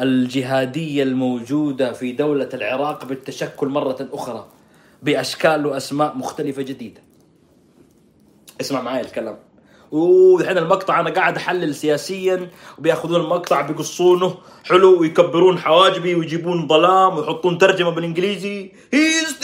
الجهادية 0.00 1.02
الموجودة 1.02 1.92
في 1.92 2.12
دولة 2.12 2.48
العراق 2.54 3.04
بالتشكل 3.04 3.68
مرة 3.68 4.08
أخرى 4.12 4.46
بأشكال 5.02 5.66
وأسماء 5.66 6.16
مختلفة 6.16 6.62
جديدة. 6.62 7.00
اسمع 8.60 8.80
معي 8.80 9.00
الكلام. 9.00 9.38
والحين 9.90 10.58
المقطع 10.58 11.00
أنا 11.00 11.10
قاعد 11.10 11.36
أحلل 11.36 11.74
سياسيا 11.74 12.50
وبيأخذون 12.78 13.20
المقطع 13.20 13.60
بيقصونه. 13.60 14.34
حلو 14.64 15.00
ويكبرون 15.00 15.58
حواجبي 15.58 16.14
ويجيبون 16.14 16.68
ظلام 16.68 17.16
ويحطون 17.16 17.58
ترجمة 17.58 17.90
بالإنجليزي. 17.90 18.72
هيز 18.92 19.36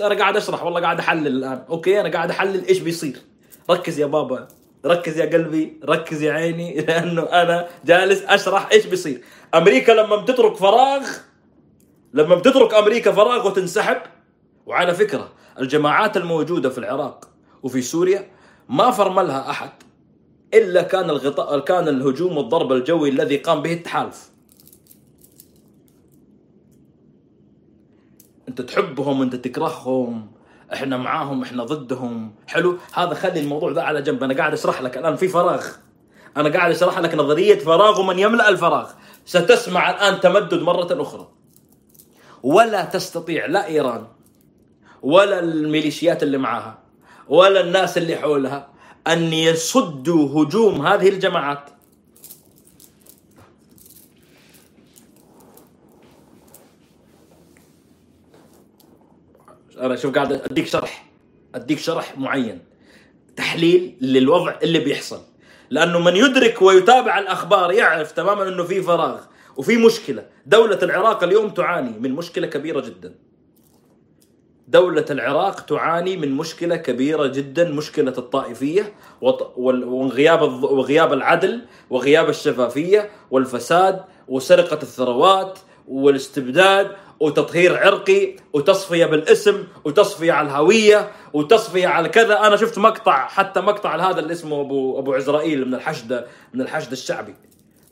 أنا 0.00 0.14
قاعد 0.18 0.36
أشرح 0.36 0.64
والله 0.64 0.80
قاعد 0.80 0.98
أحلل 0.98 1.26
الآن. 1.26 1.64
أوكي 1.70 2.00
أنا 2.00 2.08
قاعد 2.08 2.30
أحلل 2.30 2.66
إيش 2.66 2.78
بيصير. 2.78 3.31
ركز 3.72 4.00
يا 4.00 4.06
بابا 4.06 4.48
ركز 4.86 5.18
يا 5.18 5.26
قلبي 5.26 5.80
ركز 5.84 6.22
يا 6.22 6.32
عيني 6.32 6.74
لأنه 6.86 7.22
أنا 7.22 7.68
جالس 7.84 8.22
أشرح 8.22 8.68
إيش 8.72 8.86
بيصير. 8.86 9.22
أمريكا 9.54 9.92
لما 9.92 10.16
بتترك 10.16 10.56
فراغ 10.56 11.02
لما 12.14 12.34
بتترك 12.34 12.74
أمريكا 12.74 13.12
فراغ 13.12 13.46
وتنسحب 13.46 13.96
وعلى 14.66 14.94
فكرة 14.94 15.32
الجماعات 15.58 16.16
الموجودة 16.16 16.70
في 16.70 16.78
العراق 16.78 17.28
وفي 17.62 17.82
سوريا 17.82 18.30
ما 18.68 18.90
فرملها 18.90 19.50
أحد 19.50 19.70
إلا 20.54 20.82
كان 20.82 21.10
الغطاء 21.10 21.60
كان 21.60 21.88
الهجوم 21.88 22.36
والضرب 22.36 22.72
الجوي 22.72 23.08
الذي 23.08 23.36
قام 23.36 23.62
به 23.62 23.72
التحالف. 23.72 24.30
أنت 28.48 28.60
تحبهم 28.60 29.22
انت 29.22 29.36
تكرههم. 29.36 30.41
إحنا 30.72 30.96
معاهم 30.96 31.42
إحنا 31.42 31.64
ضدهم. 31.64 32.34
حلو؟ 32.46 32.78
هذا 32.94 33.14
خلي 33.14 33.40
الموضوع 33.40 33.72
ذا 33.72 33.82
على 33.82 34.02
جنب. 34.02 34.24
أنا 34.24 34.34
قاعد 34.34 34.52
أشرح 34.52 34.82
لك 34.82 34.98
الآن 34.98 35.16
في 35.16 35.28
فراغ. 35.28 35.66
أنا 36.36 36.48
قاعد 36.48 36.70
أشرح 36.70 36.98
لك 36.98 37.14
نظرية 37.14 37.58
فراغ 37.58 38.00
ومن 38.00 38.18
يملأ 38.18 38.48
الفراغ. 38.48 38.90
ستسمع 39.24 39.90
الآن 39.90 40.20
تمدد 40.20 40.62
مرة 40.62 41.02
أخرى. 41.02 41.28
ولا 42.42 42.84
تستطيع 42.84 43.46
لا 43.46 43.66
إيران 43.66 44.06
ولا 45.02 45.38
الميليشيات 45.40 46.22
اللي 46.22 46.38
معاها 46.38 46.78
ولا 47.28 47.60
الناس 47.60 47.98
اللي 47.98 48.16
حولها 48.16 48.68
أن 49.06 49.32
يصدوا 49.32 50.42
هجوم 50.42 50.86
هذه 50.86 51.08
الجماعات. 51.08 51.70
أنا 59.82 59.96
شوف 59.96 60.14
قاعد 60.14 60.32
أديك 60.32 60.66
شرح 60.66 61.06
أديك 61.54 61.78
شرح 61.78 62.18
معين 62.18 62.58
تحليل 63.36 63.96
للوضع 64.00 64.54
اللي 64.62 64.78
بيحصل. 64.78 65.20
لأنه 65.70 65.98
من 65.98 66.16
يدرك 66.16 66.62
ويتابع 66.62 67.18
الأخبار 67.18 67.72
يعرف 67.72 68.12
تماما 68.12 68.48
إنه 68.48 68.64
في 68.64 68.82
فراغ 68.82 69.20
وفي 69.56 69.76
مشكلة. 69.76 70.26
دولة 70.46 70.78
العراق 70.82 71.24
اليوم 71.24 71.50
تعاني 71.50 71.98
من 71.98 72.12
مشكلة 72.12 72.46
كبيرة 72.46 72.80
جدا. 72.80 73.14
دولة 74.68 75.04
العراق 75.10 75.60
تعاني 75.60 76.16
من 76.16 76.32
مشكلة 76.32 76.76
كبيرة 76.76 77.26
جدا 77.26 77.70
مشكلة 77.70 78.14
الطائفية 78.18 78.92
وغياب 79.20 80.42
وغياب 80.62 81.12
العدل 81.12 81.60
وغياب 81.90 82.28
الشفافية 82.28 83.10
والفساد 83.30 84.00
وسرقة 84.28 84.78
الثروات 84.82 85.58
والاستبداد 85.88 86.90
وتطهير 87.22 87.76
عرقي 87.76 88.36
وتصفية 88.52 89.06
بالاسم 89.06 89.64
وتصفية 89.84 90.32
على 90.32 90.48
الهوية 90.48 91.12
وتصفية 91.32 91.88
على 91.88 92.08
كذا. 92.08 92.46
أنا 92.46 92.56
شفت 92.56 92.78
مقطع 92.78 93.26
حتى 93.26 93.60
مقطع 93.60 94.10
هذا 94.10 94.20
اللي 94.20 94.32
اسمه 94.32 94.60
أبو 94.60 94.98
أبو 94.98 95.14
عزرائيل 95.14 95.68
من 95.68 95.74
الحشد 95.74 96.26
من 96.54 96.60
الحشد 96.60 96.92
الشعبي. 96.92 97.34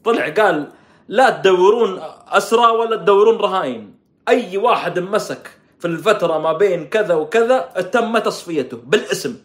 طلع 0.05 0.29
قال 0.29 0.73
لا 1.09 1.31
تدورون 1.31 2.03
أسرى 2.29 2.67
ولا 2.67 2.97
تدورون 2.97 3.37
رهائن. 3.37 3.95
أي 4.29 4.57
واحد 4.57 4.99
مسك 4.99 5.51
في 5.79 5.87
الفترة 5.87 6.39
ما 6.39 6.53
بين 6.53 6.87
كذا 6.87 7.15
وكذا 7.15 7.59
تم 7.93 8.19
تصفيته 8.19 8.77
بالاسم. 8.77 9.37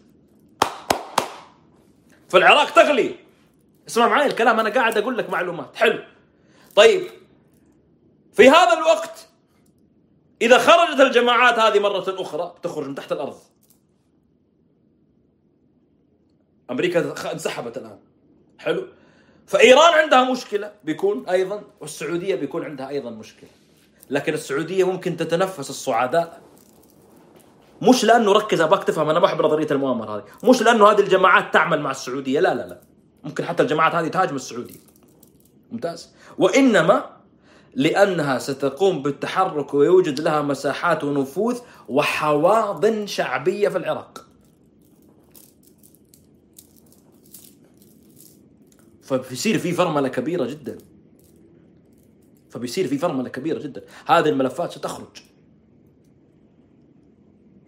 في 2.28 2.36
العراق 2.36 2.70
تغلي. 2.70 3.14
اسمع 3.88 4.08
معي 4.08 4.26
الكلام 4.26 4.60
أنا 4.60 4.70
قاعد 4.70 4.98
أقول 4.98 5.18
لك 5.18 5.30
معلومات. 5.30 5.76
حلو. 5.76 5.98
طيب 6.74 7.02
في 8.32 8.50
هذا 8.50 8.72
الوقت 8.72 9.25
إذا 10.42 10.58
خرجت 10.58 11.00
الجماعات 11.00 11.58
هذه 11.58 11.78
مرة 11.78 12.04
أخرى 12.08 12.54
تخرج 12.62 12.88
من 12.88 12.94
تحت 12.94 13.12
الأرض. 13.12 13.36
أمريكا 16.70 17.14
خ- 17.14 17.26
انسحبت 17.26 17.76
الآن. 17.76 17.98
حلو. 18.58 18.86
فإيران 19.46 19.94
عندها 19.94 20.30
مشكلة 20.32 20.72
بيكون 20.84 21.28
أيضا 21.28 21.62
والسعودية 21.80 22.34
بيكون 22.34 22.64
عندها 22.64 22.88
أيضا 22.88 23.10
مشكلة. 23.10 23.50
لكن 24.10 24.34
السعودية 24.34 24.84
ممكن 24.84 25.16
تتنفس 25.16 25.70
الصعداء. 25.70 26.40
مش 27.82 28.04
لأنه 28.04 28.32
ركز 28.32 28.60
اباك 28.60 28.84
تفهم 28.84 29.10
أنا 29.10 29.18
ما 29.18 29.26
أحب 29.26 29.42
نظرية 29.42 29.66
المؤامرة 29.70 30.16
هذه. 30.16 30.24
مش 30.50 30.62
لأنه 30.62 30.90
هذه 30.90 31.00
الجماعات 31.00 31.54
تعمل 31.54 31.80
مع 31.80 31.90
السعودية 31.90 32.40
لا 32.40 32.54
لا 32.54 32.66
لا. 32.66 32.80
ممكن 33.24 33.44
حتى 33.44 33.62
الجماعات 33.62 33.94
هذه 33.94 34.08
تهاجم 34.08 34.36
السعودية. 34.36 34.80
ممتاز. 35.72 36.14
وإنما 36.38 37.15
لأنها 37.76 38.38
ستقوم 38.38 39.02
بالتحرك 39.02 39.74
ويوجد 39.74 40.20
لها 40.20 40.42
مساحات 40.42 41.04
ونفوذ 41.04 41.58
وحواضن 41.88 43.06
شعبية 43.06 43.68
في 43.68 43.78
العراق. 43.78 44.26
فبيصير 49.02 49.58
في 49.58 49.72
فرملة 49.72 50.08
كبيرة 50.08 50.46
جدا. 50.46 50.78
فبيصير 52.50 52.88
في 52.88 52.98
فرملة 52.98 53.28
كبيرة 53.28 53.58
جدا. 53.58 53.82
هذه 54.06 54.28
الملفات 54.28 54.72
ستخرج. 54.72 55.22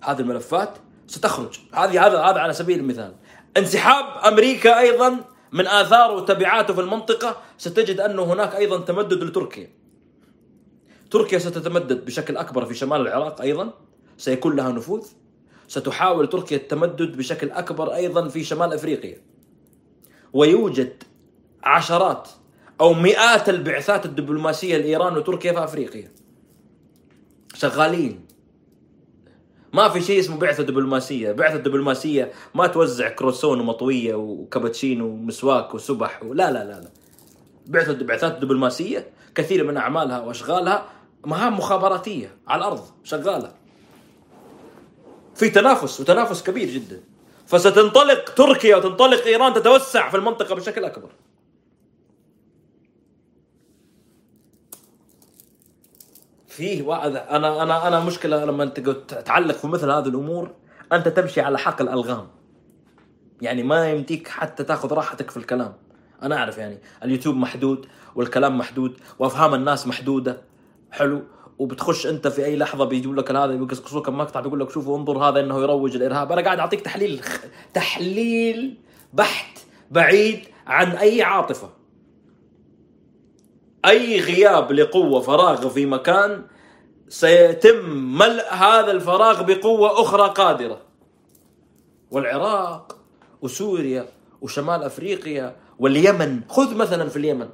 هذه 0.03 0.21
الملفات 0.21 0.79
ستخرج. 1.07 1.59
هذه 1.73 2.07
هذا 2.07 2.19
هذا 2.19 2.41
على 2.41 2.53
سبيل 2.53 2.79
المثال. 2.79 3.15
انسحاب 3.57 4.33
أمريكا 4.33 4.81
أيضا 4.81 5.25
من 5.53 5.67
اثاره 5.67 6.13
وتبعاته 6.13 6.75
في 6.75 6.81
المنطقة. 6.81 7.37
ستجد 7.59 8.01
انه 8.01 8.23
هناك 8.23 8.55
أيضا 8.55 8.79
تمدد 8.81 9.25
لتركيا. 9.25 9.78
تركيا 11.11 11.39
ستتمدد 11.39 12.05
بشكل 12.05 12.37
أكبر 12.37 12.65
في 12.65 12.75
شمال 12.75 13.01
العراق 13.01 13.41
أيضا. 13.41 13.75
سيكون 14.17 14.57
لها 14.57 14.73
نفوذ. 14.73 15.07
ستحاول 15.69 16.29
تركيا 16.29 16.57
التمدد 16.57 17.17
بشكل 17.17 17.51
أكبر 17.51 17.95
أيضا 17.95 18.29
في 18.29 18.45
شمال 18.45 18.73
أفريقيا. 18.73 19.21
ويوجد 20.33 21.03
عشرات 21.63 22.29
أو 22.81 22.95
مئات 22.95 23.49
البعثات 23.49 24.07
الدبلوماسية 24.07 24.77
لإيران 24.77 25.17
وتركيا 25.17 25.53
في 25.53 25.65
أفريقيا. 25.65 26.13
شغالين. 27.55 28.25
ما 29.73 29.89
في 29.89 30.01
شيء 30.01 30.21
اسمه 30.21 30.37
بعثة 30.39 30.63
دبلوماسية، 30.63 31.33
بعثة 31.33 31.57
دبلوماسية 31.57 32.33
ما 32.55 32.67
توزع 32.67 33.09
كروسون 33.09 33.61
ومطوية 33.61 34.15
وكابتشينو 34.15 35.07
ومسواك 35.07 35.75
وسبح 35.75 36.23
و... 36.23 36.35
لا 36.35 36.53
لا 36.53 36.65
لا 36.65 36.81
لا. 36.81 36.89
بعثة 37.67 38.05
بعثات 38.05 38.39
دبلوماسية 38.39 39.07
كثير 39.35 39.65
من 39.65 39.77
أعمالها 39.77 40.21
وأشغالها 40.21 40.87
مهام 41.29 41.57
مخابراتية 41.57 42.37
على 42.49 42.59
الأرض 42.59 42.85
شغالة. 43.05 43.53
في 45.35 45.51
تنافس 45.51 46.01
وتنافس 46.01 46.43
كبير 46.43 46.69
جدا. 46.69 47.01
فستنطلق 47.47 48.35
تركيا 48.35 48.77
وتنطلق 48.77 49.25
إيران 49.25 49.55
تتوسع 49.55 50.11
في 50.11 50.17
المنطقة 50.17 50.55
بشكل 50.55 50.85
أكبر. 50.85 51.11
فيه 56.47 56.83
وعد 56.83 57.17
أنا 57.17 57.63
أنا 57.63 57.89
أنا 57.89 58.01
مشكلة 58.01 58.45
لما 58.45 58.65
أنت 58.65 58.81
تعلق 59.11 59.55
في 59.55 59.67
مثل 59.67 59.91
هذه 59.91 60.09
الأمور 60.09 60.55
أنت 60.93 61.09
تمشي 61.09 61.41
على 61.41 61.59
حقل 61.59 61.89
الغام 61.89 62.29
يعني 63.43 63.63
ما 63.63 63.91
يمديك 63.91 64.29
حتى 64.29 64.65
تاخذ 64.65 64.93
راحتك 64.93 65.31
في 65.31 65.37
الكلام. 65.37 65.75
أنا 66.23 66.37
أعرف 66.37 66.59
يعني 66.59 66.79
اليوتيوب 67.05 67.37
محدود 67.37 67.87
والكلام 68.15 68.59
محدود 68.59 69.01
وأفهام 69.19 69.55
الناس 69.55 69.87
محدودة. 69.87 70.49
حلو. 70.91 71.23
وبتخش 71.59 72.07
أنت 72.07 72.29
في 72.29 72.45
أي 72.45 72.57
لحظة 72.57 72.85
بيجيب 72.85 73.15
لك 73.15 73.31
هذا 73.31 73.47
بيقصقصوك 73.47 74.09
مقطع 74.09 74.41
بيقول 74.41 74.61
لك 74.61 74.71
شوفوا 74.71 74.99
انظر 74.99 75.19
هذا 75.19 75.41
إنه 75.41 75.63
يروج 75.63 75.97
الإرهاب. 75.97 76.33
أنا 76.33 76.43
قاعد 76.43 76.59
أعطيك 76.59 76.81
تحليل 76.81 77.21
تحليل 77.75 78.79
بحت 79.13 79.59
بعيد 79.91 80.41
عن 80.67 80.91
أي 80.91 81.23
عاطفة. 81.23 81.71
أي 83.87 84.21
غياب 84.21 84.73
لقوة 84.73 85.21
فراغ 85.21 85.69
في 85.69 85.87
مكان 85.87 86.45
سيتم 87.09 87.89
ملء 88.19 88.53
هذا 88.53 88.91
الفراغ 88.91 89.43
بقوة 89.43 90.03
أخرى 90.03 90.29
قادرة. 90.29 90.81
والعراق 92.11 92.97
وسوريا 93.43 94.07
وشمال 94.41 94.83
أفريقيا 94.83 95.57
واليمن. 95.79 96.41
خذ 96.49 96.75
مثلا 96.75 97.09
في 97.09 97.17
اليمن. 97.17 97.49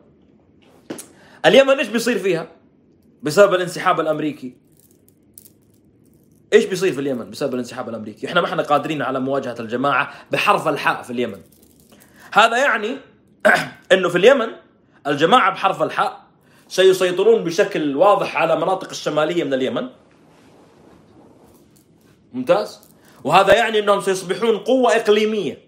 اليمن 1.47 1.79
إيش 1.79 1.89
بيصير 1.89 2.19
فيها؟ 2.19 2.64
بسبب 3.25 3.55
الانسحاب 3.55 4.01
الأمريكي. 4.01 4.57
إيش 6.53 6.65
بيصير 6.65 6.93
في 6.93 7.01
اليمن 7.01 7.31
بسبب 7.31 7.55
الانسحاب 7.55 7.89
الأمريكي؟ 7.89 8.27
إحنا 8.27 8.41
ما 8.41 8.47
إحنا 8.47 8.63
قادرين 8.63 9.03
على 9.03 9.21
مواجهة 9.21 9.57
الجماعة 9.61 10.13
بحرف 10.31 10.69
الحاء 10.69 11.03
في 11.03 11.11
اليمن. 11.11 11.41
هذا 12.33 12.57
يعني 12.57 12.97
إنه 13.93 14.09
في 14.09 14.19
اليمن 14.19 14.47
الجماعة 15.07 15.51
بحرف 15.51 15.83
الحاء 15.83 16.25
سيسيطرون 16.69 17.45
بشكل 17.45 17.97
واضح 17.97 18.37
على 18.37 18.57
مناطق 18.57 18.91
الشمالية 18.91 19.45
من 19.45 19.55
اليمن. 19.55 19.89
ممتاز؟ 22.33 22.91
وهذا 23.25 23.55
يعني 23.55 23.79
إنهم 23.79 24.01
سيصبحون 24.01 24.59
قوة 24.59 24.97
إقليمية. 24.97 25.64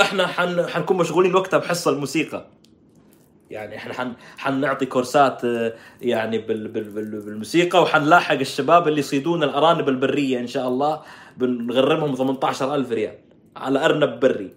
إحنا 0.00 0.26
حن 0.26 0.66
حنكون 0.66 0.96
مشغولين 0.96 1.34
وقتها 1.34 1.58
بحصة 1.58 1.90
الموسيقى. 1.90 2.46
يعني 3.50 3.76
إحنا 3.76 3.94
حن 3.94 4.12
حنعطي 4.38 4.86
كورسات 4.86 5.44
آه، 5.44 5.74
يعني 6.00 6.38
بال 6.38 6.68
بال 6.68 6.84
بال 6.90 7.20
بالموسيقى 7.20 7.82
وحنلاحق 7.82 8.34
الشباب 8.34 8.88
اللي 8.88 8.98
يصيدون 8.98 9.42
الأرانب 9.42 9.88
البرية 9.88 10.38
إن 10.40 10.46
شاء 10.46 10.68
الله 10.68 11.02
بنغرمهم 11.36 12.14
18000 12.14 12.92
ريال 12.92 13.14
على 13.56 13.84
أرنب 13.84 14.20
بري. 14.20 14.54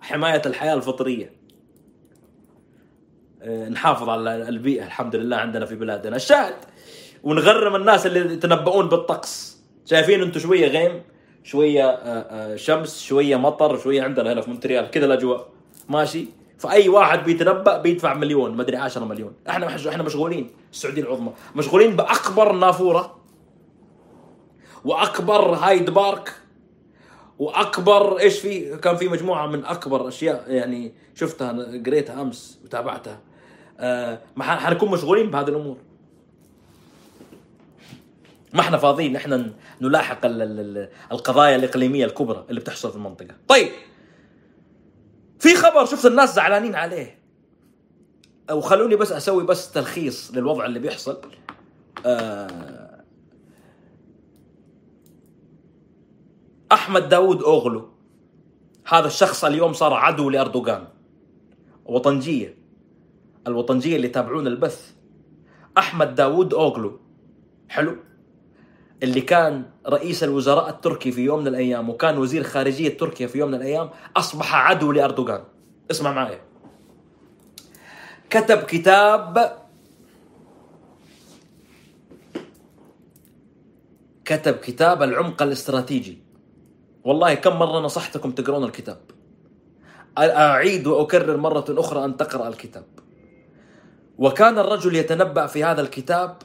حماية 0.00 0.42
الحياة 0.46 0.74
الفطرية. 0.74 1.32
آه، 3.42 3.68
نحافظ 3.68 4.08
على 4.08 4.48
البيئة 4.48 4.84
الحمد 4.84 5.16
لله 5.16 5.36
عندنا 5.36 5.66
في 5.66 5.74
بلادنا. 5.74 6.16
الشاهد! 6.16 6.54
ونغرم 7.22 7.76
الناس 7.76 8.06
اللي 8.06 8.34
يتنبؤون 8.34 8.88
بالطقس. 8.88 9.60
شايفين 9.86 10.22
أنتم 10.22 10.40
شوية 10.40 10.68
غيم؟ 10.68 11.02
شوية 11.44 11.84
آه، 11.84 12.52
آه، 12.52 12.56
شمس 12.56 13.02
شوية 13.02 13.36
مطر 13.36 13.78
شوية 13.78 14.02
عندنا 14.02 14.32
هنا 14.32 14.40
في 14.40 14.50
مونتريال 14.50 14.90
كذا 14.90 15.06
الأجواء. 15.06 15.48
ماشي؟ 15.88 16.26
فأي 16.58 16.88
واحد 16.88 17.24
بيتنبأ 17.24 17.78
بيدفع 17.78 18.14
مليون 18.14 18.56
ما 18.56 18.62
أدري 18.62 18.76
10 18.76 19.04
مليون. 19.04 19.32
إحنا 19.48 19.76
إحنا 19.88 20.02
مشغولين 20.02 20.50
السعودية 20.72 21.02
العظمى. 21.02 21.32
مشغولين 21.56 21.96
بأكبر 21.96 22.52
نافورة 22.52 23.16
وأكبر 24.84 25.54
هايد 25.54 25.90
بارك 25.90 26.32
وأكبر 27.38 28.18
إيش 28.18 28.38
في؟ 28.38 28.76
كان 28.76 28.96
في 28.96 29.08
مجموعة 29.08 29.46
من 29.46 29.64
أكبر 29.64 30.08
أشياء 30.08 30.44
يعني 30.48 30.92
شفتها 31.14 31.52
قريتها 31.86 32.22
أمس 32.22 32.60
وتابعتها. 32.64 33.20
آه 33.78 34.18
حنكون 34.40 34.90
مشغولين 34.90 35.30
بهذه 35.30 35.48
الأمور. 35.48 35.76
ما 38.54 38.60
إحنا 38.60 38.76
فاضيين 38.76 39.16
إحنا 39.16 39.52
نلاحق 39.80 40.20
القضايا 41.12 41.56
الإقليمية 41.56 42.04
الكبرى 42.04 42.44
اللي 42.50 42.60
بتحصل 42.60 42.90
في 42.90 42.96
المنطقة. 42.96 43.34
طيب 43.48 43.68
في 45.38 45.54
خبر 45.54 45.84
شفت 45.84 46.06
الناس 46.06 46.34
زعلانين 46.34 46.74
عليه. 46.74 47.18
وخلوني 48.52 48.96
بس 48.96 49.12
أسوي 49.12 49.44
بس 49.44 49.72
تلخيص 49.72 50.30
للوضع 50.34 50.66
اللي 50.66 50.78
بيحصل. 50.78 51.20
آه 52.06 53.04
أحمد 56.72 57.08
داود 57.08 57.42
اوغلو 57.42 57.88
هذا 58.86 59.06
الشخص 59.06 59.44
اليوم 59.44 59.72
صار 59.72 59.94
عدو 59.94 60.30
لأردوغان. 60.30 60.88
وطنجية 61.84 62.58
الوطنجية 63.46 63.96
اللي 63.96 64.06
يتابعون 64.06 64.46
البث. 64.46 64.92
أحمد 65.78 66.14
داود 66.14 66.54
اوغلو 66.54 67.00
حلو؟ 67.68 67.96
اللي 69.02 69.20
كان 69.20 69.64
رئيس 69.86 70.24
الوزراء 70.24 70.68
التركي 70.68 71.12
في 71.12 71.20
يوم 71.20 71.40
من 71.40 71.46
الأيام 71.46 71.90
وكان 71.90 72.18
وزير 72.18 72.42
خارجية 72.42 72.98
تركيا 72.98 73.26
في 73.26 73.38
يوم 73.38 73.48
من 73.48 73.54
الأيام 73.54 73.90
أصبح 74.16 74.54
عدو 74.54 74.92
لأردوغان. 74.92 75.44
اسمع 75.90 76.12
معي. 76.12 76.38
كتب 78.30 78.58
كتاب 78.58 79.58
كتب 84.24 84.54
كتاب 84.54 85.02
العمق 85.02 85.42
الاستراتيجي. 85.42 86.22
والله 87.04 87.34
كم 87.34 87.58
مرة 87.58 87.80
نصحتكم 87.80 88.30
تقرون 88.30 88.64
الكتاب؟ 88.64 89.00
أعيد 90.18 90.86
وأكرر 90.86 91.36
مرة 91.36 91.64
أخرى 91.68 92.04
أن 92.04 92.16
تقرأ 92.16 92.48
الكتاب. 92.48 92.84
وكان 94.18 94.58
الرجل 94.58 94.96
يتنبأ 94.96 95.46
في 95.46 95.64
هذا 95.64 95.80
الكتاب 95.80 96.36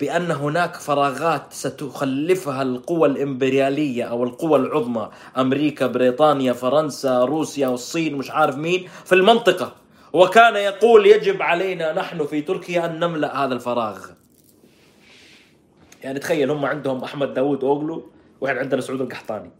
بأن 0.00 0.30
هناك 0.30 0.76
فراغات 0.76 1.52
ستخلفها 1.52 2.62
القوى 2.62 3.08
الإمبريالية 3.08 4.04
أو 4.04 4.24
القوى 4.24 4.58
العظمى 4.58 5.10
أمريكا 5.36 5.86
بريطانيا 5.86 6.52
فرنسا 6.52 7.24
روسيا 7.24 7.68
والصين 7.68 8.14
مش 8.16 8.30
عارف 8.30 8.56
مين 8.56 8.88
في 9.04 9.14
المنطقة. 9.14 9.72
وكان 10.12 10.56
يقول 10.56 11.06
يجب 11.06 11.42
علينا 11.42 11.92
نحن 11.92 12.26
في 12.26 12.40
تركيا 12.40 12.86
أن 12.86 13.00
نملأ 13.00 13.44
هذا 13.44 13.54
الفراغ. 13.54 14.06
يعني 16.02 16.18
تخيل 16.18 16.50
هم 16.50 16.64
عندهم 16.64 17.04
أحمد 17.04 17.34
داوود 17.34 17.64
أوغلو 17.64 18.10
وإحنا 18.40 18.60
عندنا 18.60 18.80
سعود 18.80 19.00
القحطاني. 19.00 19.50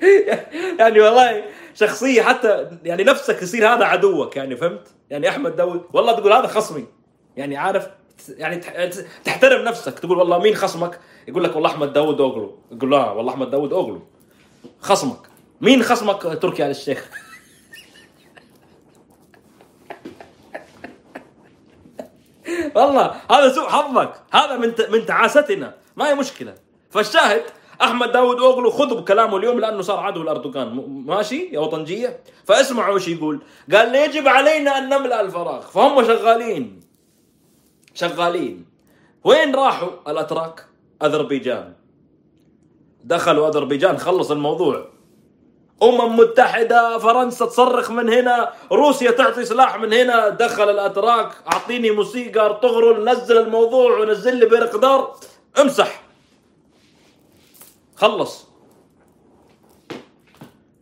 يعني 0.78 1.00
والله 1.00 1.44
شخصية 1.80 2.22
حتى 2.22 2.78
يعني 2.84 3.04
نفسك 3.04 3.42
يصير 3.42 3.74
هذا 3.74 3.84
عدوك 3.84 4.36
يعني 4.36 4.56
فهمت؟ 4.56 4.88
يعني 5.10 5.28
أحمد 5.28 5.56
داود 5.56 5.82
والله 5.92 6.12
تقول 6.12 6.32
هذا 6.32 6.46
خصمي. 6.46 6.86
يعني 7.36 7.56
عارف 7.56 7.88
يعني 8.28 8.56
تحترم 9.24 9.64
نفسك 9.64 9.98
تقول 9.98 10.18
والله 10.18 10.38
مين 10.38 10.54
خصمك؟ 10.54 11.00
يقول 11.28 11.44
لك 11.44 11.54
والله 11.54 11.70
أحمد 11.70 11.92
داود 11.92 12.20
اوغلو 12.20 12.58
يقول 12.72 12.90
لا 12.90 13.10
والله 13.10 13.32
أحمد 13.32 13.50
داود 13.50 13.72
اوغلو 13.72 14.02
خصمك. 14.80 15.18
مين 15.60 15.82
خصمك؟ 15.82 16.22
تركي 16.42 16.66
آل 16.66 16.70
الشيخ؟ 16.70 17.08
والله 22.76 23.14
هذا 23.30 23.52
سوء 23.52 23.68
حظك. 23.68 24.12
هذا 24.32 24.56
من 24.56 24.72
من 24.90 25.06
تعاستنا. 25.06 25.74
ما 25.96 26.08
هي 26.08 26.14
مشكلة. 26.14 26.54
فالشاهد 26.90 27.42
أحمد 27.82 28.12
داود 28.12 28.40
اوغلو 28.40 28.70
خذوا 28.70 29.00
بكلامه 29.00 29.36
اليوم 29.36 29.60
لأنه 29.60 29.82
صار 29.82 29.98
عدو 29.98 30.22
لاردوغان 30.22 30.68
ماشي؟ 31.06 31.48
يا 31.52 31.60
وطنجية. 31.60 32.20
فاسمعوا 32.44 32.94
إيش 32.94 33.08
يقول. 33.08 33.40
قال 33.72 33.94
يجب 33.94 34.28
علينا 34.28 34.78
أن 34.78 34.88
نملأ 34.88 35.20
الفراغ. 35.20 35.60
فهم 35.60 36.04
شغالين. 36.04 36.80
شغالين. 37.94 38.66
وين 39.24 39.54
راحوا؟ 39.54 39.88
الأتراك. 40.08 40.64
أذربيجان. 41.02 41.72
دخلوا 43.04 43.48
أذربيجان. 43.48 43.98
خلص 43.98 44.30
الموضوع. 44.30 44.88
أمم 45.82 46.16
متحدة. 46.16 46.98
فرنسا 46.98 47.46
تصرخ 47.46 47.90
من 47.90 48.08
هنا. 48.08 48.52
روسيا 48.72 49.10
تعطي 49.10 49.44
سلاح 49.44 49.80
من 49.80 49.92
هنا. 49.92 50.28
دخل 50.28 50.70
الأتراك. 50.70 51.32
أعطيني 51.52 51.90
موسيقار 51.90 52.52
طغرل 52.52 53.04
نزل 53.04 53.38
الموضوع 53.38 53.98
ونزل 53.98 54.36
لي 54.36 54.46
بيرقدار 54.46 55.16
امسح. 55.60 55.99
خلص. 58.00 58.46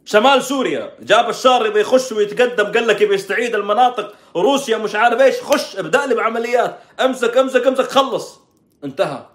شمال 0.04 0.42
سوريا 0.42 0.96
جاب 1.00 1.28
الشار 1.28 1.66
يبي 1.66 1.80
يخش 1.80 2.12
ويتقدم 2.12 2.72
قال 2.72 2.86
لك 2.86 3.00
يبي 3.00 3.14
يستعيد 3.14 3.54
المناطق. 3.54 4.14
روسيا 4.36 4.78
مش 4.78 4.94
عارف 4.94 5.20
إيش 5.20 5.42
خش 5.42 5.76
ابدأ 5.76 6.06
لي 6.06 6.14
بعمليات. 6.14 6.78
أمسك 7.00 7.36
أمسك 7.36 7.66
أمسك 7.66 7.88
خلص. 7.88 8.40
انتهى. 8.84 9.26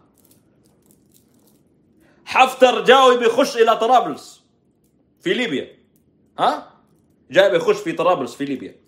حفتر 2.26 2.84
جاوي 2.84 3.18
بيخش 3.18 3.58
إلى 3.58 3.78
طرابلس 3.78 4.44
في 5.22 5.34
ليبيا. 5.34 5.68
ها؟ 6.40 6.74
جاي 7.32 7.52
بيخش 7.52 7.76
في 7.76 7.92
طرابلس 7.92 8.36
في 8.36 8.46
ليبيا. 8.46 8.83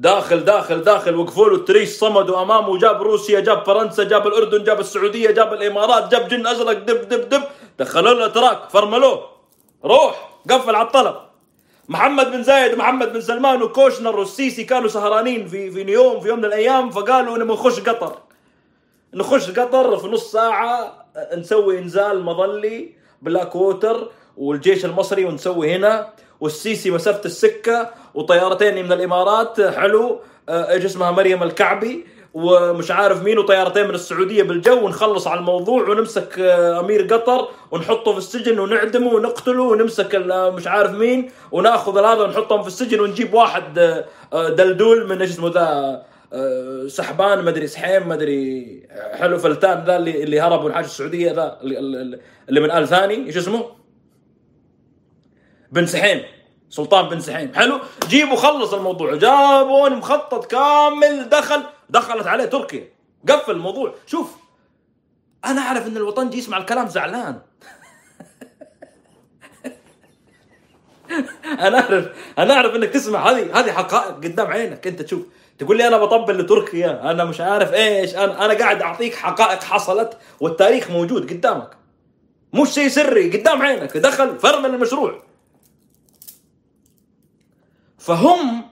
داخل 0.00 0.40
داخل 0.44 0.80
داخل 0.82 1.16
وقفوا 1.16 1.48
له 1.48 1.54
التريش 1.54 1.88
صمدوا 1.88 2.42
أمامه 2.42 2.78
جاب 2.78 3.02
روسيا 3.02 3.40
جاب 3.40 3.64
فرنسا 3.64 4.04
جاب 4.04 4.26
الأردن 4.26 4.64
جاب 4.64 4.80
السعودية 4.80 5.30
جاب 5.30 5.52
الإمارات 5.52 6.10
جاب 6.10 6.28
جن 6.28 6.46
أزرق 6.46 6.72
دب 6.72 7.08
دب 7.08 7.28
دب. 7.28 7.42
دخلوا 7.78 8.14
له 8.14 8.24
الاتراك 8.24 8.70
فرملوه. 8.70 9.28
روح 9.84 10.30
قفل 10.50 10.74
على 10.74 10.86
الطلب. 10.86 11.14
محمد 11.88 12.30
بن 12.30 12.42
زايد 12.42 12.78
محمد 12.78 13.12
بن 13.12 13.20
سلمان 13.20 13.62
وكوشنر 13.62 14.16
والسيسي 14.18 14.64
كانوا 14.64 14.88
سهرانين 14.88 15.48
في 15.48 15.70
في 15.70 15.92
يوم 15.92 16.20
في 16.20 16.28
يوم 16.28 16.38
من 16.38 16.44
الأيام 16.44 16.90
فقالوا 16.90 17.38
نبغى 17.38 17.54
نخش 17.54 17.80
قطر. 17.80 18.18
نخش 19.14 19.50
قطر 19.50 19.96
في 19.96 20.06
نص 20.06 20.32
ساعة 20.32 21.06
نسوي 21.34 21.78
إنزال 21.78 22.24
مظلي 22.24 22.94
بلاك 23.22 23.54
ووتر 23.54 24.10
والجيش 24.36 24.84
المصري 24.84 25.24
ونسوي 25.24 25.74
هنا. 25.74 26.12
والسيسي 26.40 26.90
مسافة 26.90 27.20
السكة 27.24 27.90
وطيارتين 28.14 28.84
من 28.84 28.92
الإمارات. 28.92 29.60
حلو. 29.60 30.20
آه، 30.48 30.70
إيش 30.70 30.84
اسمها؟ 30.84 31.10
مريم 31.10 31.42
الكعبي. 31.42 32.06
ومش 32.34 32.90
عارف 32.90 33.22
مين 33.22 33.38
وطيارتين 33.38 33.88
من 33.88 33.94
السعودية 33.94 34.42
بالجو. 34.42 34.84
ونخلص 34.84 35.26
على 35.26 35.40
الموضوع 35.40 35.88
ونمسك 35.88 36.38
آه، 36.38 36.80
أمير 36.80 37.02
قطر. 37.14 37.48
ونحطه 37.70 38.12
في 38.12 38.18
السجن 38.18 38.58
ونعدمه 38.58 39.14
ونقتله 39.14 39.62
ونمسك 39.62 40.14
ال- 40.14 40.54
مش 40.54 40.66
عارف 40.66 40.90
مين. 40.90 41.30
وناخذ 41.52 41.98
هذا 41.98 42.22
ونحطهم 42.22 42.62
في 42.62 42.68
السجن 42.68 43.00
ونجيب 43.00 43.34
واحد 43.34 43.78
آه، 43.78 44.04
آه، 44.32 44.48
دلدول 44.48 45.08
من 45.08 45.20
إيش 45.20 45.30
اسمه 45.30 45.48
ذا 45.48 46.02
آه، 46.32 46.86
سحبان. 46.88 47.44
مدري 47.44 47.66
سحيم 47.66 48.08
مدري 48.08 48.82
حلو 49.12 49.38
فلتان 49.38 49.84
ذا 49.86 49.96
اللي 49.96 50.22
اللي 50.24 50.40
هرب 50.40 50.64
من 50.64 50.72
حاجة 50.74 50.84
السعودية 50.84 51.32
ذا 51.32 51.58
اللي 52.48 52.60
من 52.60 52.70
آل 52.70 52.88
ثاني. 52.88 53.26
إيش 53.26 53.36
اسمه؟ 53.36 53.79
بن 55.72 55.86
سحيم. 55.86 56.22
سلطان 56.70 57.08
بن 57.08 57.20
سحيم. 57.20 57.54
حلو؟ 57.54 57.80
جيبوا 58.08 58.36
خلص 58.36 58.74
الموضوع. 58.74 59.14
جابوا 59.14 59.94
مخطط 59.94 60.46
كامل 60.46 61.28
دخل 61.28 61.62
دخلت 61.90 62.26
عليه 62.26 62.44
تركيا 62.44 62.88
قفل 63.28 63.52
الموضوع. 63.52 63.94
شوف 64.06 64.36
أنا 65.44 65.60
أعرف 65.60 65.86
إن 65.86 65.96
الوطنجي 65.96 66.38
يسمع 66.38 66.58
الكلام 66.58 66.88
زعلان. 66.88 67.40
أنا 71.60 71.78
أعرف 71.80 72.08
أنا 72.38 72.54
أعرف 72.54 72.74
إنك 72.74 72.88
تسمع. 72.88 73.30
هذه 73.30 73.60
هذه 73.60 73.72
حقائق 73.72 74.14
قدام 74.14 74.46
عينك. 74.46 74.86
أنت 74.86 75.02
تشوف 75.02 75.22
تقول 75.58 75.76
لي 75.76 75.86
أنا 75.88 75.98
بطبل 75.98 76.38
لتركيا. 76.38 77.10
أنا 77.10 77.24
مش 77.24 77.40
عارف 77.40 77.72
إيش. 77.72 78.14
أنا 78.14 78.44
أنا 78.44 78.54
قاعد 78.54 78.82
أعطيك 78.82 79.14
حقائق 79.14 79.62
حصلت 79.62 80.18
والتاريخ 80.40 80.90
موجود 80.90 81.30
قدامك. 81.30 81.70
مش 82.52 82.68
شيء 82.68 82.88
سري 82.88 83.38
قدام 83.38 83.62
عينك. 83.62 83.96
دخل 83.96 84.38
فرمل 84.38 84.74
المشروع. 84.74 85.29
فهم 88.00 88.62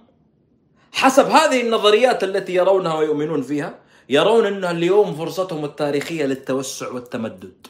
حسب 0.92 1.26
هذه 1.26 1.60
النظريات 1.60 2.24
التي 2.24 2.54
يرونها 2.54 2.94
ويؤمنون 2.94 3.42
فيها 3.42 3.78
يرون 4.08 4.46
أن 4.46 4.64
اليوم 4.64 5.14
فرصتهم 5.14 5.64
التاريخية 5.64 6.26
للتوسع 6.26 6.92
والتمدد. 6.92 7.66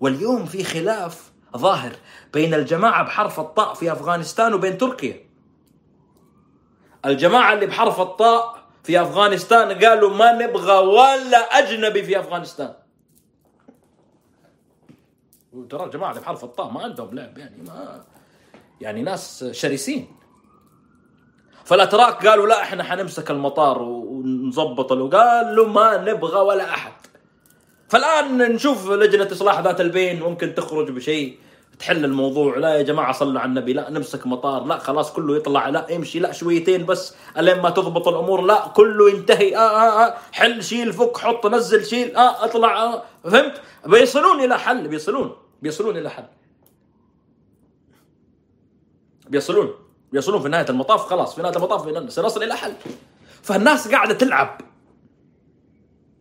واليوم 0.00 0.46
في 0.46 0.64
خلاف 0.64 1.32
ظاهر 1.56 1.92
بين 2.32 2.54
الجماعة 2.54 3.04
بحرف 3.04 3.40
الطاء 3.40 3.74
في 3.74 3.92
أفغانستان 3.92 4.54
وبين 4.54 4.78
تركيا. 4.78 5.24
الجماعة 7.04 7.52
اللي 7.52 7.66
بحرف 7.66 8.00
الطاء 8.00 8.64
في 8.82 9.02
أفغانستان 9.02 9.84
قالوا 9.84 10.16
ما 10.16 10.32
نبغى 10.32 10.78
ولا 10.78 11.38
أجنبي 11.38 12.02
في 12.02 12.20
أفغانستان. 12.20 12.74
ترى 15.70 15.84
الجماعة 15.84 16.10
اللي 16.10 16.20
بحرف 16.20 16.44
الطاء 16.44 16.70
ما 16.70 16.82
عندهم 16.82 17.14
لعب 17.14 17.38
يعني 17.38 17.62
ما 17.62 18.04
يعني 18.80 19.02
ناس 19.02 19.44
شرسين. 19.44 20.19
فالأتراك 21.70 22.26
قالوا 22.26 22.46
لا 22.46 22.62
إحنا 22.62 22.84
حنمسك 22.84 23.30
المطار 23.30 23.82
ونظبط 23.82 24.92
له 24.92 25.08
قالوا 25.08 25.68
ما 25.68 25.96
نبغى 25.96 26.40
ولا 26.40 26.70
أحد. 26.70 26.92
فالآن 27.88 28.52
نشوف 28.52 28.90
لجنة 28.90 29.28
إصلاح 29.32 29.60
ذات 29.60 29.80
البين 29.80 30.20
ممكن 30.20 30.54
تخرج 30.54 30.90
بشيء 30.90 31.38
تحل 31.78 32.04
الموضوع. 32.04 32.58
لا 32.58 32.74
يا 32.74 32.82
جماعة 32.82 33.12
صلوا 33.12 33.40
على 33.40 33.48
النبي. 33.48 33.72
لا 33.72 33.90
نمسك 33.90 34.26
مطار. 34.26 34.64
لا 34.64 34.78
خلاص 34.78 35.12
كله 35.12 35.36
يطلع. 35.36 35.68
لا 35.68 35.96
امشي. 35.96 36.18
لا 36.18 36.32
شويتين 36.32 36.86
بس 36.86 37.14
ألين 37.38 37.60
ما 37.60 37.70
تضبط 37.70 38.08
الأمور. 38.08 38.40
لا 38.40 38.68
كله 38.74 39.10
ينتهي. 39.10 39.56
آه 39.56 39.60
آه 39.60 40.06
آه. 40.06 40.14
حل 40.32 40.64
شيل 40.64 40.92
فك 40.92 41.18
حط 41.18 41.46
نزل 41.46 41.86
شيل. 41.86 42.16
آه 42.16 42.44
أطلع. 42.44 42.82
آه 42.82 43.02
فهمت؟ 43.24 43.62
بيصلون 43.86 44.44
إلى 44.44 44.58
حل. 44.58 44.88
بيصلون. 44.88 45.36
بيصلون 45.62 45.96
إلى 45.96 46.10
حل. 46.10 46.24
بيصلون. 49.28 49.89
بيصلون 50.12 50.42
في 50.42 50.48
نهاية 50.48 50.66
المطاف 50.70 51.00
خلاص 51.00 51.34
في 51.34 51.42
نهاية 51.42 51.56
المطاف 51.56 52.12
سنصل 52.12 52.42
إلى 52.42 52.54
حل. 52.56 52.72
فالناس 53.42 53.88
قاعدة 53.88 54.14
تلعب. 54.14 54.60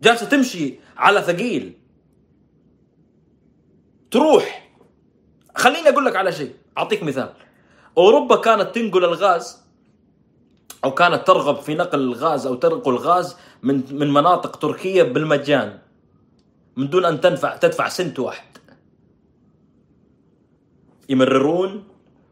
جالسة 0.03 0.25
تمشي 0.25 0.79
على 0.97 1.21
ثقيل. 1.21 1.73
تروح. 4.11 4.69
خليني 5.55 5.89
أقول 5.89 6.05
لك 6.05 6.15
على 6.15 6.31
شيء 6.31 6.55
أعطيك 6.77 7.03
مثال. 7.03 7.33
أوروبا 7.97 8.35
كانت 8.35 8.75
تنقل 8.75 9.05
الغاز 9.05 9.57
أو 10.83 10.93
كانت 10.93 11.27
ترغب 11.27 11.55
في 11.55 11.75
نقل 11.75 11.99
الغاز 11.99 12.45
أو 12.47 12.55
تنقل 12.55 12.91
الغاز 12.91 13.35
من 13.63 13.83
من 13.91 14.13
مناطق 14.13 14.55
تركيا 14.55 15.03
بالمجان 15.03 15.79
من 16.77 16.89
دون 16.89 17.05
أن 17.05 17.21
تنفع 17.21 17.57
تدفع 17.57 17.89
سنت 17.89 18.19
واحد. 18.19 18.57
يمررون 21.09 21.83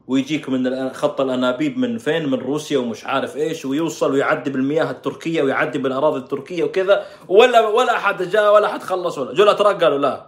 ويجيك 0.07 0.49
من 0.49 0.93
خط 0.93 1.21
الأنابيب 1.21 1.77
من 1.77 1.97
فين؟ 1.97 2.29
من 2.29 2.39
روسيا 2.39 2.77
ومش 2.77 3.05
عارف 3.05 3.37
إيش 3.37 3.65
ويوصل 3.65 4.11
ويعدي 4.11 4.49
بالمياه 4.49 4.91
التركية 4.91 5.41
ويعدي 5.41 5.77
بالأراضي 5.77 6.19
التركية 6.19 6.63
وكذا 6.63 7.05
ولا 7.27 7.67
ولا 7.67 7.97
أحد 7.97 8.23
جاء 8.23 8.53
ولا 8.53 8.67
أحد 8.67 8.83
خلص 8.83 9.17
ولا. 9.17 9.33
جو 9.33 9.43
الاتراك 9.43 9.83
قالوا 9.83 9.97
لا. 9.97 10.27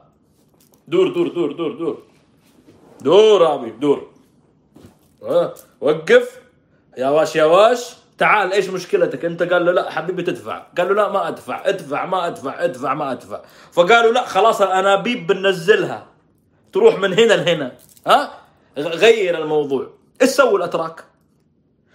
دور 0.87 1.07
دور 1.13 1.27
دور 1.27 1.51
دور 1.51 1.71
دور. 1.71 2.03
دور 3.01 3.41
يا 3.41 3.47
حبيبي 3.47 3.77
دور 3.77 4.07
وقف. 5.81 6.39
يا 6.97 7.09
واش 7.09 7.35
يا 7.35 7.43
واش. 7.43 7.95
تعال 8.17 8.53
إيش 8.53 8.69
مشكلتك؟ 8.69 9.25
أنت 9.25 9.43
قال 9.43 9.65
له 9.65 9.71
لا 9.71 9.91
حبيبي 9.91 10.23
تدفع. 10.23 10.63
قال 10.77 10.87
له 10.87 10.93
لا 10.93 11.09
ما 11.09 11.27
أدفع. 11.27 11.61
ادفع 11.65 12.05
ما 12.05 12.27
أدفع 12.27 12.63
ادفع 12.63 12.93
ما 12.93 13.11
أدفع. 13.11 13.41
فقالوا 13.71 14.11
لا 14.11 14.25
خلاص 14.25 14.61
الأنابيب 14.61 15.27
بننزلها. 15.27 16.07
تروح 16.73 16.99
من 16.99 17.13
هنا 17.13 17.33
لهنا. 17.33 17.71
ها؟ 18.07 18.31
غير 18.87 19.43
الموضوع. 19.43 19.89
إيش 20.21 20.29
سووا 20.29 20.57
الأتراك؟ 20.57 21.03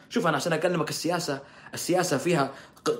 شوف 0.09 0.27
أنا 0.27 0.37
عشان 0.37 0.53
أكلمك 0.53 0.91
السياسة 0.91 1.41
السياسة 1.75 2.19
فيها 2.19 2.53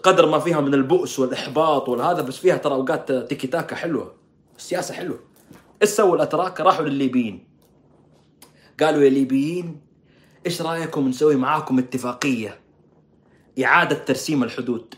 قدر 0.03 0.27
ما 0.27 0.39
فيها 0.39 0.61
من 0.61 0.75
البؤس 0.75 1.19
والإحباط 1.19 1.89
والهذا 1.89 2.23
بس 2.23 2.37
فيها 2.37 2.57
ترى 2.57 2.75
أوقات 2.75 3.13
تيكي 3.13 3.47
تاكا 3.47 3.77
حلوة. 3.77 4.15
السياسة 4.57 4.95
حلوة. 4.95 5.19
إيش 5.83 5.91
سووا 5.91 6.17
الأتراك؟ 6.17 6.61
راحوا 6.61 6.85
للليبيين. 6.85 7.49
قالوا 8.81 9.03
يا 9.03 9.11
ليبيين 9.11 9.81
إيش 10.47 10.63
رأيكم 10.63 11.09
نسوي 11.09 11.37
معاكم 11.37 11.79
اتفاقية؟ 11.79 12.61
إعادة 13.65 13.97
ترسيم 13.97 14.45
الحدود. 14.45 14.95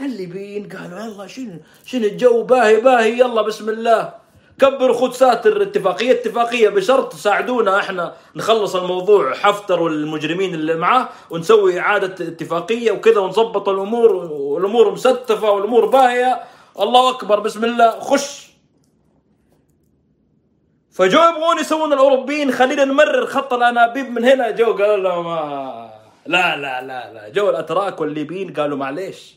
الليبيين 0.00 0.68
قالوا 0.68 1.00
يلا 1.00 1.26
شنو 1.26 1.60
شنو 1.84 2.04
الجو؟ 2.04 2.42
باهي 2.42 2.80
باهي 2.80 3.18
يلا 3.18 3.42
بسم 3.42 3.68
الله. 3.68 4.23
كبروا 4.58 4.94
خد 4.96 5.12
ساتر 5.12 5.62
اتفاقية 5.62 6.12
اتفاقية 6.12 6.68
بشرط 6.68 7.12
تساعدونا 7.12 7.80
إحنا 7.80 8.14
نخلص 8.36 8.76
الموضوع 8.76 9.34
حفتر 9.34 9.82
والمجرمين 9.82 10.54
اللي 10.54 10.74
معاه 10.74 11.08
ونسوي 11.30 11.80
إعادة 11.80 12.28
اتفاقية 12.28 12.92
وكذا 12.92 13.20
ونظبط 13.20 13.68
الأمور 13.68 14.14
والأمور 14.14 14.90
مستفة 14.90 15.50
والأمور 15.50 15.86
باهية. 15.86 16.40
الله 16.80 17.10
أكبر 17.10 17.40
بسم 17.40 17.64
الله. 17.64 18.00
خش. 18.00 18.50
فجو 20.90 21.18
يبغون 21.18 21.58
يسوون 21.58 21.92
الأوروبيين 21.92 22.52
خلينا 22.52 22.84
نمرر 22.84 23.26
خط 23.26 23.52
الأنابيب 23.52 24.10
من 24.10 24.24
هنا. 24.24 24.50
جو 24.50 24.72
قالوا 24.72 24.96
لهم 24.96 25.26
لا 26.26 26.56
لا 26.56 26.82
لا 26.82 27.12
لا. 27.12 27.28
جو 27.28 27.50
الأتراك 27.50 28.00
والليبيين 28.00 28.52
قالوا 28.52 28.78
معليش. 28.78 29.36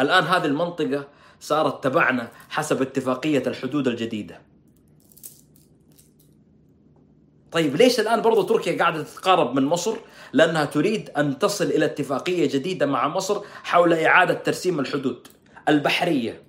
الآن 0.00 0.24
هذه 0.24 0.44
المنطقة 0.44 1.04
صارت 1.42 1.84
تبعنا 1.84 2.28
حسب 2.50 2.82
اتفاقية 2.82 3.42
الحدود 3.46 3.88
الجديدة. 3.88 4.40
طيب 7.52 7.76
ليش 7.76 8.00
الآن 8.00 8.20
برضو 8.22 8.42
تركيا 8.42 8.78
قاعدة 8.78 9.02
تتقارب 9.02 9.54
من 9.54 9.64
مصر؟ 9.64 9.96
لأنها 10.32 10.64
تريد 10.64 11.10
أن 11.10 11.38
تصل 11.38 11.64
إلى 11.64 11.84
اتفاقية 11.84 12.48
جديدة 12.48 12.86
مع 12.86 13.08
مصر 13.08 13.40
حول 13.62 13.92
إعادة 13.92 14.34
ترسيم 14.34 14.80
الحدود 14.80 15.28
البحرية. 15.68 16.42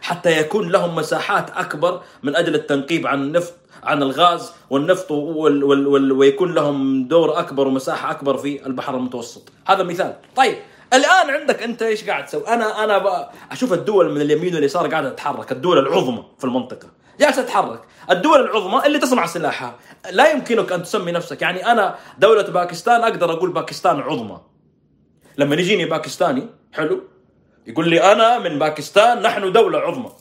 حتى 0.00 0.40
يكون 0.40 0.68
لهم 0.68 0.94
مساحات 0.94 1.50
أكبر 1.50 2.02
من 2.22 2.36
أجل 2.36 2.54
التنقيب 2.54 3.06
عن 3.06 3.22
النفط 3.22 3.54
عن 3.82 4.02
الغاز 4.02 4.52
والنفط 4.70 5.10
وال 5.10 5.64
وال 5.64 5.86
وال 5.86 6.12
ويكون 6.12 6.54
لهم 6.54 7.08
دور 7.08 7.38
أكبر 7.38 7.68
ومساحة 7.68 8.10
أكبر 8.10 8.36
في 8.36 8.66
البحر 8.66 8.96
المتوسط. 8.96 9.52
هذا 9.66 9.82
مثال. 9.82 10.16
طيب 10.36 10.56
الآن 10.92 11.30
عندك 11.30 11.62
أنت 11.62 11.82
إيش 11.82 12.04
قاعد 12.04 12.26
تسوي؟ 12.26 12.48
أنا 12.48 12.84
أنا 12.84 12.98
بقى 12.98 13.32
أشوف 13.50 13.72
الدول 13.72 14.12
من 14.12 14.20
اليمين 14.20 14.54
واليسار 14.54 14.90
قاعدة 14.90 15.10
تتحرك، 15.10 15.52
الدول 15.52 15.78
العظمى 15.78 16.24
في 16.38 16.44
المنطقة 16.44 16.88
جالسه 17.20 17.42
تتحرك، 17.42 17.82
الدول 18.10 18.40
العظمى 18.40 18.86
اللي 18.86 18.98
تصنع 18.98 19.26
سلاحها، 19.26 19.74
لا 20.10 20.30
يمكنك 20.32 20.72
أن 20.72 20.82
تسمي 20.82 21.12
نفسك، 21.12 21.42
يعني 21.42 21.66
أنا 21.72 21.98
دولة 22.18 22.42
باكستان 22.42 23.00
أقدر 23.00 23.32
أقول 23.32 23.52
باكستان 23.52 24.00
عظمى. 24.00 24.40
لما 25.38 25.56
يجيني 25.56 25.84
باكستاني 25.84 26.46
حلو 26.72 27.00
يقول 27.66 27.88
لي 27.88 28.12
أنا 28.12 28.38
من 28.38 28.58
باكستان 28.58 29.22
نحن 29.22 29.52
دولة 29.52 29.78
عظمى. 29.78 30.12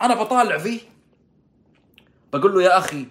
أنا 0.00 0.14
بطالع 0.14 0.58
فيه 0.58 0.80
بقول 2.32 2.54
له 2.54 2.62
يا 2.62 2.78
أخي 2.78 3.06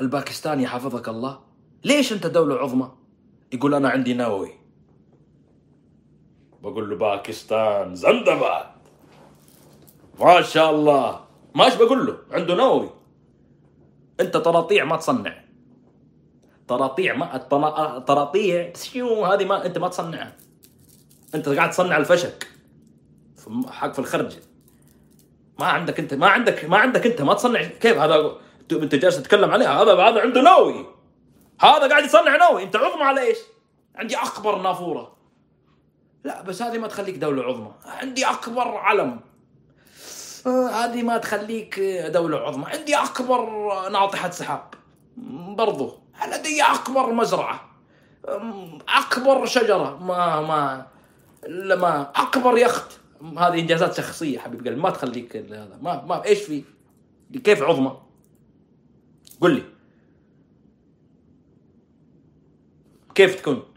الباكستاني 0.00 0.66
حفظك 0.66 1.08
الله 1.08 1.40
ليش 1.84 2.12
أنت 2.12 2.26
دولة 2.26 2.54
عظمى؟ 2.54 2.90
يقول 3.52 3.74
أنا 3.74 3.88
عندي 3.88 4.14
نووي 4.14 4.63
بقول 6.64 6.90
له 6.90 6.96
باكستان 6.96 7.94
زندباد. 7.94 8.66
ما 10.20 10.42
شاء 10.42 10.70
الله. 10.70 11.20
ماش 11.54 11.74
بقول 11.74 12.06
له 12.06 12.18
عنده 12.30 12.54
نووي. 12.54 12.90
انت 14.20 14.36
طراطيع 14.36 14.84
ما 14.84 14.96
تصنع. 14.96 15.44
طراطيع 16.68 17.14
ما 17.14 17.38
طراطيع 17.98 18.72
شو 18.92 19.24
هذه 19.24 19.44
ما 19.44 19.66
انت 19.66 19.78
ما 19.78 19.88
تصنعها 19.88 20.36
انت 21.34 21.48
قاعد 21.48 21.70
تصنع 21.70 21.96
الفشك. 21.96 22.48
حق 23.68 23.92
في 23.92 23.98
الخرج. 23.98 24.36
ما 25.58 25.66
عندك 25.66 26.00
انت 26.00 26.14
ما 26.14 26.26
عندك 26.26 26.64
ما 26.64 26.76
عندك 26.76 27.06
انت 27.06 27.22
ما 27.22 27.34
تصنع. 27.34 27.62
كيف 27.62 27.98
هذا؟ 27.98 28.36
انت 28.72 28.94
جالس 28.94 29.16
تتكلم 29.16 29.50
عليه؟ 29.50 29.82
هذا 29.82 29.94
هذا 29.94 30.20
عنده 30.20 30.42
نووي. 30.42 30.86
هذا 31.60 31.88
قاعد 31.88 32.04
يصنع 32.04 32.36
نووي. 32.36 32.62
انت 32.62 32.76
عظمى 32.76 33.02
على 33.02 33.20
إيش؟ 33.20 33.38
عندي 33.96 34.16
أكبر 34.16 34.58
نافورة. 34.58 35.14
لا 36.24 36.42
بس 36.42 36.62
هذه 36.62 36.78
ما 36.78 36.88
تخليك 36.88 37.16
دولة 37.16 37.42
عظمى. 37.42 37.72
عندي 37.84 38.26
أكبر 38.26 38.68
علم. 38.76 39.20
آه، 40.46 40.68
هذه 40.68 41.02
ما 41.02 41.18
تخليك 41.18 41.80
دولة 42.06 42.38
عظمى. 42.38 42.64
عندي 42.66 42.96
أكبر 42.96 43.48
ناطحة 43.88 44.30
سحاب. 44.30 44.74
برضو. 45.56 45.98
لدي 46.32 46.62
أكبر 46.62 47.12
مزرعة. 47.12 47.70
أكبر 48.88 49.46
شجرة. 49.46 49.98
ما 50.04 50.40
ما 50.40 50.86
لا 51.48 51.76
ما 51.76 52.10
أكبر 52.16 52.58
يخت. 52.58 53.00
هذه 53.38 53.60
إنجازات 53.60 53.96
شخصية 53.96 54.38
حبيب 54.38 54.66
قلبي. 54.66 54.80
ما 54.80 54.90
تخليك 54.90 55.36
هذا. 55.36 55.78
ما 55.82 56.04
ما 56.04 56.24
إيش 56.24 56.38
في؟ 56.38 56.64
كيف 57.44 57.62
عظمى؟ 57.62 57.98
قل 59.40 59.54
لي. 59.54 59.62
كيف 63.14 63.40
تكون؟ 63.40 63.73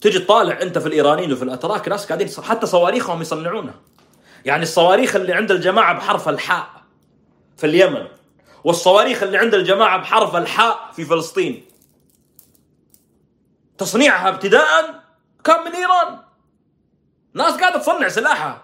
تجي 0.00 0.18
تطالع 0.18 0.62
انت 0.62 0.78
في 0.78 0.86
الإيرانيين 0.86 1.32
وفي 1.32 1.42
الأتراك 1.42 1.88
ناس 1.88 2.06
قاعدين 2.06 2.28
حتى 2.42 2.66
صواريخهم 2.66 3.20
يصنعونها 3.20 3.74
يعني 4.44 4.62
الصواريخ 4.62 5.16
اللي 5.16 5.32
عند 5.32 5.50
الجماعة 5.50 5.94
بحرف 5.94 6.28
الحاء 6.28 6.82
في 7.56 7.66
اليمن 7.66 8.06
والصواريخ 8.64 9.22
اللي 9.22 9.38
عند 9.38 9.54
الجماعة 9.54 9.98
بحرف 9.98 10.36
الحاء 10.36 10.92
في 10.92 11.04
فلسطين. 11.04 11.64
تصنيعها 13.78 14.28
ابتداء 14.28 15.04
كان 15.44 15.64
من 15.64 15.72
إيران. 15.74 16.18
ناس 17.34 17.54
قاعدة 17.54 17.78
تصنع 17.78 18.08
سلاحها. 18.08 18.62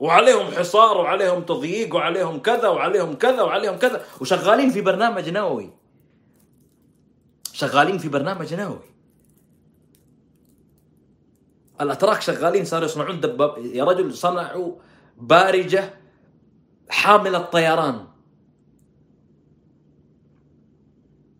وعليهم 0.00 0.54
حصار 0.54 0.98
وعليهم 0.98 1.42
تضييق 1.42 1.94
وعليهم 1.94 2.40
كذا 2.40 2.68
وعليهم 2.68 3.14
كذا 3.14 3.42
وعليهم 3.42 3.78
كذا. 3.78 4.04
وشغالين 4.20 4.70
في 4.70 4.80
برنامج 4.80 5.28
نووي. 5.28 5.70
شغالين 7.52 7.98
في 7.98 8.08
برنامج 8.08 8.54
نووي. 8.54 8.91
الأتراك 11.80 12.20
شغالين 12.20 12.64
صاروا 12.64 12.84
يصنعون 12.86 13.20
دباب 13.20 13.58
يا 13.58 13.84
رجل 13.84 14.14
صنعوا 14.14 14.74
بارجة 15.16 15.94
حامله 16.88 17.38
طيران 17.38 18.06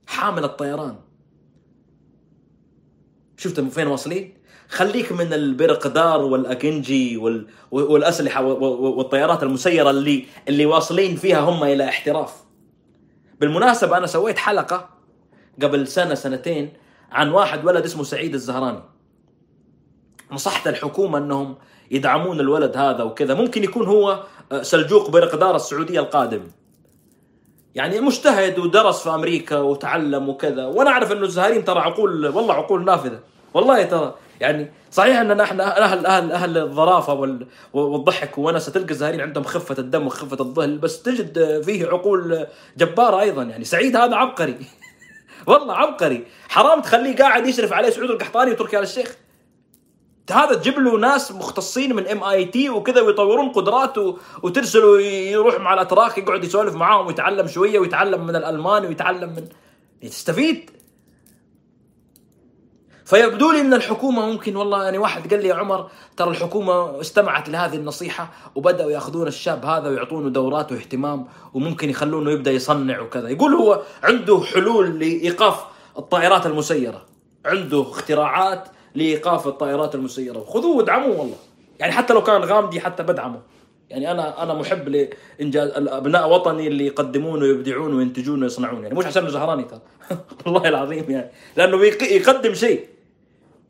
حامله 0.06 0.46
طيران 0.46 0.96
شفت 3.36 3.60
فين 3.60 3.86
واصلين؟ 3.86 4.34
خليك 4.68 5.12
من 5.12 5.32
البرقدار 5.32 6.22
والأكنجي 6.22 7.16
وال... 7.16 7.46
والأسلحة 7.70 8.42
والطيارات 8.42 9.42
المسيرة 9.42 9.90
اللي 9.90 10.26
اللي 10.48 10.66
واصلين 10.66 11.16
فيها 11.16 11.40
هم 11.40 11.64
إلى 11.64 11.88
احتراف. 11.88 12.34
بالمناسبة 13.40 13.96
أنا 13.96 14.06
سويت 14.06 14.38
حلقة 14.38 14.88
قبل 15.62 15.88
سنة 15.88 16.14
سنتين 16.14 16.72
عن 17.10 17.30
واحد 17.30 17.64
ولد 17.64 17.84
اسمه 17.84 18.02
سعيد 18.02 18.34
الزهراني. 18.34 18.82
نصحت 20.32 20.68
الحكومة 20.68 21.18
أنهم 21.18 21.54
يدعمون 21.90 22.40
الولد 22.40 22.76
هذا 22.76 23.02
وكذا. 23.02 23.34
ممكن 23.34 23.64
يكون 23.64 23.86
هو 23.86 24.22
آه، 24.52 24.62
سلجوق 24.62 25.10
برقدار 25.10 25.56
السعودية 25.56 26.00
القادم. 26.00 26.40
يعني 27.74 28.00
مجتهد 28.00 28.58
ودرس 28.58 29.02
في 29.02 29.10
أمريكا 29.10 29.58
وتعلم 29.58 30.28
وكذا. 30.28 30.66
وأنا 30.66 30.90
أعرف 30.90 31.12
انه 31.12 31.22
الزهريين 31.24 31.64
ترى 31.64 31.80
عقول 31.80 32.26
والله 32.26 32.54
عقول 32.54 32.84
نافذة. 32.84 33.20
والله 33.54 33.82
ترى 33.82 34.14
يعني 34.40 34.70
صحيح 34.90 35.18
اننا 35.20 35.42
إحنا 35.42 35.84
أهل 35.84 36.06
أهل 36.06 36.32
أهل 36.32 36.58
الظرافة 36.58 37.12
وال- 37.12 37.46
والضحك 37.72 38.38
ونسه 38.38 38.72
تلقى 38.72 38.90
الزهريين 38.90 39.20
عندهم 39.20 39.44
خفة 39.44 39.74
الدم 39.78 40.06
وخفة 40.06 40.36
الظل 40.40 40.78
بس 40.78 41.02
تجد 41.02 41.62
فيه 41.64 41.86
عقول 41.86 42.46
جبارة 42.76 43.20
أيضا. 43.20 43.42
يعني 43.42 43.64
سعيد 43.64 43.96
هذا 43.96 44.16
عبقري. 44.16 44.56
والله 45.46 45.74
عبقري. 45.74 46.24
حرام 46.48 46.80
تخليه 46.80 47.16
قاعد 47.16 47.46
يشرف 47.46 47.72
عليه 47.72 47.90
سعود 47.90 48.10
القحطاني 48.10 48.50
وتركي 48.50 48.78
آل 48.78 48.82
الشيخ. 48.82 49.16
هذا 50.30 50.54
تجيب 50.54 50.78
له 50.78 50.98
ناس 50.98 51.32
مختصين 51.32 51.96
من 51.96 52.08
MIT 52.08 52.70
وكذا 52.70 53.00
ويطورون 53.00 53.48
قدراته 53.48 54.18
وترسله 54.42 55.00
يروح 55.00 55.60
مع 55.60 55.74
الأتراك 55.74 56.18
يقعد 56.18 56.44
يسولف 56.44 56.74
معاهم 56.74 57.06
ويتعلم 57.06 57.48
شوية 57.48 57.78
ويتعلم 57.78 58.26
من 58.26 58.36
الألمان 58.36 58.86
ويتعلم 58.86 59.28
من 59.30 59.48
تستفيد 60.08 60.70
فيبدو 63.04 63.52
لي 63.52 63.60
إن 63.60 63.74
الحكومة 63.74 64.26
ممكن 64.26 64.56
والله 64.56 64.84
يعني 64.84 64.98
واحد 64.98 65.30
قال 65.34 65.42
لي 65.42 65.48
يا 65.48 65.54
عمر 65.54 65.90
ترى 66.16 66.30
الحكومة 66.30 67.00
استمعت 67.00 67.48
لهذه 67.48 67.76
النصيحة 67.76 68.30
وبدأوا 68.54 68.90
يأخذون 68.90 69.26
الشاب 69.26 69.64
هذا 69.64 69.88
ويعطونه 69.88 70.30
دورات 70.30 70.72
واهتمام 70.72 71.26
وممكن 71.54 71.90
يخلونه 71.90 72.30
يبدأ 72.30 72.50
يصنع 72.50 73.00
وكذا. 73.00 73.28
يقول 73.28 73.54
هو 73.54 73.82
عنده 74.02 74.40
حلول 74.54 74.98
لإيقاف 74.98 75.64
الطائرات 75.98 76.46
المسيرة 76.46 77.02
عنده 77.44 77.82
اختراعات 77.82 78.68
لإيقاف 78.94 79.46
الطائرات 79.46 79.94
المسيرة. 79.94 80.40
خذوه 80.40 80.76
وادعموه 80.76 81.20
والله. 81.20 81.36
يعني 81.80 81.92
حتى 81.92 82.14
لو 82.14 82.22
كان 82.22 82.44
غامدي 82.44 82.80
حتى 82.80 83.02
بدعمه. 83.02 83.40
يعني 83.90 84.10
أنا 84.10 84.42
أنا 84.42 84.54
محب 84.54 84.88
لإنجاز 84.88 85.68
الأبناء 85.68 86.30
وطني 86.30 86.68
اللي 86.68 86.86
يقدمون 86.86 87.42
ويبدعون 87.42 87.94
وينتجون 87.94 88.42
ويصنعون 88.42 88.82
يعني 88.82 88.94
مش 88.94 89.06
عشان 89.06 89.30
زهراني 89.30 89.64
ترى. 89.64 89.80
والله 90.46 90.68
العظيم 90.68 91.04
يعني. 91.08 91.30
لأنه 91.56 91.84
يقدم 92.02 92.54
شيء. 92.54 92.86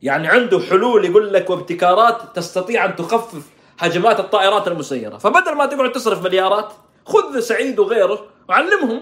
يعني 0.01 0.27
عنده 0.27 0.59
حلول 0.59 1.05
يقول 1.05 1.33
لك 1.33 1.49
وابتكارات 1.49 2.35
تستطيع 2.35 2.85
أن 2.85 2.95
تخفف 2.95 3.43
هجمات 3.79 4.19
الطائرات 4.19 4.67
المسيرة. 4.67 5.17
فبدل 5.17 5.55
ما 5.55 5.65
تقعد 5.65 5.91
تصرف 5.91 6.23
مليارات 6.23 6.73
خذ 7.05 7.39
سعيد 7.39 7.79
وغيره 7.79 8.25
وعلمهم. 8.49 9.01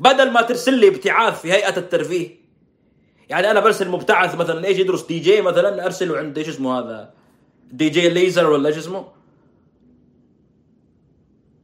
بدل 0.00 0.30
ما 0.30 0.42
ترسل 0.42 0.74
لي 0.74 0.88
ابتعاث 0.88 1.40
في 1.40 1.52
هيئة 1.52 1.76
الترفيه 1.76 2.45
يعني 3.28 3.50
أنا 3.50 3.60
برسل 3.60 3.88
مبتعث 3.88 4.34
مثلا 4.34 4.66
إيش 4.66 4.78
يدرس 4.78 5.06
دي 5.06 5.18
جي 5.18 5.40
مثلا 5.40 5.84
أرسله 5.86 6.18
عند 6.18 6.38
إيش 6.38 6.48
اسمه 6.48 6.78
هذا؟ 6.78 7.14
DJ 7.70 8.08
Laser 8.08 8.50
ولا 8.50 8.68
إيش 8.68 8.76
اسمه؟ 8.76 9.08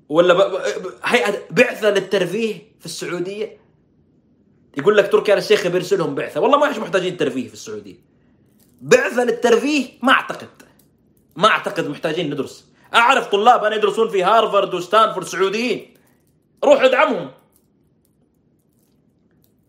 ولا 0.09 0.35
ب... 0.35 0.39
ب... 0.39 0.93
هيئه 1.05 1.39
بعثة 1.51 1.91
للترفيه 1.91 2.55
في 2.81 2.87
السعودية؟ 2.87 3.59
يقول 4.79 4.97
لك 4.97 5.13
تركي 5.13 5.35
الشيخ 5.35 5.67
بيرسلهم 5.67 6.15
بعثة. 6.15 6.41
والله 6.41 6.59
ما 6.59 6.71
إحنا 6.71 6.83
محتاجين 6.83 7.17
ترفيه 7.17 7.49
في 7.49 7.55
السعودية. 7.55 7.97
بعثة 8.81 9.25
للترفيه؟ 9.25 9.89
ما 10.03 10.13
أعتقد. 10.13 10.49
ما 11.37 11.49
أعتقد 11.49 11.89
محتاجين 11.89 12.31
ندرس. 12.31 12.67
أعرف 12.95 13.27
طلاب 13.27 13.65
أنا 13.65 13.77
يدرسون 13.77 14.09
في 14.09 14.23
هارفارد 14.23 14.75
وستانفورد 14.75 15.27
سعوديين. 15.27 15.95
روح 16.65 16.83
ادعمهم. 16.83 17.31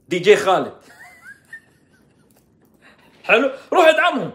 دي 0.10 0.20
جي 0.20 0.36
خالد. 0.36 0.74
حلو؟ 3.24 3.52
روح 3.74 3.86
ادعمهم. 3.88 4.32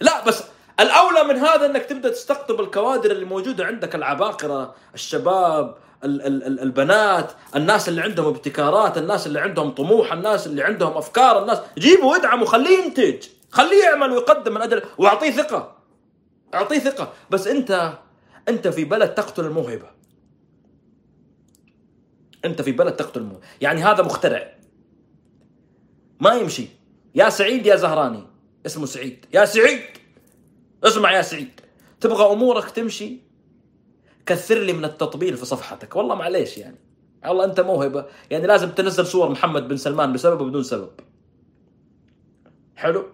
لا 0.00 0.24
بس 0.24 0.44
الأولى 0.80 1.24
من 1.24 1.36
هذا 1.36 1.66
إنك 1.66 1.84
تبدأ 1.84 2.08
تستقطب 2.08 2.60
الكوادر 2.60 3.10
اللي 3.10 3.24
موجودة 3.24 3.64
عندك 3.66 3.94
العباقرة 3.94 4.74
الشباب 4.94 5.76
ال- 6.04 6.22
ال- 6.26 6.42
ال- 6.46 6.60
البنات 6.60 7.32
الناس 7.56 7.88
اللي 7.88 8.00
عندهم 8.00 8.26
ابتكارات 8.26 8.98
الناس 8.98 9.26
اللي 9.26 9.40
عندهم 9.40 9.70
طموح 9.70 10.12
الناس 10.12 10.46
اللي 10.46 10.62
عندهم 10.62 10.96
أفكار 10.96 11.42
الناس. 11.42 11.58
جيبه 11.78 12.06
وادعمه 12.06 12.44
خليه 12.44 12.78
ينتج. 12.84 13.26
خليه 13.50 13.84
يعمل 13.84 14.10
ويقدم 14.10 14.54
من 14.54 14.62
أجل 14.62 14.82
واعطيه 14.98 15.30
ثقة. 15.30 15.76
اعطيه 16.54 16.78
ثقة. 16.78 17.12
بس 17.30 17.46
أنت 17.46 17.92
أنت 18.48 18.68
في 18.68 18.84
بلد 18.84 19.14
تقتل 19.14 19.44
الموهبة. 19.44 19.86
أنت 22.44 22.62
في 22.62 22.72
بلد 22.72 22.96
تقتل 22.96 23.20
الموهبة. 23.20 23.46
يعني 23.60 23.82
هذا 23.84 24.02
مخترع. 24.02 24.52
ما 26.20 26.34
يمشي. 26.34 26.68
يا 27.14 27.28
سعيد 27.30 27.66
يا 27.66 27.76
زهراني. 27.76 28.29
اسمه 28.66 28.86
سعيد. 28.86 29.26
يا 29.32 29.44
سعيد! 29.44 29.80
اسمع 30.84 31.12
يا 31.12 31.22
سعيد. 31.22 31.60
تبغى 32.00 32.32
أمورك 32.32 32.70
تمشي؟ 32.70 33.18
كثر 34.26 34.58
لي 34.58 34.72
من 34.72 34.84
التطبيل 34.84 35.36
في 35.36 35.44
صفحتك. 35.44 35.96
والله 35.96 36.14
معليش 36.14 36.58
يعني. 36.58 36.76
والله 37.26 37.44
أنت 37.44 37.60
موهبة. 37.60 38.06
يعني 38.30 38.46
لازم 38.46 38.70
تنزل 38.70 39.06
صور 39.06 39.28
محمد 39.28 39.68
بن 39.68 39.76
سلمان 39.76 40.12
بسبب 40.12 40.42
بدون 40.48 40.62
سبب. 40.62 40.90
حلو؟ 42.76 43.06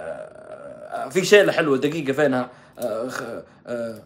آه 0.00 1.08
في 1.08 1.24
شيله 1.24 1.52
حلوة. 1.52 1.76
دقيقة 1.76 2.12
فينها؟ 2.12 2.50
آه 2.78 3.10
آه 3.66 4.02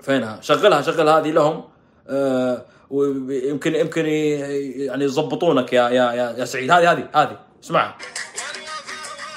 فينها؟ 0.00 0.40
شغلها 0.40 0.82
شغل 0.82 1.08
هذه 1.08 1.30
لهم. 1.30 1.64
ويمكن 2.90 3.74
يمكن 3.74 4.06
يعني 4.06 5.04
يضبطونك 5.04 5.72
يا 5.72 5.88
يا 5.88 6.12
يا, 6.12 6.36
يا 6.38 6.44
سعيد. 6.44 6.70
هذه 6.70 6.92
هذه 6.92 7.08
هذه. 7.14 7.49
اسمعها 7.64 7.98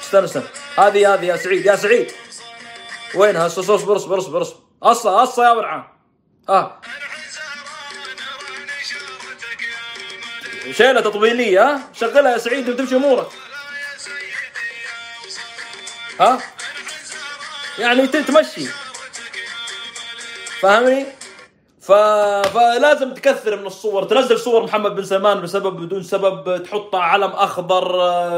استنى 0.04 0.26
استنى. 0.26 0.44
هذه 0.78 1.14
هذه 1.14 1.26
يا 1.26 1.38
سعيد 1.38 1.66
يا 1.66 1.76
سعيد. 1.76 2.12
وينها؟ 3.16 3.45
اصبر 3.45 3.76
اصبر 3.76 3.95
اصبر 3.95 4.18
اصبر 4.18 4.48
أصلا 4.84 5.24
أصلا 5.24 5.50
يا 5.50 5.54
برعان 5.54 5.84
آه 6.50 6.82
شيلة 10.72 11.02
تطبيلية 11.02 11.62
ها. 11.64 11.90
شغلها 11.94 12.32
يا 12.32 12.38
سعيد 12.38 12.70
وتمشي 12.70 12.95
أمورك. 12.95 13.28
ها. 16.20 16.40
يعني 17.80 18.08
تمشي. 18.08 18.68
فاهمني؟ 20.62 21.06
ف... 21.84 21.91
فلازم 21.91 23.14
تكثر 23.14 23.55
من 23.55 23.65
الصور. 23.65 24.03
تنزل 24.03 24.39
صور 24.39 24.64
محمد 24.64 24.95
بن 24.95 25.03
سلمان 25.03 25.41
بسبب 25.41 25.81
بدون 25.81 26.03
سبب 26.03 26.64
تحطها 26.64 26.99
علم 26.99 27.30
أخضر 27.30 27.84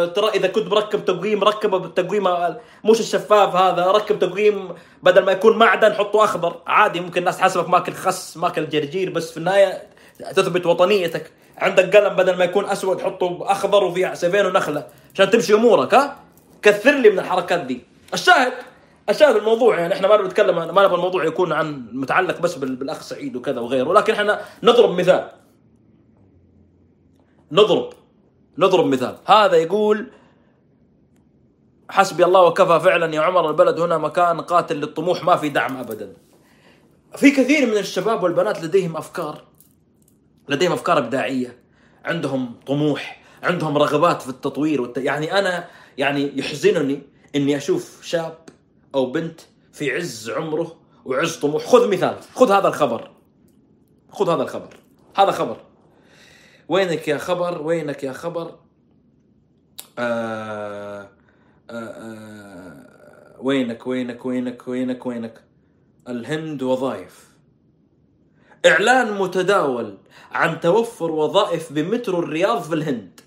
ترى 0.05 0.29
إذا 0.29 0.47
كنت 0.47 0.67
مركب 0.67 1.05
تقويم 1.05 1.43
ركبه 1.43 1.77
بالتقويم 1.77 2.23
مش 2.83 2.99
الشفاف 2.99 3.55
هذا 3.55 3.91
ركب 3.91 4.19
تقويم 4.19 4.69
بدل 5.03 5.25
ما 5.25 5.31
يكون 5.31 5.57
معدن 5.57 5.93
حطه 5.93 6.23
أخضر. 6.23 6.55
عادي 6.67 6.99
ممكن 6.99 7.19
الناس 7.19 7.37
تحسبك 7.37 7.69
ماكل 7.69 7.93
خس 7.93 8.37
ماكل 8.37 8.69
جرجير 8.69 9.09
بس 9.09 9.31
في 9.31 9.37
النهاية 9.37 9.83
تثبت 10.35 10.65
وطنيتك. 10.65 11.31
عندك 11.57 11.95
قلم 11.95 12.15
بدل 12.15 12.37
ما 12.37 12.43
يكون 12.43 12.65
أسود 12.65 13.01
حطه 13.01 13.39
أخضر 13.41 13.83
وفيه 13.83 14.13
سيفين 14.13 14.45
ونخلة 14.45 14.87
عشان 15.13 15.29
تمشي 15.29 15.53
أمورك 15.53 15.93
ها؟ 15.93 16.15
كثر 16.61 16.91
لي 16.91 17.09
من 17.09 17.19
الحركات 17.19 17.59
دي. 17.59 17.81
الشاهد؟ 18.13 18.53
الشاهد 19.09 19.35
الموضوع 19.35 19.79
يعني 19.79 19.93
إحنا 19.93 20.07
ما 20.07 20.27
نتكلم 20.27 20.55
ما 20.55 20.65
نبغى 20.65 20.95
الموضوع 20.95 21.25
يكون 21.25 21.53
عن 21.53 21.87
متعلق 21.91 22.41
بس 22.41 22.55
بالأخ 22.55 23.01
سعيد 23.01 23.35
وكذا 23.35 23.59
وغيره 23.59 23.89
ولكن 23.89 24.13
إحنا 24.13 24.41
نضرب 24.63 24.99
مثال. 24.99 25.31
نضرب. 27.51 27.89
نضرب 28.57 28.85
مثال. 28.85 29.17
هذا 29.25 29.55
يقول 29.55 30.11
حسبي 31.89 32.25
الله 32.25 32.41
وكفى 32.41 32.79
فعلا 32.79 33.15
يا 33.15 33.21
عمر 33.21 33.49
البلد 33.49 33.79
هنا 33.79 33.97
مكان 33.97 34.41
قاتل 34.41 34.75
للطموح 34.75 35.23
ما 35.23 35.35
في 35.35 35.49
دعم 35.49 35.77
ابدا. 35.77 36.13
في 37.15 37.31
كثير 37.31 37.65
من 37.65 37.77
الشباب 37.77 38.23
والبنات 38.23 38.63
لديهم 38.63 38.97
أفكار. 38.97 39.43
لديهم 40.49 40.71
أفكار 40.71 40.97
إبداعية. 40.97 41.59
عندهم 42.05 42.53
طموح 42.67 43.21
عندهم 43.43 43.77
رغبات 43.77 44.21
في 44.21 44.29
التطوير 44.29 44.81
والت... 44.81 44.97
يعني 44.97 45.39
أنا 45.39 45.67
يعني 45.97 46.39
يحزنني 46.39 47.01
إني 47.35 47.57
أشوف 47.57 47.99
شاب 48.03 48.37
أو 48.95 49.11
بنت 49.11 49.41
في 49.73 49.91
عز 49.91 50.29
عمره 50.29 50.75
وعز 51.05 51.35
طموح 51.35 51.65
خذ 51.65 51.89
مثال 51.91 52.17
خذ 52.35 52.51
هذا 52.51 52.67
الخبر. 52.67 53.11
خذ 54.11 54.29
هذا 54.29 54.43
الخبر. 54.43 54.77
هذا 55.17 55.31
خبر. 55.31 55.57
وينك 56.69 57.07
يا 57.07 57.17
خبر؟ 57.17 57.61
وينك 57.61 58.03
يا 58.03 58.13
خبر؟ 58.13 58.55
آه 59.99 61.09
آه 61.69 61.73
آه 61.73 63.35
وينك 63.39 63.87
وينك 63.87 64.25
وينك 64.25 64.67
وينك 64.67 65.05
وينك؟ 65.05 65.43
الهند 66.07 66.63
وظائف. 66.63 67.29
إعلان 68.65 69.17
متداول 69.17 69.97
عن 70.31 70.59
توفر 70.59 71.11
وظائف 71.11 71.73
بمترو 71.73 72.19
الرياض 72.19 72.61
في 72.61 72.73
الهند 72.73 73.21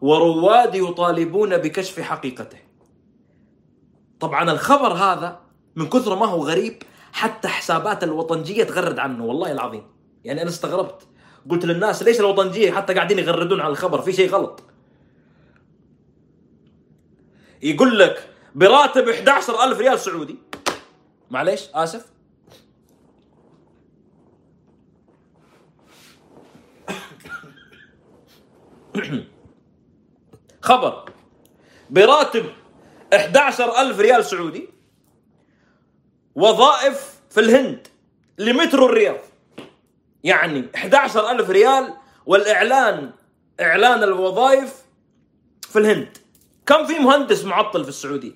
ورواد 0.00 0.74
يطالبون 0.74 1.56
بكشف 1.56 2.00
حقيقته. 2.00 2.67
طبعا 4.20 4.52
الخبر 4.52 4.92
هذا 4.92 5.40
من 5.76 5.88
كثر 5.88 6.16
ما 6.16 6.26
هو 6.26 6.48
غريب 6.48 6.82
حتى 7.12 7.48
حسابات 7.48 8.04
الوطنجية 8.04 8.64
تغرد 8.64 8.98
عنه 8.98 9.24
والله 9.24 9.52
العظيم. 9.52 9.86
يعني 10.24 10.42
أنا 10.42 10.50
استغربت. 10.50 11.06
قلت 11.50 11.64
للناس 11.64 12.02
ليش 12.02 12.20
الوطنجية 12.20 12.72
حتى 12.72 12.94
قاعدين 12.94 13.18
يغردون 13.18 13.60
على 13.60 13.70
الخبر؟ 13.70 14.02
في 14.02 14.12
شيء 14.12 14.30
غلط. 14.30 14.62
يقول 17.62 17.98
لك 17.98 18.28
براتب 18.54 19.08
11000 19.08 19.78
ريال 19.78 19.98
سعودي. 19.98 20.38
معليش 21.30 21.68
آسف. 21.74 22.06
خبر. 30.62 31.10
براتب 31.90 32.44
11000 33.12 34.00
ريال 34.00 34.24
سعودي 34.24 34.68
وظائف 36.34 37.20
في 37.30 37.40
الهند 37.40 37.86
لمترو 38.38 38.86
الرياض. 38.86 39.18
يعني 40.24 40.64
11000 40.74 41.50
ريال 41.50 41.94
والإعلان 42.26 43.10
إعلان 43.60 44.02
الوظائف 44.02 44.82
في 45.60 45.78
الهند. 45.78 46.18
كم 46.66 46.86
في 46.86 46.98
مهندس 46.98 47.44
معطل 47.44 47.82
في 47.82 47.88
السعودية؟ 47.88 48.32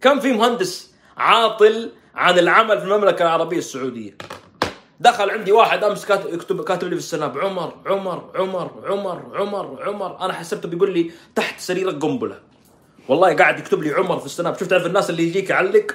كم 0.00 0.20
في 0.20 0.32
مهندس 0.32 0.94
عاطل 1.16 1.92
عن 2.14 2.38
العمل 2.38 2.78
في 2.78 2.84
المملكة 2.84 3.22
العربية 3.22 3.58
السعودية؟ 3.58 4.16
دخل 5.00 5.30
عندي 5.30 5.52
واحد 5.52 5.84
امس 5.84 6.04
كاتب 6.06 6.34
يكتب 6.34 6.64
كاتب 6.64 6.88
لي 6.88 6.94
في 6.96 7.02
السناب 7.02 7.38
عمر 7.38 7.74
عمر 7.86 8.30
عمر 8.34 8.70
عمر 8.84 9.36
عمر 9.36 9.82
عمر. 9.82 10.20
أنا 10.20 10.32
حسبته 10.32 10.68
بيقول 10.68 10.92
لي 10.92 11.10
تحت 11.34 11.60
سريرك 11.60 12.02
قنبلة. 12.02 12.38
والله 13.08 13.36
قاعد 13.36 13.58
يكتب 13.58 13.82
لي 13.82 13.92
عمر 13.92 14.18
في 14.18 14.26
السناب. 14.26 14.54
شفت 14.54 14.70
تعرف 14.70 14.86
الناس 14.86 15.10
اللي 15.10 15.22
يجيك 15.22 15.50
يعلق؟ 15.50 15.86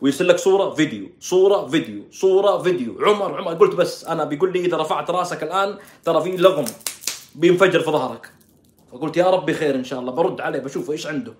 ويرسل 0.00 0.28
لك 0.28 0.36
صورة 0.38 0.74
فيديو 0.74 1.08
صورة 1.20 1.66
فيديو 1.66 2.04
صورة 2.12 2.62
فيديو. 2.62 3.04
عمر 3.06 3.38
عمر. 3.38 3.54
قلت 3.54 3.74
بس 3.74 4.04
أنا 4.04 4.24
بيقول 4.24 4.52
لي 4.52 4.60
إذا 4.60 4.76
رفعت 4.76 5.10
راسك 5.10 5.42
الآن 5.42 5.78
ترى 6.04 6.22
في 6.22 6.36
لغم 6.36 6.64
بينفجر 7.34 7.80
في 7.80 7.90
ظهرك. 7.90 8.32
فقلت 8.92 9.16
يا 9.16 9.30
ربي 9.30 9.54
خير 9.54 9.74
إن 9.74 9.84
شاء 9.84 10.00
الله. 10.00 10.12
برد 10.12 10.40
عليه 10.40 10.58
بشوف 10.58 10.90
إيش 10.90 11.06
عنده. 11.06 11.34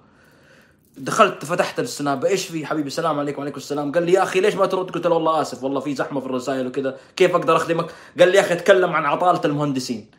دخلت 0.96 1.44
فتحت 1.44 1.80
السناب. 1.80 2.24
إيش 2.24 2.46
في؟ 2.46 2.66
حبيبي 2.66 2.86
السلام 2.86 3.18
عليكم 3.18 3.38
وعليكم 3.38 3.56
السلام. 3.56 3.92
قال 3.92 4.02
لي 4.02 4.12
يا 4.12 4.22
أخي 4.22 4.40
ليش 4.40 4.54
ما 4.54 4.66
ترد؟ 4.66 4.90
قلت 4.90 5.06
له 5.06 5.14
والله 5.14 5.40
آسف 5.40 5.64
والله 5.64 5.80
في 5.80 5.94
زحمة 5.94 6.20
في 6.20 6.26
الرسائل 6.26 6.66
وكذا. 6.66 6.98
كيف 7.16 7.34
أقدر 7.34 7.56
أخدمك؟ 7.56 7.90
قال 8.18 8.28
لي 8.28 8.36
يا 8.36 8.40
أخي 8.40 8.54
أتكلم 8.54 8.90
عن 8.92 9.04
عطالة 9.04 9.40
المهندسين. 9.44 10.10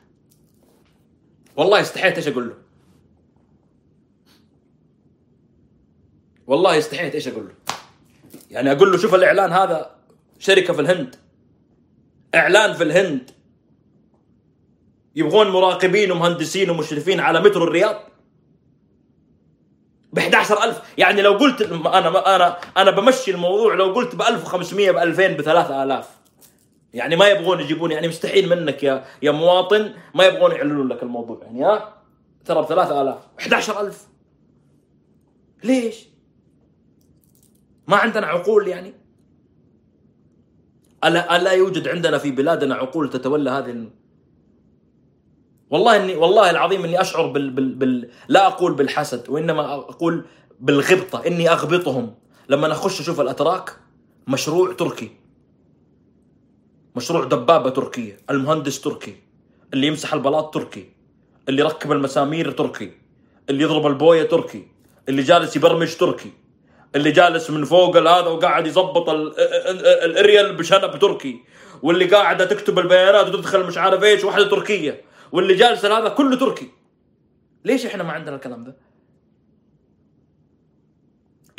والله 1.56 1.82
استحيت 1.82 2.16
إيش 2.16 2.28
أقول 2.28 2.48
له؟ 2.48 2.54
والله 6.48 6.78
استحيت 6.78 7.16
إيش 7.16 7.28
أقول 7.28 7.46
له؟ 7.46 7.54
يعني 8.52 8.72
أقول 8.72 8.92
له 8.92 8.98
شوف 8.98 9.16
الإعلان 9.16 9.52
هذا 9.52 9.96
شركة 10.40 10.74
في 10.74 10.82
الهند. 10.82 11.16
إعلان 12.36 12.74
في 12.74 12.84
الهند. 12.84 13.32
يبغون 15.16 15.48
مراقبين 15.48 16.12
ومهندسين 16.12 16.70
ومشرفين 16.70 17.20
على 17.20 17.42
مترو 17.42 17.64
الرياض. 17.64 18.11
ب 20.14 20.20
11000 20.20 20.82
يعني 20.98 21.22
لو 21.22 21.34
قلت 21.34 21.62
أنا 21.62 22.36
أنا 22.36 22.58
أنا 22.78 22.92
بمشي 22.92 23.32
الموضوع 23.32 23.74
لو 23.74 23.94
قلت 23.94 24.16
ب 24.16 24.22
1500 24.22 24.92
ب 24.92 24.98
2000 24.98 25.28
ب 25.28 25.42
3000 25.42 26.08
يعني 26.94 27.16
ما 27.16 27.28
يبغون 27.28 27.60
يجيبون 27.60 27.92
يعني 27.92 28.08
مستحيل 28.08 28.50
منك 28.50 28.84
يا 28.84 29.06
يا 29.22 29.32
مواطن 29.32 29.94
ما 30.16 30.24
يبغون 30.24 30.52
يعلنون 30.52 30.88
لك 30.88 31.04
الموضوع 31.04 31.40
يعني 31.44 31.64
ها؟ 31.64 31.94
ترى 32.46 32.62
ب 32.62 32.66
3000 32.66 33.18
11000 33.40 34.08
ليش؟ 35.64 36.08
ما 37.88 37.98
عندنا 37.98 38.28
عقول 38.28 38.68
يعني؟ 38.68 38.94
ألا 41.04 41.36
ألا 41.36 41.52
يوجد 41.52 41.88
عندنا 41.88 42.18
في 42.18 42.32
بلادنا 42.32 42.76
عقول 42.76 43.10
تتولى 43.10 43.50
هذه 43.50 43.90
والله 45.72 45.96
اني 45.96 46.16
والله 46.16 46.50
العظيم 46.50 46.84
إني 46.84 47.02
أشعر 47.02 47.28
بال, 47.28 47.50
بال, 47.50 47.76
بال 47.76 48.10
لا 48.28 48.48
أقول 48.48 48.74
بالحسد 48.74 49.30
وإنما 49.30 49.74
أقول 49.74 50.26
بالغبطة 50.60 51.28
إني 51.28 51.50
أغبطهم. 51.50 52.16
لما 52.50 52.72
اخش 52.72 53.02
أشوف 53.02 53.22
الأتراك 53.22 53.76
مشروع 54.28 54.74
تركي. 54.74 55.12
مشروع 56.96 57.24
دبابة 57.24 57.70
تركية 57.70 58.20
المهندس 58.30 58.82
تركي. 58.82 59.16
اللي 59.74 59.88
يمسح 59.88 60.14
البلاط 60.14 60.54
تركي. 60.54 60.90
اللي 61.50 61.62
يركب 61.62 61.92
المسامير 61.92 62.52
تركي. 62.52 62.92
اللي 63.50 63.64
يضرب 63.64 63.88
البوية 63.88 64.24
تركي. 64.24 64.68
اللي 65.10 65.22
جالس 65.22 65.56
يبرمج 65.56 65.96
تركي. 65.96 66.32
اللي 66.96 67.12
جالس 67.12 67.50
من 67.50 67.66
فوق 67.66 67.98
هذا 67.98 68.28
وقاعد 68.28 68.68
يظبط 68.68 69.10
الأريال 69.10 70.56
بشنب 70.56 71.00
تركي. 71.00 71.40
واللي 71.84 72.06
قاعدة 72.06 72.46
تكتب 72.46 72.80
البيانات 72.80 73.28
وتدخل 73.28 73.64
مش 73.64 73.78
عارف 73.78 74.04
إيش 74.04 74.24
واحدة 74.24 74.50
تركية. 74.50 75.11
واللي 75.32 75.56
جالس 75.56 75.86
هذا 75.86 76.10
كله 76.10 76.38
تركي. 76.38 76.70
ليش 77.66 77.86
إحنا 77.86 78.04
ما 78.04 78.12
عندنا 78.12 78.36
الكلام 78.36 78.64
ده؟ 78.64 78.76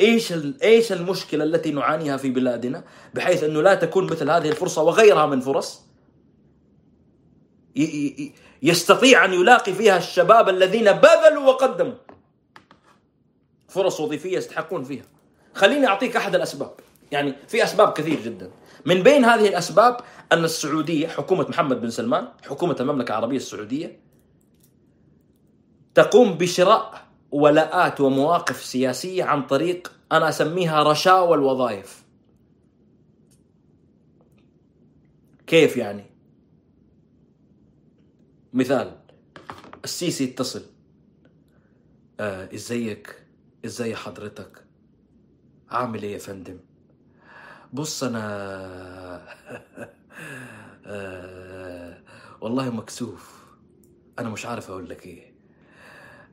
إيش 0.01 0.33
إيش 0.63 0.91
المشكلة 0.91 1.43
التي 1.43 1.71
نعانيها 1.71 2.17
في 2.17 2.29
بلادنا 2.29 2.83
بحيث 3.13 3.43
أنه 3.43 3.61
لا 3.61 3.75
تكون 3.75 4.05
مثل 4.05 4.29
هذه 4.29 4.49
الفرصة 4.49 4.83
وغيرها 4.83 5.25
من 5.25 5.39
فرص؟ 5.39 5.81
يستطيع 8.63 9.25
أن 9.25 9.33
يلاقي 9.33 9.73
فيها 9.73 9.97
الشباب 9.97 10.49
الذين 10.49 10.91
بذلوا 10.91 11.43
وقدموا. 11.47 11.93
فرص 13.67 13.99
وظيفية 13.99 14.37
يستحقون 14.37 14.83
فيها. 14.83 15.05
خليني 15.53 15.87
أعطيك 15.87 16.15
أحد 16.15 16.35
الأسباب. 16.35 16.73
يعني 17.11 17.33
في 17.47 17.63
أسباب 17.63 17.93
كثير 17.93 18.19
جدا. 18.21 18.51
من 18.85 19.03
بين 19.03 19.25
هذه 19.25 19.47
الأسباب 19.47 19.97
أن 20.31 20.43
السعودية 20.43 21.07
حكومة 21.07 21.45
محمد 21.49 21.81
بن 21.81 21.89
سلمان 21.89 22.27
حكومة 22.43 22.75
المملكة 22.79 23.11
العربية 23.11 23.37
السعودية 23.37 23.99
تقوم 25.95 26.33
بشراء 26.33 27.07
ولاءات 27.31 28.01
ومواقف 28.01 28.63
سياسية 28.63 29.23
عن 29.23 29.47
طريق 29.47 29.91
أنا 30.11 30.29
أسميها 30.29 30.83
رشاوى 30.83 31.37
الوظائف. 31.37 32.03
كيف 35.47 35.77
يعني؟ 35.77 36.03
مثال 38.53 38.95
السيسي 39.83 40.23
يتصل 40.23 40.65
آه 42.19 42.49
إزيك؟ 42.53 43.23
إزاي 43.65 43.95
حضرتك؟ 43.95 44.65
عامل 45.69 46.03
إيه 46.03 46.13
يا 46.13 46.17
فندم؟ 46.17 46.59
بص 47.73 48.03
أنا 48.03 48.23
آه 50.85 51.97
والله 52.41 52.69
مكسوف. 52.69 53.43
أنا 54.19 54.29
مش 54.29 54.45
عارف 54.45 54.69
أقول 54.69 54.89
لك 54.89 55.05
إيه. 55.05 55.33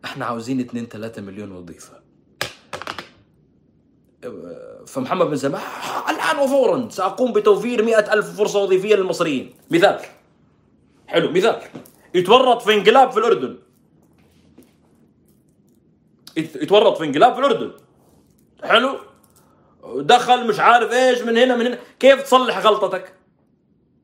إحنا 0.04 0.24
عاوزين 0.24 0.60
2 0.60 0.86
3 0.86 1.22
مليون 1.22 1.52
وظيفة. 1.52 2.00
فمحمد 4.86 5.26
بن 5.26 5.36
سلمان 5.36 5.62
الآن 6.08 6.38
وفورا 6.38 6.88
سأقوم 6.88 7.32
بتوفير 7.32 7.84
مئة 7.84 8.12
ألف 8.12 8.36
فرصة 8.36 8.58
وظيفية 8.62 8.94
للمصريين. 8.94 9.54
مثال. 9.70 10.00
حلو 11.06 11.30
مثال. 11.30 11.62
يتورط 12.14 12.62
في 12.62 12.74
انقلاب 12.74 13.10
في 13.10 13.18
الأردن. 13.18 13.58
يتورط 16.36 16.98
في 16.98 17.04
انقلاب 17.04 17.32
في 17.34 17.38
الأردن. 17.40 17.72
حلو. 18.64 19.09
دخل 19.85 20.47
مش 20.47 20.61
عارف 20.61 20.93
إيش 20.93 21.23
من 21.23 21.39
هنا 21.39 21.57
من 21.57 21.66
هنا. 21.66 21.78
كيف 22.01 22.23
تصلح 22.23 22.59
غلطتك؟ 22.59 23.12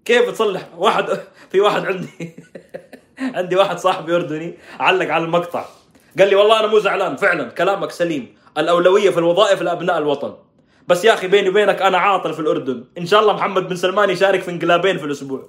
كيف 0.05 0.31
تصلح؟ 0.31 0.69
واحد 0.77 1.21
في 1.51 1.61
واحد 1.61 1.87
عندي. 1.87 2.37
عندي 3.37 3.57
واحد 3.57 3.79
صاحبي 3.79 4.17
أردني 4.17 4.59
علق 4.81 5.11
على 5.11 5.25
المقطع. 5.25 5.65
قال 6.19 6.29
لي 6.29 6.37
والله 6.37 6.61
أنا 6.61 6.67
مو 6.67 6.79
زعلان 6.79 7.17
فعلا 7.17 7.51
كلامك 7.51 7.91
سليم. 7.91 8.37
الأولوية 8.59 9.11
في 9.11 9.19
الوظائف 9.19 9.63
لأبناء 9.63 9.99
الوطن. 9.99 10.37
بس 10.89 11.05
يا 11.05 11.15
أخي 11.15 11.27
بيني 11.27 11.49
وبينك 11.49 11.83
أنا 11.83 11.99
عاطل 11.99 12.35
في 12.35 12.41
الأردن. 12.41 12.85
إن 12.99 13.07
شاء 13.07 13.21
الله 13.21 13.33
محمد 13.33 13.69
بن 13.69 13.77
سلمان 13.77 14.11
يشارك 14.11 14.43
في 14.43 14.51
انقلابين 14.51 14.99
في 14.99 15.05
الأسبوع. 15.05 15.43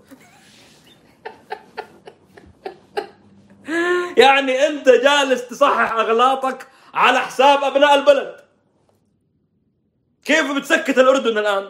يعني 4.18 4.68
أنت 4.68 4.90
جالس 4.90 5.48
تصحح 5.48 5.92
أغلاطك 5.94 6.68
على 6.94 7.20
حساب 7.20 7.64
أبناء 7.64 7.96
البلد. 7.96 8.36
كيف 10.28 10.52
بتسكت 10.52 10.98
الأردن 10.98 11.38
الآن؟ 11.38 11.70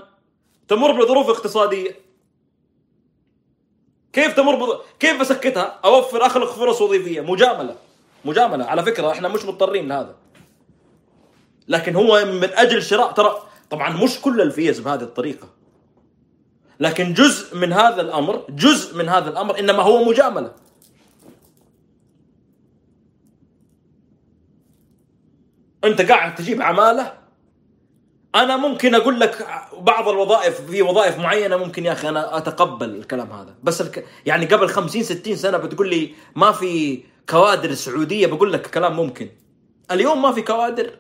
تمر 0.67 0.91
بظروف 0.91 1.29
اقتصادية. 1.29 1.95
كيف 4.13 4.35
تمر 4.35 4.55
بض... 4.55 4.81
كيف 4.99 5.19
بسكتها؟ 5.19 5.79
أوفر 5.85 6.25
اخلق 6.25 6.51
فرص 6.51 6.81
وظيفية. 6.81 7.21
مجاملة. 7.21 7.75
مجاملة. 8.25 8.65
على 8.65 8.83
فكرة 8.83 9.11
إحنا 9.11 9.27
مش 9.27 9.45
مضطرين 9.45 9.87
لهذا. 9.87 10.15
لكن 11.67 11.95
هو 11.95 12.25
من 12.25 12.49
أجل 12.53 12.83
شراء 12.83 13.11
ترى 13.11 13.43
طبعا 13.69 14.03
مش 14.03 14.21
كل 14.21 14.41
الفيز 14.41 14.79
بهذه 14.79 15.03
الطريقة. 15.03 15.49
لكن 16.79 17.13
جزء 17.13 17.57
من 17.57 17.73
هذا 17.73 18.01
الأمر 18.01 18.45
جزء 18.49 18.97
من 18.97 19.09
هذا 19.09 19.29
الأمر 19.29 19.59
إنما 19.59 19.83
هو 19.83 20.03
مجاملة. 20.03 20.53
أنت 25.83 26.01
قاعد 26.01 26.35
تجيب 26.35 26.61
عمالة 26.61 27.26
أنا 28.43 28.57
ممكن 28.57 28.95
أقول 28.95 29.19
لك 29.19 29.47
بعض 29.79 30.09
الوظائف 30.09 30.61
في 30.61 30.81
وظائف 30.81 31.17
معينة 31.19 31.57
ممكن 31.57 31.85
يا 31.85 31.91
أخي 31.91 32.09
أنا 32.09 32.37
أتقبل 32.37 32.89
الكلام 32.89 33.31
هذا. 33.31 33.55
بس 33.63 33.81
الك... 33.81 34.05
يعني 34.25 34.45
قبل 34.45 34.69
50 34.69 35.03
60 35.03 35.35
سنة 35.35 35.57
بتقول 35.57 35.89
لي 35.89 36.13
ما 36.35 36.51
في 36.51 37.03
كوادر 37.29 37.73
سعودية 37.73 38.27
بقول 38.27 38.53
لك 38.53 38.67
كلام 38.67 38.95
ممكن. 38.95 39.29
اليوم 39.91 40.21
ما 40.21 40.31
في 40.31 40.41
كوادر. 40.41 40.91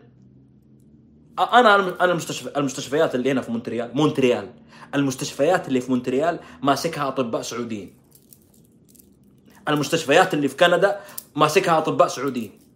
أنا 1.39 1.75
أنا 1.75 2.11
المستشفى 2.11 2.57
المستشفيات 2.57 3.15
اللي 3.15 3.31
هنا 3.31 3.41
في 3.41 3.51
مونتريال 3.51 3.91
مونتريال. 3.93 4.49
المستشفيات 4.95 5.67
اللي 5.67 5.81
في 5.81 5.91
مونتريال 5.91 6.39
ماسكها 6.61 7.07
أطباء 7.07 7.41
سعوديين. 7.41 7.93
المستشفيات 9.69 10.33
اللي 10.33 10.47
في 10.47 10.55
كندا 10.55 10.99
ماسكها 11.35 11.77
أطباء 11.77 12.07
سعوديين. 12.07 12.66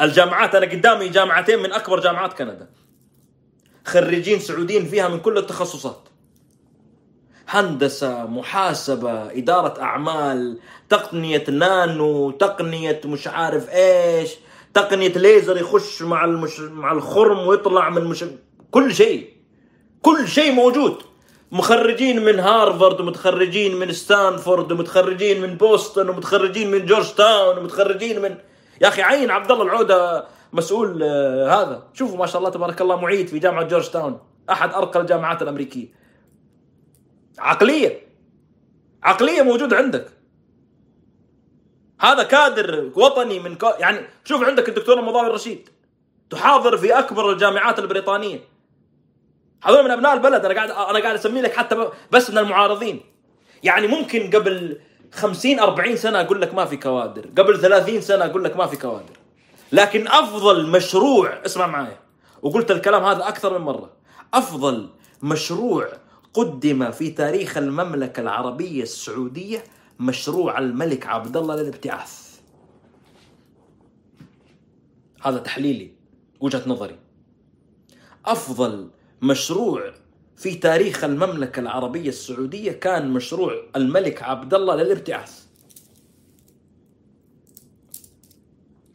الجامعات 0.00 0.54
أنا 0.54 0.66
قدامي 0.66 1.08
جامعتين 1.08 1.58
من 1.58 1.72
أكبر 1.72 2.00
جامعات 2.00 2.32
كندا. 2.32 2.70
خريجين 3.84 4.38
سعوديين 4.38 4.86
فيها 4.86 5.08
من 5.08 5.20
كل 5.20 5.38
التخصصات. 5.38 6.08
هندسة 7.48 8.26
محاسبة 8.26 9.30
إدارة 9.30 9.82
أعمال 9.82 10.58
تقنية 10.88 11.44
نانو 11.48 12.30
تقنية 12.30 13.00
مش 13.04 13.26
عارف 13.26 13.70
إيش 13.70 14.30
تقنية 14.74 15.12
ليزر 15.12 15.56
يخش 15.56 16.02
مع 16.02 16.24
المش... 16.24 16.60
مع 16.60 16.92
الخرم 16.92 17.46
ويطلع 17.46 17.90
من 17.90 18.04
مش... 18.04 18.24
كل 18.70 18.94
شيء. 18.94 19.30
كل 20.02 20.28
شيء 20.28 20.52
موجود. 20.52 21.02
مخرجين 21.52 22.24
من 22.24 22.40
هارفارد 22.40 23.00
ومتخرجين 23.00 23.76
من 23.76 23.92
ستانفورد 23.92 24.72
ومتخرجين 24.72 25.40
من 25.40 25.56
بوسطن 25.56 26.08
ومتخرجين 26.08 26.70
من 26.70 26.86
جورج 26.86 27.14
تاون 27.14 27.58
ومتخرجين 27.58 28.22
من 28.22 28.36
يا 28.80 28.88
أخي 28.88 29.02
عين 29.02 29.30
عبد 29.30 29.50
الله 29.50 29.64
العوده 29.64 30.26
مسؤول 30.52 31.02
آه 31.02 31.62
هذا. 31.62 31.88
شوفوا 31.92 32.18
ما 32.18 32.26
شاء 32.26 32.38
الله 32.38 32.50
تبارك 32.50 32.80
الله 32.80 32.96
معيد 32.96 33.28
في 33.28 33.38
جامعة 33.38 33.62
جورج 33.64 33.90
تاون 33.90 34.20
أحد 34.50 34.72
أرقى 34.72 35.00
الجامعات 35.00 35.42
الأمريكية. 35.42 35.86
عقلية 37.38 38.06
عقلية 39.02 39.42
موجودة 39.42 39.76
عندك. 39.76 40.06
هذا 42.00 42.22
كادر 42.22 42.92
وطني 42.96 43.40
من 43.40 43.54
كو... 43.54 43.66
يعني 43.78 43.98
شوف 44.24 44.42
عندك 44.42 44.68
الدكتور 44.68 44.98
مضاوي 44.98 45.26
الرشيد 45.26 45.68
تحاضر 46.30 46.76
في 46.76 46.98
أكبر 46.98 47.32
الجامعات 47.32 47.78
البريطانية. 47.78 48.40
هذول 49.62 49.84
من 49.84 49.90
أبناء 49.90 50.14
البلد 50.14 50.44
أنا 50.44 50.54
قاعد 50.54 50.70
أنا 50.70 50.98
قاعد 50.98 51.14
أسمي 51.14 51.40
لك 51.40 51.52
حتى 51.56 51.88
بس 52.10 52.30
من 52.30 52.38
المعارضين. 52.38 53.00
يعني 53.62 53.86
ممكن 53.86 54.30
قبل 54.30 54.80
50 55.14 55.58
40 55.58 55.96
سنة 55.96 56.20
أقول 56.20 56.40
لك 56.40 56.54
ما 56.54 56.64
في 56.64 56.76
كوادر. 56.76 57.26
قبل 57.38 57.60
30 57.60 58.00
سنة 58.00 58.24
أقول 58.24 58.44
لك 58.44 58.56
ما 58.56 58.66
في 58.66 58.76
كوادر. 58.76 59.16
لكن 59.72 60.08
أفضل 60.08 60.70
مشروع 60.70 61.28
اسمع 61.46 61.66
معايا 61.66 61.98
وقلت 62.42 62.70
الكلام 62.70 63.04
هذا 63.04 63.28
أكثر 63.28 63.58
من 63.58 63.64
مرة. 63.64 63.90
أفضل 64.34 64.90
مشروع 65.22 65.88
قدم 66.34 66.90
في 66.90 67.10
تاريخ 67.10 67.56
المملكة 67.56 68.20
العربية 68.20 68.82
السعودية 68.82 69.64
مشروع 70.00 70.58
الملك 70.58 71.06
عبد 71.06 71.36
الله 71.36 71.56
للابتعاث. 71.56 72.38
هذا 75.22 75.38
تحليلي 75.38 75.90
وجهة 76.40 76.62
نظري. 76.66 76.98
أفضل 78.26 78.90
مشروع 79.22 79.92
في 80.36 80.54
تاريخ 80.54 81.04
المملكة 81.04 81.60
العربية 81.60 82.08
السعودية 82.08 82.72
كان 82.72 83.10
مشروع 83.10 83.54
الملك 83.76 84.22
عبد 84.22 84.54
الله 84.54 84.74
للابتعاث 84.76 85.44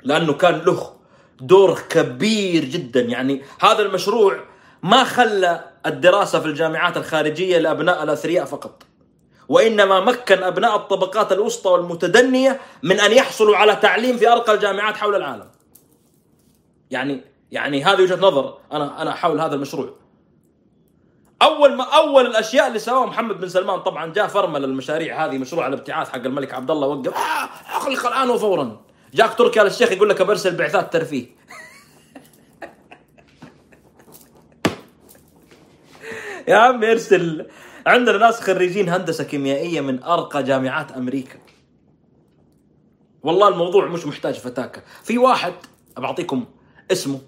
لأنه 0.03 0.33
كان 0.33 0.55
له 0.55 0.93
دور 1.41 1.79
كبير 1.89 2.65
جدا. 2.65 3.01
يعني 3.01 3.41
هذا 3.59 3.81
المشروع 3.81 4.43
ما 4.83 5.03
خلى 5.03 5.65
الدراسة 5.85 6.39
في 6.39 6.45
الجامعات 6.45 6.97
الخارجية 6.97 7.57
لأبناء 7.57 8.03
الأثرياء 8.03 8.45
فقط 8.45 8.83
وإنما 9.49 9.99
مكن 9.99 10.43
أبناء 10.43 10.75
الطبقات 10.75 11.31
الوسطى 11.31 11.69
والمتدنية 11.69 12.59
من 12.83 12.99
أن 12.99 13.11
يحصلوا 13.11 13.57
على 13.57 13.75
تعليم 13.75 14.17
في 14.17 14.31
أرقى 14.31 14.53
الجامعات 14.53 14.97
حول 14.97 15.15
العالم. 15.15 15.47
يعني 16.91 17.21
يعني 17.51 17.83
هذه 17.83 18.01
وجهة 18.01 18.15
نظر 18.15 18.57
أنا 18.71 19.01
أنا 19.01 19.11
حول 19.13 19.41
هذا 19.41 19.55
المشروع. 19.55 19.95
أول 21.41 21.75
ما 21.75 21.83
أول 21.83 22.25
الأشياء 22.25 22.67
اللي 22.67 22.79
سواها 22.79 23.05
محمد 23.05 23.39
بن 23.39 23.49
سلمان 23.49 23.79
طبعا 23.79 24.13
جاء 24.13 24.27
فرمل 24.27 24.63
المشاريع 24.63 25.25
هذه 25.25 25.37
مشروع 25.37 25.67
الابتعاث 25.67 26.09
حق 26.09 26.15
الملك 26.15 26.53
عبد 26.53 26.71
الله 26.71 26.87
وقف 26.87 27.13
آه 27.13 27.49
أخلق 27.77 28.07
الآن 28.07 28.29
وفورا. 28.29 28.81
جاك 29.13 29.33
تركي 29.33 29.61
آل 29.61 29.67
الشيخ 29.67 29.91
يقول 29.91 30.09
لك 30.09 30.21
برسل 30.21 30.55
بعثات 30.55 30.93
ترفيه. 30.93 31.25
يا 36.47 36.55
عم 36.55 36.83
ارسل. 36.83 37.47
عندنا 37.87 38.17
ناس 38.17 38.41
خريجين 38.41 38.89
هندسة 38.89 39.23
كيميائية 39.23 39.81
من 39.81 40.03
أرقى 40.03 40.43
جامعات 40.43 40.91
أمريكا. 40.91 41.39
والله 43.23 43.47
الموضوع 43.47 43.85
مش 43.85 44.05
محتاج 44.05 44.35
فتاكة. 44.35 44.81
في 45.03 45.17
واحد 45.17 45.53
بعطيكم 45.97 46.45
اسمه. 46.91 47.19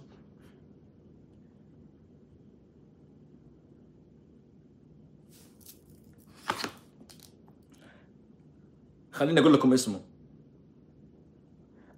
خليني 9.12 9.40
أقول 9.40 9.54
لكم 9.54 9.74
اسمه. 9.74 10.02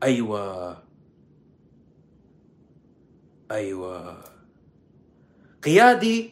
أيوه. 0.04 0.84
أيوه. 3.52 4.24
قيادي 5.64 6.32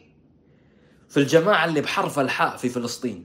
في 1.08 1.16
الجماعة 1.16 1.64
اللي 1.64 1.80
بحرف 1.80 2.18
الحاء 2.18 2.56
في 2.56 2.68
فلسطين. 2.68 3.24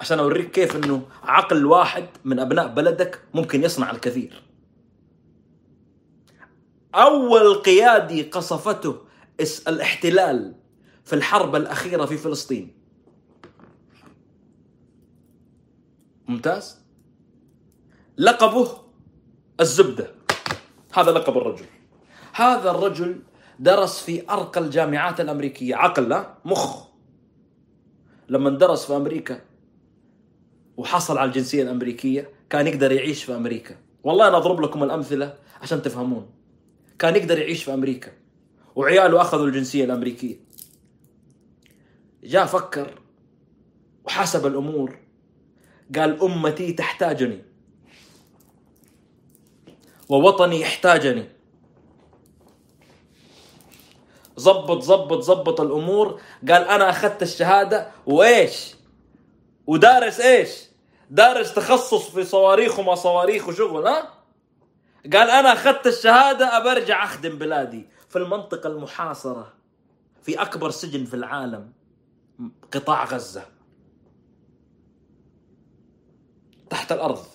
عشان 0.00 0.18
أوريك 0.18 0.50
كيف 0.50 0.76
إنه 0.76 1.06
عقل 1.22 1.66
واحد 1.66 2.06
من 2.24 2.38
أبناء 2.38 2.74
بلدك 2.74 3.20
ممكن 3.34 3.64
يصنع 3.64 3.90
الكثير. 3.90 4.42
أول 6.94 7.54
قيادي 7.54 8.22
قصفته 8.22 9.00
الاحتلال 9.68 10.54
في 11.04 11.12
الحرب 11.12 11.56
الأخيرة 11.56 12.04
في 12.06 12.16
فلسطين. 12.16 12.83
ممتاز. 16.28 16.78
لقبه 18.18 18.68
الزبدة. 19.60 20.14
هذا 20.92 21.10
لقب 21.10 21.36
الرجل. 21.36 21.66
هذا 22.32 22.70
الرجل 22.70 23.22
درس 23.58 24.02
في 24.02 24.30
أرقى 24.30 24.60
الجامعات 24.60 25.20
الأمريكية. 25.20 25.76
عقل 25.76 26.08
لا 26.08 26.34
مخ. 26.44 26.84
لما 28.28 28.50
درس 28.50 28.86
في 28.86 28.96
أمريكا 28.96 29.40
وحصل 30.76 31.18
على 31.18 31.28
الجنسية 31.28 31.62
الأمريكية 31.62 32.30
كان 32.50 32.66
يقدر 32.66 32.92
يعيش 32.92 33.24
في 33.24 33.36
أمريكا. 33.36 33.76
والله 34.02 34.28
أنا 34.28 34.36
أضرب 34.36 34.60
لكم 34.60 34.82
الأمثلة 34.82 35.38
عشان 35.62 35.82
تفهمون. 35.82 36.30
كان 36.98 37.16
يقدر 37.16 37.38
يعيش 37.38 37.64
في 37.64 37.74
أمريكا 37.74 38.12
وعياله 38.76 39.20
أخذوا 39.20 39.46
الجنسية 39.46 39.84
الأمريكية. 39.84 40.36
جاء 42.24 42.46
فكر 42.46 43.00
وحسب 44.04 44.46
الأمور. 44.46 45.03
قال 45.96 46.22
أمتي 46.22 46.72
تحتاجني. 46.72 47.44
ووطني 50.08 50.60
يحتاجني 50.60 51.28
زبط 54.36 54.82
زبط 54.82 55.20
زبط 55.20 55.60
الأمور. 55.60 56.20
قال 56.48 56.62
أنا 56.64 56.90
أخذت 56.90 57.22
الشهادة. 57.22 57.90
وإيش؟ 58.06 58.74
ودارس 59.66 60.20
إيش؟ 60.20 60.50
دارس 61.10 61.54
تخصص 61.54 62.10
في 62.10 62.24
صواريخ 62.24 62.78
وما 62.78 62.94
صواريخ 62.94 63.48
وشغل 63.48 63.86
ها؟ 63.86 64.14
قال 65.12 65.30
أنا 65.30 65.52
أخذت 65.52 65.86
الشهادة 65.86 66.56
أبرجع 66.56 67.04
أخدم 67.04 67.38
بلادي 67.38 67.88
في 68.08 68.18
المنطقة 68.18 68.66
المحاصرة 68.66 69.52
في 70.22 70.42
أكبر 70.42 70.70
سجن 70.70 71.04
في 71.04 71.14
العالم 71.14 71.72
قطاع 72.72 73.04
غزة. 73.04 73.53
تحت 76.74 76.92
الأرض. 76.92 77.26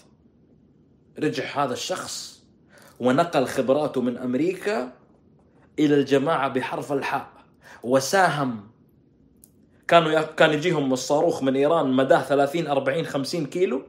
رجع 1.19 1.63
هذا 1.63 1.73
الشخص 1.73 2.43
ونقل 2.99 3.45
خبراته 3.45 4.01
من 4.01 4.17
أمريكا 4.17 4.91
إلى 5.79 5.95
الجماعة 5.95 6.47
بحرف 6.47 6.91
الحاء. 6.91 7.29
وساهم. 7.83 8.67
كانوا 9.87 10.21
كان 10.21 10.53
يجيهم 10.53 10.93
الصاروخ 10.93 11.43
من 11.43 11.55
إيران 11.55 11.93
مداه 11.93 12.21
30 12.21 12.67
40 12.67 13.05
50 13.05 13.45
كيلو. 13.45 13.81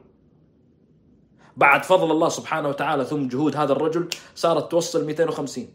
بعد 1.57 1.83
فضل 1.83 2.11
الله 2.11 2.29
سبحانه 2.29 2.69
وتعالى 2.69 3.05
ثم 3.05 3.27
جهود 3.27 3.55
هذا 3.55 3.73
الرجل 3.73 4.09
صارت 4.35 4.71
توصل 4.71 5.05
250 5.05 5.67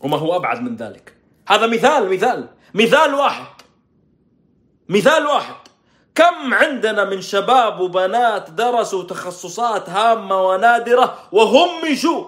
وما 0.00 0.16
هو 0.16 0.36
أبعد 0.36 0.62
من 0.62 0.76
ذلك. 0.76 1.16
هذا 1.48 1.66
مثال 1.66 2.12
مثال 2.12 2.48
مثال 2.74 3.14
واحد. 3.14 3.62
مثال 4.88 5.26
واحد. 5.26 5.69
كم 6.14 6.54
عندنا 6.54 7.04
من 7.04 7.20
شباب 7.20 7.80
وبنات 7.80 8.50
درسوا 8.50 9.02
تخصصات 9.02 9.90
هامة 9.90 10.42
ونادرة 10.48 11.18
وهم 11.32 11.94
شو 11.94 12.26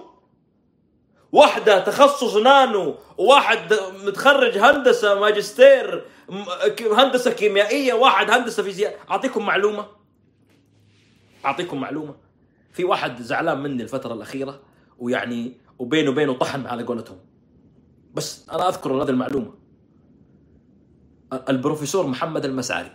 واحدة 1.31 1.79
تخصص 1.79 2.35
نانو 2.35 2.95
وواحد 3.17 3.73
متخرج 4.05 4.57
هندسة 4.57 5.19
ماجستير 5.19 6.05
هندسة 6.91 7.31
كيميائية 7.31 7.93
واحد 7.93 8.31
هندسة 8.31 8.63
فيزياء. 8.63 8.99
أعطيكم 9.11 9.45
معلومة؟ 9.45 9.85
أعطيكم 11.45 11.81
معلومة. 11.81 12.15
في 12.73 12.83
واحد 12.83 13.21
زعلان 13.21 13.63
مني 13.63 13.83
الفترة 13.83 14.13
الأخيرة 14.13 14.59
ويعني 14.99 15.57
وبينه 15.79 16.11
وبينه 16.11 16.33
طحن 16.33 16.65
على 16.65 16.83
قولتهم. 16.83 17.19
بس 18.13 18.49
أنا 18.49 18.69
أذكر 18.69 19.03
هذه 19.03 19.09
المعلومة. 19.09 19.53
البروفيسور 21.49 22.07
محمد 22.07 22.45
المسعري. 22.45 22.91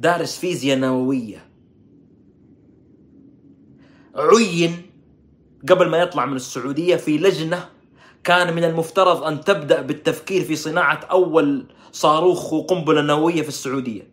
دارس 0.00 0.38
فيزياء 0.38 0.78
نووية. 0.78 1.46
عين 4.14 4.82
قبل 5.68 5.88
ما 5.88 5.98
يطلع 5.98 6.26
من 6.26 6.36
السعودية 6.36 6.96
في 6.96 7.18
لجنة 7.18 7.68
كان 8.24 8.54
من 8.54 8.64
المفترض 8.64 9.22
أن 9.22 9.40
تبدأ 9.40 9.82
بالتفكير 9.82 10.44
في 10.44 10.56
صناعة 10.56 11.00
أول 11.10 11.66
صاروخ 11.92 12.52
وقنبلة 12.52 13.02
نووية 13.02 13.42
في 13.42 13.48
السعودية. 13.48 14.10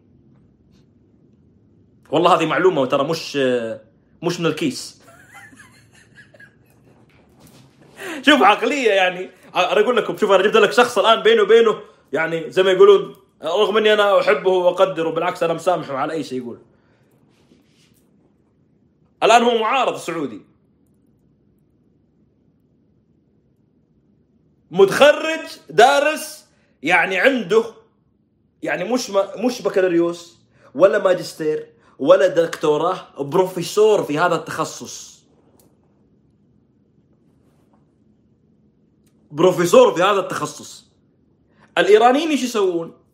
والله 2.12 2.36
هذه 2.36 2.46
معلومة 2.46 2.82
وترى 2.82 3.04
مش 3.04 3.36
مش 4.24 4.40
من 4.40 4.46
الكيس. 4.46 5.02
شوف 8.26 8.42
عقلية 8.42 8.92
يعني 8.92 9.30
أنا 9.56 9.80
أقول 9.80 9.98
لكم 9.98 10.18
شوف 10.18 10.32
أنا 10.32 10.44
جبت 10.44 10.56
لك 10.56 10.72
شخص 10.72 10.98
الآن 10.98 11.24
بينه 11.24 11.42
وبينه 11.42 11.80
يعني 12.14 12.52
زي 12.52 12.64
ما 12.64 12.72
يقولون 12.72 13.27
رغم 13.44 13.78
إني 13.78 13.94
أنا 13.94 14.20
أحبه 14.20 14.52
وأقدره 14.52 15.10
بالعكس 15.10 15.44
أنا 15.44 15.54
مسامحه 15.54 15.98
على 15.98 16.14
أي 16.14 16.24
شيء 16.24 16.38
يقول. 16.38 16.60
الآن 19.24 19.44
هو 19.44 19.58
معارض 19.58 19.98
سعودي. 19.98 20.42
متخرج 24.72 25.40
دارس 25.70 26.46
يعني 26.84 27.18
عنده 27.18 27.64
يعني 28.64 28.94
مش 28.94 29.10
ما 29.10 29.46
مش 29.46 29.62
بكالوريوس 29.62 30.38
ولا 30.76 31.00
ماجستير 31.00 31.74
ولا 32.00 32.28
دكتوراه 32.28 33.24
بروفيسور 33.24 34.04
في 34.04 34.20
هذا 34.20 34.36
التخصص. 34.36 35.24
بروفيسور 39.32 39.96
في 39.96 40.04
هذا 40.04 40.20
التخصص. 40.20 40.88
الإيرانيين 41.78 42.30
إيش 42.30 42.44
يسوون؟ 42.44 43.07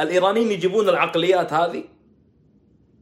الإيرانيين 0.00 0.52
يجيبون 0.52 0.88
العقليات 0.88 1.52
هذه؟ 1.52 1.84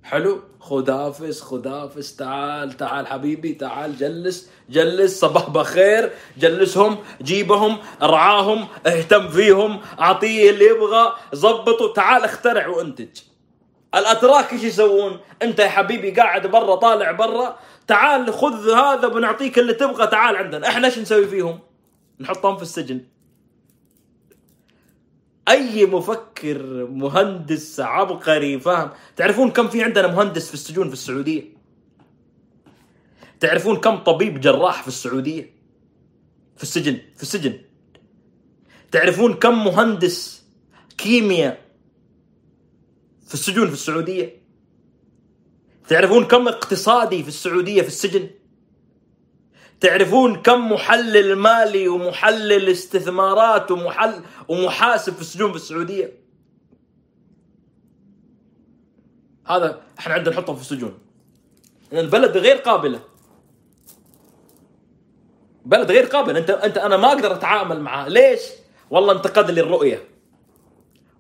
حلو. 0.03 0.41
خدافس 0.61 1.41
خدافس 1.41 2.17
تعال 2.17 2.73
تعال 2.73 3.07
حبيبي 3.07 3.53
تعال 3.53 3.97
جلس 3.97 4.51
جلس 4.71 5.21
صباح 5.21 5.51
بخير. 5.51 6.13
جلسهم 6.39 6.99
جيبهم 7.23 7.79
ارعاهم 8.03 8.67
اهتم 8.87 9.29
فيهم 9.29 9.81
أعطيه 10.01 10.51
اللي 10.51 10.65
يبغى 10.65 11.13
ظبطه 11.35 11.93
تعال 11.93 12.25
اخترع 12.25 12.67
وانتج. 12.67 13.21
الأتراك 13.95 14.53
إيش 14.53 14.63
يسوون؟ 14.63 15.21
أنت 15.43 15.59
يا 15.59 15.69
حبيبي 15.69 16.11
قاعد 16.11 16.47
برا 16.47 16.75
طالع 16.75 17.13
برا 17.13 17.59
تعال 17.87 18.33
خذ 18.33 18.71
هذا 18.71 19.09
بنعطيك 19.09 19.59
اللي 19.59 19.75
تبغى 19.75 20.07
تعال 20.07 20.37
عندنا. 20.37 20.69
إحنا 20.69 20.87
إيش 20.87 20.99
نسوي 20.99 21.27
فيهم؟ 21.27 21.59
نحطهم 22.21 22.57
في 22.57 22.63
السجن. 22.63 23.01
أي 25.49 25.87
مفكر 25.87 26.87
مهندس 26.87 27.81
عبقري 27.81 28.61
فاهم؟ 28.61 28.91
تعرفون 29.17 29.51
كم 29.51 29.69
في 29.69 29.83
عندنا 29.83 30.07
مهندس 30.07 30.49
في 30.49 30.55
السجون 30.55 30.87
في 30.89 30.93
السعودية؟ 30.93 31.43
تعرفون 33.41 33.77
كم 33.77 33.97
طبيب 33.97 34.41
جراح 34.41 34.83
في 34.83 34.89
السعودية؟ 34.89 35.55
في 36.57 36.63
السجن 36.63 36.99
في 37.17 37.23
السجن. 37.23 37.59
تعرفون 38.91 39.35
كم 39.35 39.65
مهندس 39.65 40.45
كيمياء 40.99 41.61
في 43.27 43.35
السجون 43.35 43.67
في 43.67 43.73
السعودية؟ 43.73 44.41
تعرفون 45.89 46.25
كم 46.25 46.49
اقتصادي 46.49 47.23
في 47.23 47.29
السعودية 47.29 47.83
في 47.83 47.89
السجن؟ 47.89 48.31
تعرفون 49.81 50.43
كم 50.43 50.73
محلل 50.73 51.37
مالي 51.37 51.89
ومحلل 51.89 52.69
استثمارات 52.69 53.71
ومحل 53.71 54.23
ومحاسب 54.49 55.15
في 55.15 55.21
السجون 55.21 55.51
في 55.51 55.57
السعودية؟ 55.57 56.19
هذا 59.47 59.83
إحنا 59.99 60.15
عندنا 60.15 60.35
نحطهم 60.35 60.57
في 60.57 60.63
السجون. 60.63 60.99
البلد 61.93 62.37
غير 62.37 62.57
قابلة. 62.57 63.01
بلد 65.65 65.91
غير 65.91 66.05
قابل 66.05 66.37
انت 66.37 66.51
انت 66.51 66.79
أنا 66.79 66.97
ما 66.97 67.09
أقدر 67.09 67.33
أتعامل 67.33 67.81
معاه 67.81 68.09
ليش؟ 68.09 68.41
والله 68.91 69.13
انتقد 69.13 69.51
لي 69.51 69.61
الرؤية. 69.61 70.09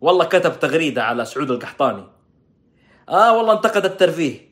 والله 0.00 0.24
كتب 0.24 0.58
تغريدة 0.60 1.04
على 1.04 1.24
سعود 1.24 1.50
القحطاني. 1.50 2.04
آه 3.08 3.36
والله 3.36 3.52
انتقد 3.52 3.84
الترفيه 3.84 4.50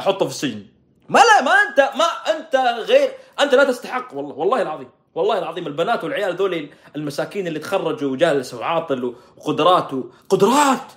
أحطه 0.00 0.26
في 0.26 0.30
السجن. 0.30 0.66
ما 1.08 1.18
لا 1.18 1.42
ما 1.42 1.52
انت 1.52 1.80
ما 1.80 2.04
أنت 2.04 2.56
غير 2.88 3.12
أنت 3.40 3.54
لا 3.54 3.64
تستحق 3.64 4.14
والله 4.14 4.34
والله 4.34 4.62
العظيم 4.62 4.88
والله 5.14 5.38
العظيم 5.38 5.66
البنات 5.66 6.04
والعيال 6.04 6.36
ذول 6.36 6.68
المساكين 6.96 7.46
اللي 7.46 7.58
تخرجوا 7.58 8.10
وجالس 8.10 8.54
وعاطل 8.54 9.14
وقدرات 9.36 9.90
قدرات. 10.28 10.92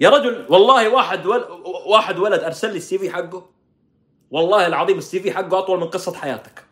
يا 0.00 0.10
رجل 0.10 0.46
والله 0.48 0.88
واحد 0.88 1.26
ول... 1.26 1.44
واحد 1.86 2.18
ولد 2.18 2.40
أرسل 2.40 2.70
لي 2.70 2.76
السي 2.76 2.98
في 2.98 3.10
حقه. 3.10 3.46
والله 4.30 4.66
العظيم 4.66 4.98
السي 4.98 5.20
في 5.20 5.32
حقه 5.32 5.58
أطول 5.58 5.80
من 5.80 5.86
قصة 5.86 6.14
حياتك. 6.14 6.64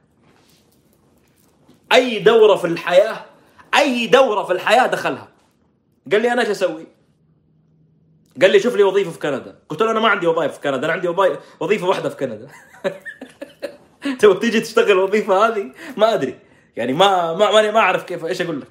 أي 1.92 2.18
دورة 2.18 2.56
في 2.56 2.66
الحياة 2.66 3.24
أي 3.74 4.06
دورة 4.06 4.44
في 4.44 4.52
الحياة 4.52 4.86
دخلها. 4.86 5.28
قال 6.12 6.22
لي 6.22 6.32
أنا 6.32 6.42
إيش 6.42 6.48
أسوي؟ 6.48 6.86
قال 8.40 8.50
لي 8.50 8.60
شوف 8.60 8.76
لي 8.76 8.82
وظيفة 8.82 9.10
في 9.10 9.18
كندا. 9.18 9.58
قلت 9.68 9.82
له 9.82 9.90
أنا 9.90 10.00
ما 10.00 10.08
عندي 10.08 10.26
وظائف 10.26 10.52
في 10.52 10.60
كندا 10.60 10.84
أنا 10.84 10.92
عندي 10.92 11.08
وظيفة 11.60 11.88
واحدة 11.88 12.08
في 12.08 12.16
كندا. 12.16 12.48
تبغى 14.20 14.38
تيجي 14.40 14.60
تشتغل 14.60 14.90
الوظيفه 14.90 15.46
هذه؟ 15.46 15.72
ما 15.96 16.14
أدري. 16.14 16.38
يعني 16.76 16.92
ما 16.92 17.32
ما 17.32 17.52
ماني 17.52 17.72
ما 17.72 17.80
أعرف 17.80 18.02
كيف 18.04 18.24
إيش 18.24 18.40
أقول 18.40 18.60
لك. 18.60 18.68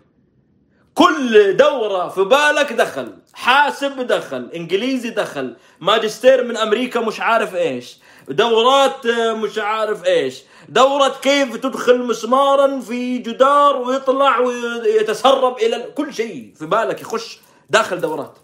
كل 0.94 1.58
دورة 1.58 2.08
في 2.08 2.24
بالك 2.24 2.74
دخل. 2.74 3.14
حاسب 3.34 4.08
دخل. 4.08 4.50
إنجليزي 4.56 5.10
دخل. 5.10 5.56
ماجستير 5.80 6.44
من 6.44 6.58
أمريكا 6.58 7.00
مش 7.00 7.20
عارف 7.20 7.56
إيش. 7.56 7.98
دورات 8.30 9.08
مش 9.08 9.58
عارف 9.58 10.06
إيش. 10.06 10.44
دورة 10.70 11.16
كيف 11.22 11.56
تدخل 11.58 12.04
مسمارا 12.04 12.80
في 12.80 13.18
جدار 13.18 13.78
ويطلع 13.78 14.40
ويتسرب 14.40 15.58
إلى 15.58 15.92
كل 15.96 16.14
شيء 16.14 16.54
في 16.56 16.66
بالك 16.66 17.02
يخش 17.02 17.40
داخل 17.70 18.02
دورات. 18.02 18.38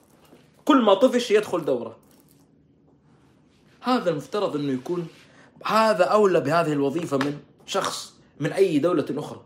كل 0.65 0.81
ما 0.81 0.93
طفش 0.93 1.31
يدخل 1.31 1.65
دورة. 1.65 1.97
هذا 3.81 4.09
المفترض 4.09 4.55
إنه 4.55 4.73
يكون 4.73 5.07
هذا 5.65 6.03
أولى 6.03 6.39
بهذه 6.39 6.73
الوظيفة 6.73 7.17
من 7.17 7.39
شخص 7.65 8.13
من 8.39 8.51
أي 8.51 8.79
دولة 8.79 9.05
أخرى. 9.09 9.45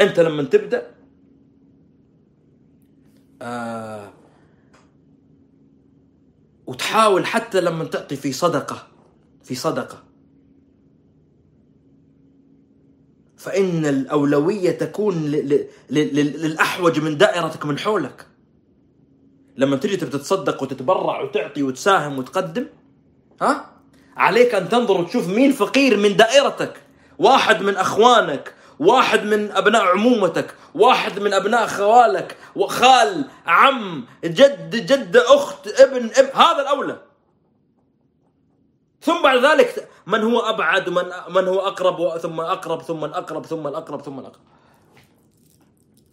أنت 0.00 0.20
لما 0.20 0.42
تبدأ 0.42 0.94
آه 3.42 4.12
وتحاول 6.66 7.26
حتى 7.26 7.60
لما 7.60 7.84
تعطي 7.84 8.16
في 8.16 8.32
صدقة 8.32 8.88
في 9.42 9.54
صدقة 9.54 10.02
فإن 13.36 13.86
الأولوية 13.86 14.70
تكون 14.70 15.14
للأحوج 15.90 17.00
من 17.00 17.18
دائرتك 17.18 17.66
من 17.66 17.78
حولك. 17.78 18.29
لما 19.60 19.76
تجي 19.76 19.96
تتصدق 19.96 20.62
وتتبرع 20.62 21.20
وتعطي 21.20 21.62
وتساهم 21.62 22.18
وتقدم 22.18 22.66
ها؟ 23.42 23.66
عليك 24.16 24.54
أن 24.54 24.68
تنظر 24.68 25.00
وتشوف 25.00 25.28
مين 25.28 25.52
فقير 25.52 25.96
من 25.96 26.16
دائرتك 26.16 26.82
واحد 27.18 27.62
من 27.62 27.76
أخوانك 27.76 28.54
واحد 28.78 29.24
من 29.24 29.52
أبناء 29.52 29.82
عمومتك 29.82 30.54
واحد 30.74 31.18
من 31.18 31.32
أبناء 31.34 31.66
خوالك 31.66 32.36
وخال 32.56 33.24
عم 33.46 34.04
جد 34.24 34.86
جد 34.86 35.16
أخت 35.16 35.68
ابن, 35.68 36.10
ابن 36.16 36.30
هذا 36.34 36.60
الأولى. 36.62 36.96
ثم 39.00 39.22
بعد 39.22 39.44
ذلك 39.44 39.88
من 40.06 40.22
هو 40.22 40.40
أبعد 40.40 40.88
من 40.88 41.04
من 41.30 41.48
هو 41.48 41.60
أقرب 41.60 42.18
ثم 42.18 42.40
أقرب 42.40 42.82
ثم 42.82 43.04
الاقرب 43.04 43.46
ثم 43.46 43.66
الاقرب 43.66 44.02
ثم 44.02 44.18
الاقرب 44.18 44.42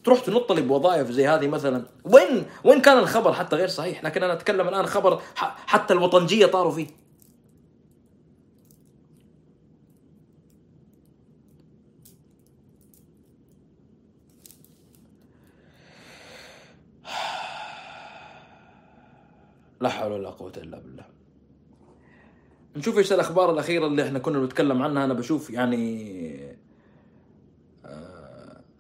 تروح 0.08 0.20
تنط 0.20 0.52
لي 0.52 0.62
بوظائف 0.62 1.12
زي 1.12 1.28
هذه 1.28 1.48
مثلا. 1.48 1.86
وين 2.04 2.46
وين 2.64 2.82
كان 2.82 2.98
الخبر 2.98 3.34
حتى 3.34 3.56
غير 3.56 3.68
صحيح؟ 3.68 4.04
لكن 4.04 4.24
أنا 4.24 4.34
أتكلم 4.34 4.68
الآن 4.68 4.86
خبر 4.86 5.22
حتى 5.68 5.94
الوطنجية 5.94 6.46
طاروا 6.46 6.72
فيه. 6.72 6.88
لا 19.82 19.90
حول 19.90 20.12
ولا 20.12 20.30
قوة 20.30 20.52
إلا 20.58 20.80
بالله. 20.80 21.06
نشوف 22.76 22.98
إيش 22.98 23.14
الأخبار 23.14 23.52
الأخيرة 23.52 23.88
اللي 23.88 24.04
إحنا 24.08 24.20
كنا 24.20 24.40
بنتكلم 24.40 24.82
عنها. 24.82 25.06
أنا 25.06 25.14
بشوف 25.14 25.50
يعني 25.50 26.58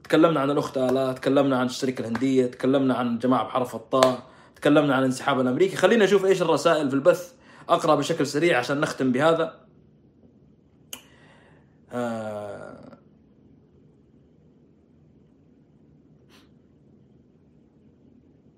تكلمنا 0.07 0.39
عن 0.39 0.51
الاخت 0.51 0.77
الاء 0.77 1.13
تكلمنا 1.13 1.57
عن 1.57 1.65
الشركة 1.65 2.01
الهندية 2.01 2.45
تكلمنا 2.45 2.93
عن 2.93 3.19
جماعة 3.19 3.43
بحرف 3.43 3.75
الطاء 3.75 4.23
تكلمنا 4.55 4.93
عن 4.93 4.99
الانسحاب 4.99 5.39
الأمريكي. 5.39 5.75
خلينا 5.75 6.05
نشوف 6.05 6.25
إيش 6.25 6.41
الرسائل 6.41 6.89
في 6.89 6.95
البث 6.95 7.33
أقرأ 7.69 7.95
بشكل 7.95 8.27
سريع 8.27 8.57
عشان 8.57 8.79
نختم 8.79 9.11
بهذا. 9.11 9.59
آه، 11.91 12.97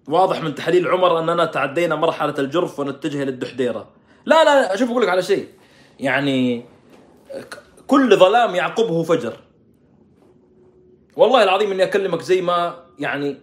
واضح 0.07 0.41
من 0.41 0.55
تحليل 0.55 0.87
عمر 0.87 1.19
أننا 1.19 1.45
تعدينا 1.45 1.95
مرحلة 1.95 2.35
الجرف 2.39 2.79
ونتجه 2.79 3.23
للدحديره 3.23 3.89
لا 4.25 4.43
لا 4.43 4.75
شوف 4.75 4.89
أقول 4.89 5.03
لك 5.03 5.09
على 5.09 5.21
شيء. 5.21 5.47
يعني 5.99 6.65
كل 7.87 8.17
ظلام 8.17 8.55
يعقبه 8.55 9.03
فجر. 9.03 9.48
والله 11.15 11.43
العظيم 11.43 11.71
إني 11.71 11.83
أكلمك 11.83 12.21
زي 12.21 12.41
ما 12.41 12.83
يعني 12.99 13.37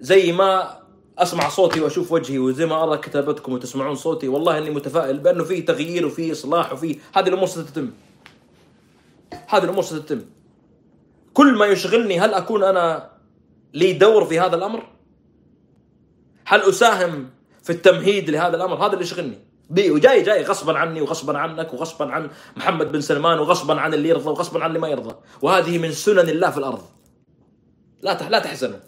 زي 0.00 0.32
ما 0.32 0.78
أسمع 1.18 1.48
صوتي 1.48 1.80
وأشوف 1.80 2.12
وجهي 2.12 2.38
وزي 2.38 2.66
ما 2.66 2.82
أرى 2.82 2.98
كتابتكم 2.98 3.52
وتسمعون 3.52 3.94
صوتي 3.94 4.28
والله 4.28 4.58
إني 4.58 4.70
متفائل 4.70 5.18
بأنه 5.18 5.44
في 5.44 5.62
تغيير 5.62 6.06
وفي 6.06 6.32
إصلاح 6.32 6.72
وفي 6.72 6.98
هذه 7.14 7.28
الأمور 7.28 7.46
ستتم. 7.46 7.90
هذه 9.48 9.64
الأمور 9.64 9.82
ستتم. 9.82 10.20
كل 11.34 11.54
ما 11.54 11.66
يشغلني 11.66 12.20
هل 12.20 12.34
أكون 12.34 12.64
أنا 12.64 13.10
لي 13.74 13.92
دور 13.92 14.24
في 14.24 14.40
هذا 14.40 14.56
الأمر؟ 14.56 14.86
هل 16.44 16.60
أساهم 16.60 17.30
في 17.62 17.70
التمهيد 17.70 18.30
لهذا 18.30 18.56
الأمر؟ 18.56 18.86
هذا 18.86 18.92
اللي 18.92 19.04
يشغلني. 19.04 19.38
بي 19.70 19.90
وجاي 19.90 20.22
جاي 20.22 20.44
غصبا 20.44 20.78
عني 20.78 21.00
وغصبا 21.00 21.38
عنك 21.38 21.74
وغصبا 21.74 22.12
عن 22.12 22.30
محمد 22.56 22.92
بن 22.92 23.00
سلمان 23.00 23.38
وغصبا 23.38 23.80
عن 23.80 23.94
اللي 23.94 24.08
يرضى 24.08 24.28
وغصبا 24.30 24.62
عن 24.62 24.68
اللي 24.68 24.78
ما 24.78 24.88
يرضى. 24.88 25.14
وهذه 25.42 25.78
من 25.78 25.92
سنن 25.92 26.28
الله 26.28 26.50
في 26.50 26.58
الأرض. 26.58 26.82
لا 28.02 28.28
لا 28.28 28.38
تحزنوا. 28.38 28.78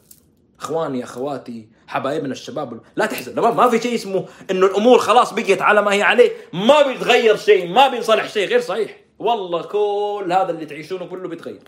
اخواني 0.60 1.04
اخواتي 1.04 1.68
حبايبنا 1.86 2.32
الشباب 2.32 2.80
لا 2.96 3.06
تحزن 3.06 3.34
ما, 3.40 3.70
في 3.70 3.80
شيء 3.80 3.94
اسمه 3.94 4.26
إنه 4.50 4.66
الأمور 4.66 4.98
خلاص 4.98 5.32
بقيت 5.32 5.62
على 5.62 5.82
ما 5.82 5.92
هي 5.92 6.02
عليه 6.02 6.30
ما 6.52 6.82
بيتغير 6.82 7.36
شيء 7.36 7.72
ما 7.72 7.88
بينصلح 7.88 8.28
شيء 8.28 8.48
غير 8.48 8.60
صحيح. 8.60 9.00
والله 9.18 9.62
كل 9.62 10.32
هذا 10.32 10.50
اللي 10.50 10.66
تعيشونه 10.66 11.06
كله 11.06 11.28
بيتغير. 11.28 11.62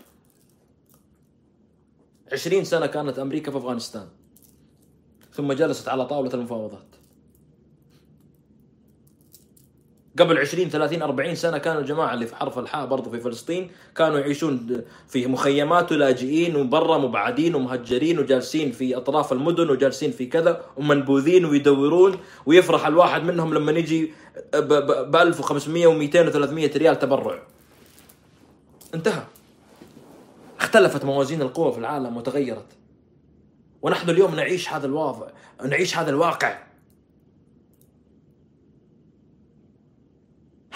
عشرين 2.31 2.63
سنة 2.63 2.85
كانت 2.85 3.19
أمريكا 3.19 3.51
في 3.51 3.57
أفغانستان. 3.57 4.07
ثم 5.33 5.53
جلست 5.53 5.87
على 5.87 6.05
طاولة 6.05 6.33
المفاوضات. 6.33 6.90
قبل 10.21 10.37
20 10.37 10.69
30 10.69 11.01
40 11.01 11.35
سنة 11.35 11.57
كانوا 11.57 11.81
الجماعة 11.81 12.13
اللي 12.13 12.27
في 12.27 12.35
حرف 12.35 12.59
الحاء 12.59 12.85
برضه 12.85 13.11
في 13.11 13.19
فلسطين 13.19 13.71
كانوا 13.95 14.19
يعيشون 14.19 14.81
في 15.07 15.27
مخيمات 15.27 15.91
ولاجئين 15.91 16.55
وبرا 16.55 16.97
مبعدين 16.97 17.55
ومهجرين 17.55 18.19
وجالسين 18.19 18.71
في 18.71 18.97
أطراف 18.97 19.31
المدن 19.33 19.69
وجالسين 19.69 20.11
في 20.11 20.25
كذا 20.25 20.61
ومنبوذين 20.77 21.45
ويدورون 21.45 22.17
ويفرح 22.45 22.87
الواحد 22.87 23.23
منهم 23.23 23.53
لما 23.53 23.71
يجي 23.71 24.13
ب 24.53 25.15
1500 25.15 25.87
و200 25.87 26.33
و300 26.33 26.77
ريال 26.77 26.99
تبرع. 26.99 27.39
انتهى. 28.95 29.23
اختلفت 30.59 31.05
موازين 31.05 31.41
القوى 31.41 31.71
في 31.71 31.77
العالم 31.77 32.17
وتغيرت. 32.17 32.65
ونحن 33.81 34.09
اليوم 34.09 34.35
نعيش 34.35 34.69
هذا 34.69 34.85
الواقع 34.85 35.27
نعيش 35.65 35.97
هذا 35.97 36.09
الواقع. 36.09 36.70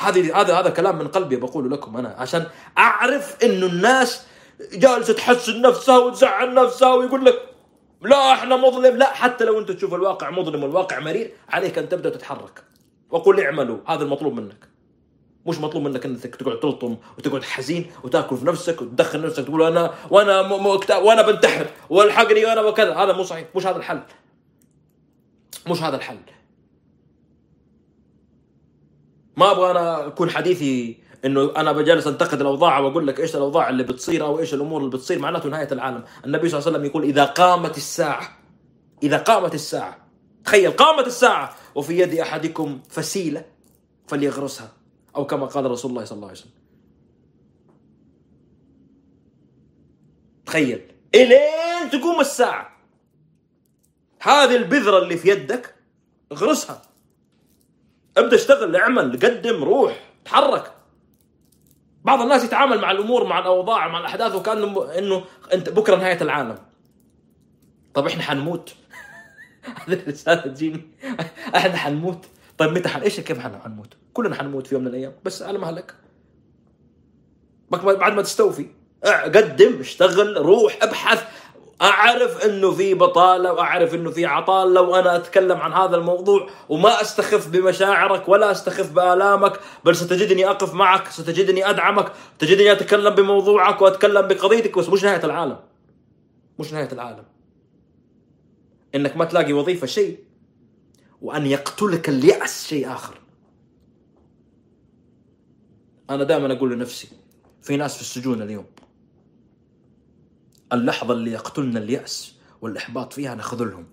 هذه 0.10 0.42
هذا 0.42 0.60
هذا 0.60 0.70
كلام 0.70 0.98
من 0.98 1.08
قلبي 1.08 1.36
بقوله 1.36 1.70
لكم 1.70 1.98
أنا 1.98 2.16
عشان 2.18 2.46
أعرف 2.78 3.44
إنه 3.44 3.66
الناس 3.66 4.26
جالسة 4.74 5.14
تحسن 5.14 5.62
نفسها 5.62 5.98
وتزعل 5.98 6.54
نفسها 6.54 6.94
ويقول 6.94 7.26
لك 7.26 7.42
لا 8.02 8.34
إحنا 8.34 8.56
مظلم. 8.58 8.98
لا 8.98 9.14
حتى 9.14 9.46
لو 9.46 9.60
أنت 9.60 9.72
تشوف 9.72 9.94
الواقع 9.94 10.30
مظلم 10.30 10.64
والواقع 10.64 11.00
مرير 11.00 11.34
عليك 11.50 11.78
أن 11.78 11.90
تبدأ 11.90 12.10
تتحرك. 12.10 12.64
وقل 13.10 13.40
اعملوا 13.40 13.78
هذا 13.88 14.04
المطلوب 14.04 14.34
منك. 14.34 14.70
مش 15.46 15.60
مطلوب 15.60 15.84
منك 15.84 16.06
انك 16.06 16.36
تقعد 16.36 16.60
تلطم 16.60 16.98
وتقعد 17.18 17.44
حزين 17.44 17.92
وتأكل 18.04 18.38
في 18.38 18.46
نفسك 18.46 18.82
وتدخل 18.82 19.22
نفسك 19.22 19.44
تقول 19.44 19.64
أنا 19.64 19.94
وأنا 20.10 20.42
م... 20.42 20.66
وأنا 21.02 21.22
بنتحر 21.22 21.66
والحقني 21.90 22.46
وأنا 22.46 22.62
وكذا. 22.62 22.96
هذا 22.96 23.14
مو 23.14 23.24
صحيح 23.24 23.48
مش 23.56 23.68
هذا 23.68 23.78
الحل. 23.78 24.02
مش 25.68 25.82
هذا 25.82 25.96
الحل. 25.96 26.18
ما 29.38 29.52
أبغى 29.52 29.72
أنا 29.72 30.08
أكون 30.08 30.30
حديثي 30.30 31.04
إنه 31.26 31.52
أنا 31.58 31.72
بجلس 31.72 32.08
أنتقد 32.08 32.42
الأوضاع 32.42 32.80
وأقول 32.80 33.08
لك 33.08 33.20
إيش 33.20 33.36
الأوضاع 33.36 33.70
اللي 33.70 33.84
بتصير 33.84 34.26
أو 34.26 34.40
إيش 34.40 34.54
الأمور 34.54 34.80
اللي 34.80 34.92
بتصير 34.92 35.20
معناته 35.20 35.50
نهاية 35.50 35.68
العالم، 35.72 36.04
النبي 36.26 36.50
صلى 36.50 36.60
الله 36.60 36.68
عليه 36.68 36.78
وسلم 36.78 36.86
يقول 36.86 37.04
إذا 37.04 37.26
قامت 37.26 37.78
الساعة 37.78 38.38
إذا 39.04 39.18
قامت 39.18 39.56
الساعة 39.56 40.08
تخيل 40.46 40.72
قامت 40.72 41.08
الساعة 41.08 41.56
وفي 41.76 42.00
يد 42.00 42.14
أحدكم 42.14 42.80
فسيلة 42.90 43.46
فليغرسها 44.08 44.72
أو 45.16 45.26
كما 45.26 45.46
قال 45.46 45.72
رسول 45.72 45.92
الله 45.92 46.06
صلى 46.06 46.16
الله 46.16 46.28
عليه 46.28 46.38
وسلم. 46.38 46.52
تخيل. 50.46 50.92
إلين 51.16 51.90
تقوم 51.92 52.20
الساعة. 52.20 52.78
هذه 54.22 54.56
البذرة 54.56 54.98
اللي 54.98 55.18
في 55.18 55.30
يدك 55.30 55.76
اغرسها. 56.32 56.82
ابدأ 58.18 58.36
اشتغل 58.36 58.76
اعمل 58.76 59.12
قدم 59.12 59.64
روح 59.64 60.00
تحرك. 60.26 60.72
بعض 62.04 62.22
الناس 62.22 62.44
يتعامل 62.44 62.82
مع 62.82 62.92
الأمور 62.92 63.24
مع 63.24 63.40
الأوضاع 63.40 63.88
مع 63.88 64.00
الأحداث 64.00 64.36
وكأنه 64.36 64.98
إنه 64.98 65.24
أنت 65.54 65.70
بكرة 65.70 65.96
نهاية 65.96 66.22
العالم. 66.22 66.58
طب 67.94 68.08
إحنا 68.08 68.24
حنموت؟ 68.24 68.76
هذه 69.88 69.94
الرساله 69.94 70.42
تجيني 70.42 70.82
إحنا 71.56 71.76
حنموت؟ 71.76 72.26
طيب 72.58 72.72
متى 72.72 72.90
حن 72.90 73.02
إيش 73.02 73.20
كيف 73.20 73.40
إحنا 73.40 73.60
حنموت؟ 73.64 73.94
كلنا 74.14 74.36
حنموت 74.36 74.68
في 74.68 74.76
يوم 74.76 74.84
من 74.84 74.90
الأيام. 74.90 75.14
بس 75.24 75.42
على 75.42 75.58
مهلك. 75.58 75.96
بعد 77.72 78.14
ما 78.14 78.22
تستوفي 78.22 78.68
قدم 79.06 79.80
اشتغل 79.80 80.38
روح 80.38 80.78
ابحث. 80.82 81.28
أعرف 81.82 82.46
إنه 82.46 82.72
في 82.72 82.94
بطالة 82.94 83.54
وأعرف 83.54 83.96
إنه 83.96 84.12
في 84.12 84.26
عطاله 84.26 84.82
وأنا 84.82 85.16
أتكلم 85.16 85.58
عن 85.58 85.74
هذا 85.74 85.96
الموضوع 85.98 86.50
وما 86.70 87.02
أستخف 87.02 87.48
بمشاعرك 87.50 88.30
ولا 88.30 88.52
أستخف 88.52 88.92
بآلامك 88.92 89.60
بل 89.86 89.96
ستجدني 89.96 90.50
أقف 90.50 90.74
معك 90.74 91.08
ستجدني 91.08 91.70
أدعمك 91.70 92.12
تجدني 92.40 92.72
أتكلم 92.72 93.16
بموضوعك 93.16 93.82
وأتكلم 93.82 94.28
بقضيتك 94.28 94.78
بس 94.78 94.90
مش 94.90 95.04
نهاية 95.04 95.26
العالم. 95.26 95.60
مش 96.60 96.74
نهاية 96.74 96.92
العالم. 96.92 97.24
إنك 98.96 99.18
ما 99.18 99.26
تلاقي 99.26 99.54
وظيفة 99.54 99.88
شيء 99.88 100.20
وأن 101.22 101.46
يقتلك 101.46 102.10
اليأس 102.10 102.68
شيء 102.68 102.92
آخر. 102.92 103.16
أنا 106.10 106.24
دائما 106.24 106.54
أقول 106.54 106.72
لنفسي 106.74 107.08
في 107.62 107.78
ناس 107.78 107.96
في 107.96 108.02
السجون 108.02 108.42
اليوم 108.42 108.66
اللحظة 110.74 111.14
اللي 111.14 111.32
يقتلنا 111.32 111.80
اليأس 111.80 112.36
والإحباط 112.62 113.14
فيها 113.14 113.36
نخذلهم 113.36 113.86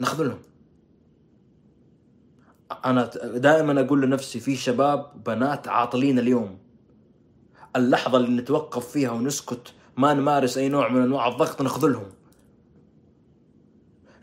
نخذلهم 0.00 0.38
أنا 2.84 3.10
دائما 3.36 3.80
أقول 3.80 4.02
لنفسي 4.02 4.40
في 4.40 4.56
شباب 4.56 5.24
بنات 5.26 5.68
عاطلين 5.68 6.18
اليوم. 6.18 6.58
اللحظة 7.76 8.18
اللي 8.18 8.42
نتوقف 8.42 8.88
فيها 8.88 9.10
ونسكت 9.10 9.74
ما 9.96 10.14
نمارس 10.14 10.58
أي 10.58 10.68
نوع 10.68 10.88
من 10.88 11.02
أنواع 11.02 11.28
الضغط 11.28 11.62
نخذلهم 11.62 12.06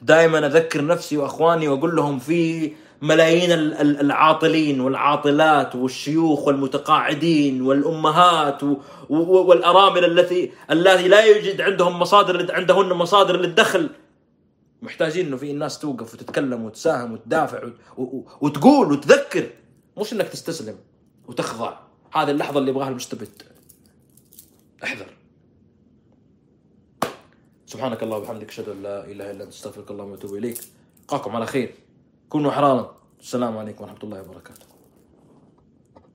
دائما 0.01 0.45
أذكر 0.45 0.85
نفسي 0.85 1.17
وأخواني 1.17 1.67
وأقول 1.67 1.95
لهم 1.95 2.19
في 2.19 2.71
ملايين 3.01 3.51
العاطلين 3.81 4.81
والعاطلات 4.81 5.75
والشيوخ 5.75 6.47
والمتقاعدين 6.47 7.61
والأمهات 7.61 8.63
والأرامل 9.09 10.19
التي 10.19 10.51
التي 10.71 11.07
لا 11.07 11.21
يوجد 11.21 11.61
عندهم 11.61 11.99
مصادر 11.99 12.55
عندهن 12.55 12.93
مصادر 12.93 13.37
للدخل. 13.37 13.89
محتاجين 14.81 15.25
إنه 15.25 15.37
في 15.37 15.51
الناس 15.51 15.79
توقف 15.79 16.13
وتتكلم 16.13 16.65
وتساهم 16.65 17.11
وتدافع 17.11 17.69
وتقول 18.41 18.91
وتذكر. 18.91 19.49
مش 19.97 20.13
إنك 20.13 20.27
تستسلم 20.27 20.75
وتخضع. 21.27 21.79
هذه 22.13 22.31
اللحظة 22.31 22.59
اللي 22.59 22.71
يبغاها 22.71 22.89
المستبد. 22.89 23.41
احذر. 24.83 25.05
سبحانك 27.65 28.03
اللهم 28.03 28.21
وبحمدك 28.21 28.49
أشهد 28.49 28.69
أن 28.69 28.83
لا 28.83 29.05
إله 29.05 29.31
إلا 29.31 29.43
أنت 29.43 29.53
أستغفرك 29.53 29.91
اللهم 29.91 30.11
وأتوب 30.11 30.35
إليك. 30.35 30.57
ألقاكم 31.01 31.35
على 31.35 31.45
خير. 31.45 31.73
كونوا 32.31 32.51
احرارا 32.51 32.95
السلام 33.19 33.57
عليكم 33.57 33.83
ورحمة 33.83 34.03
الله 34.03 34.21
وبركاته. 34.21 34.70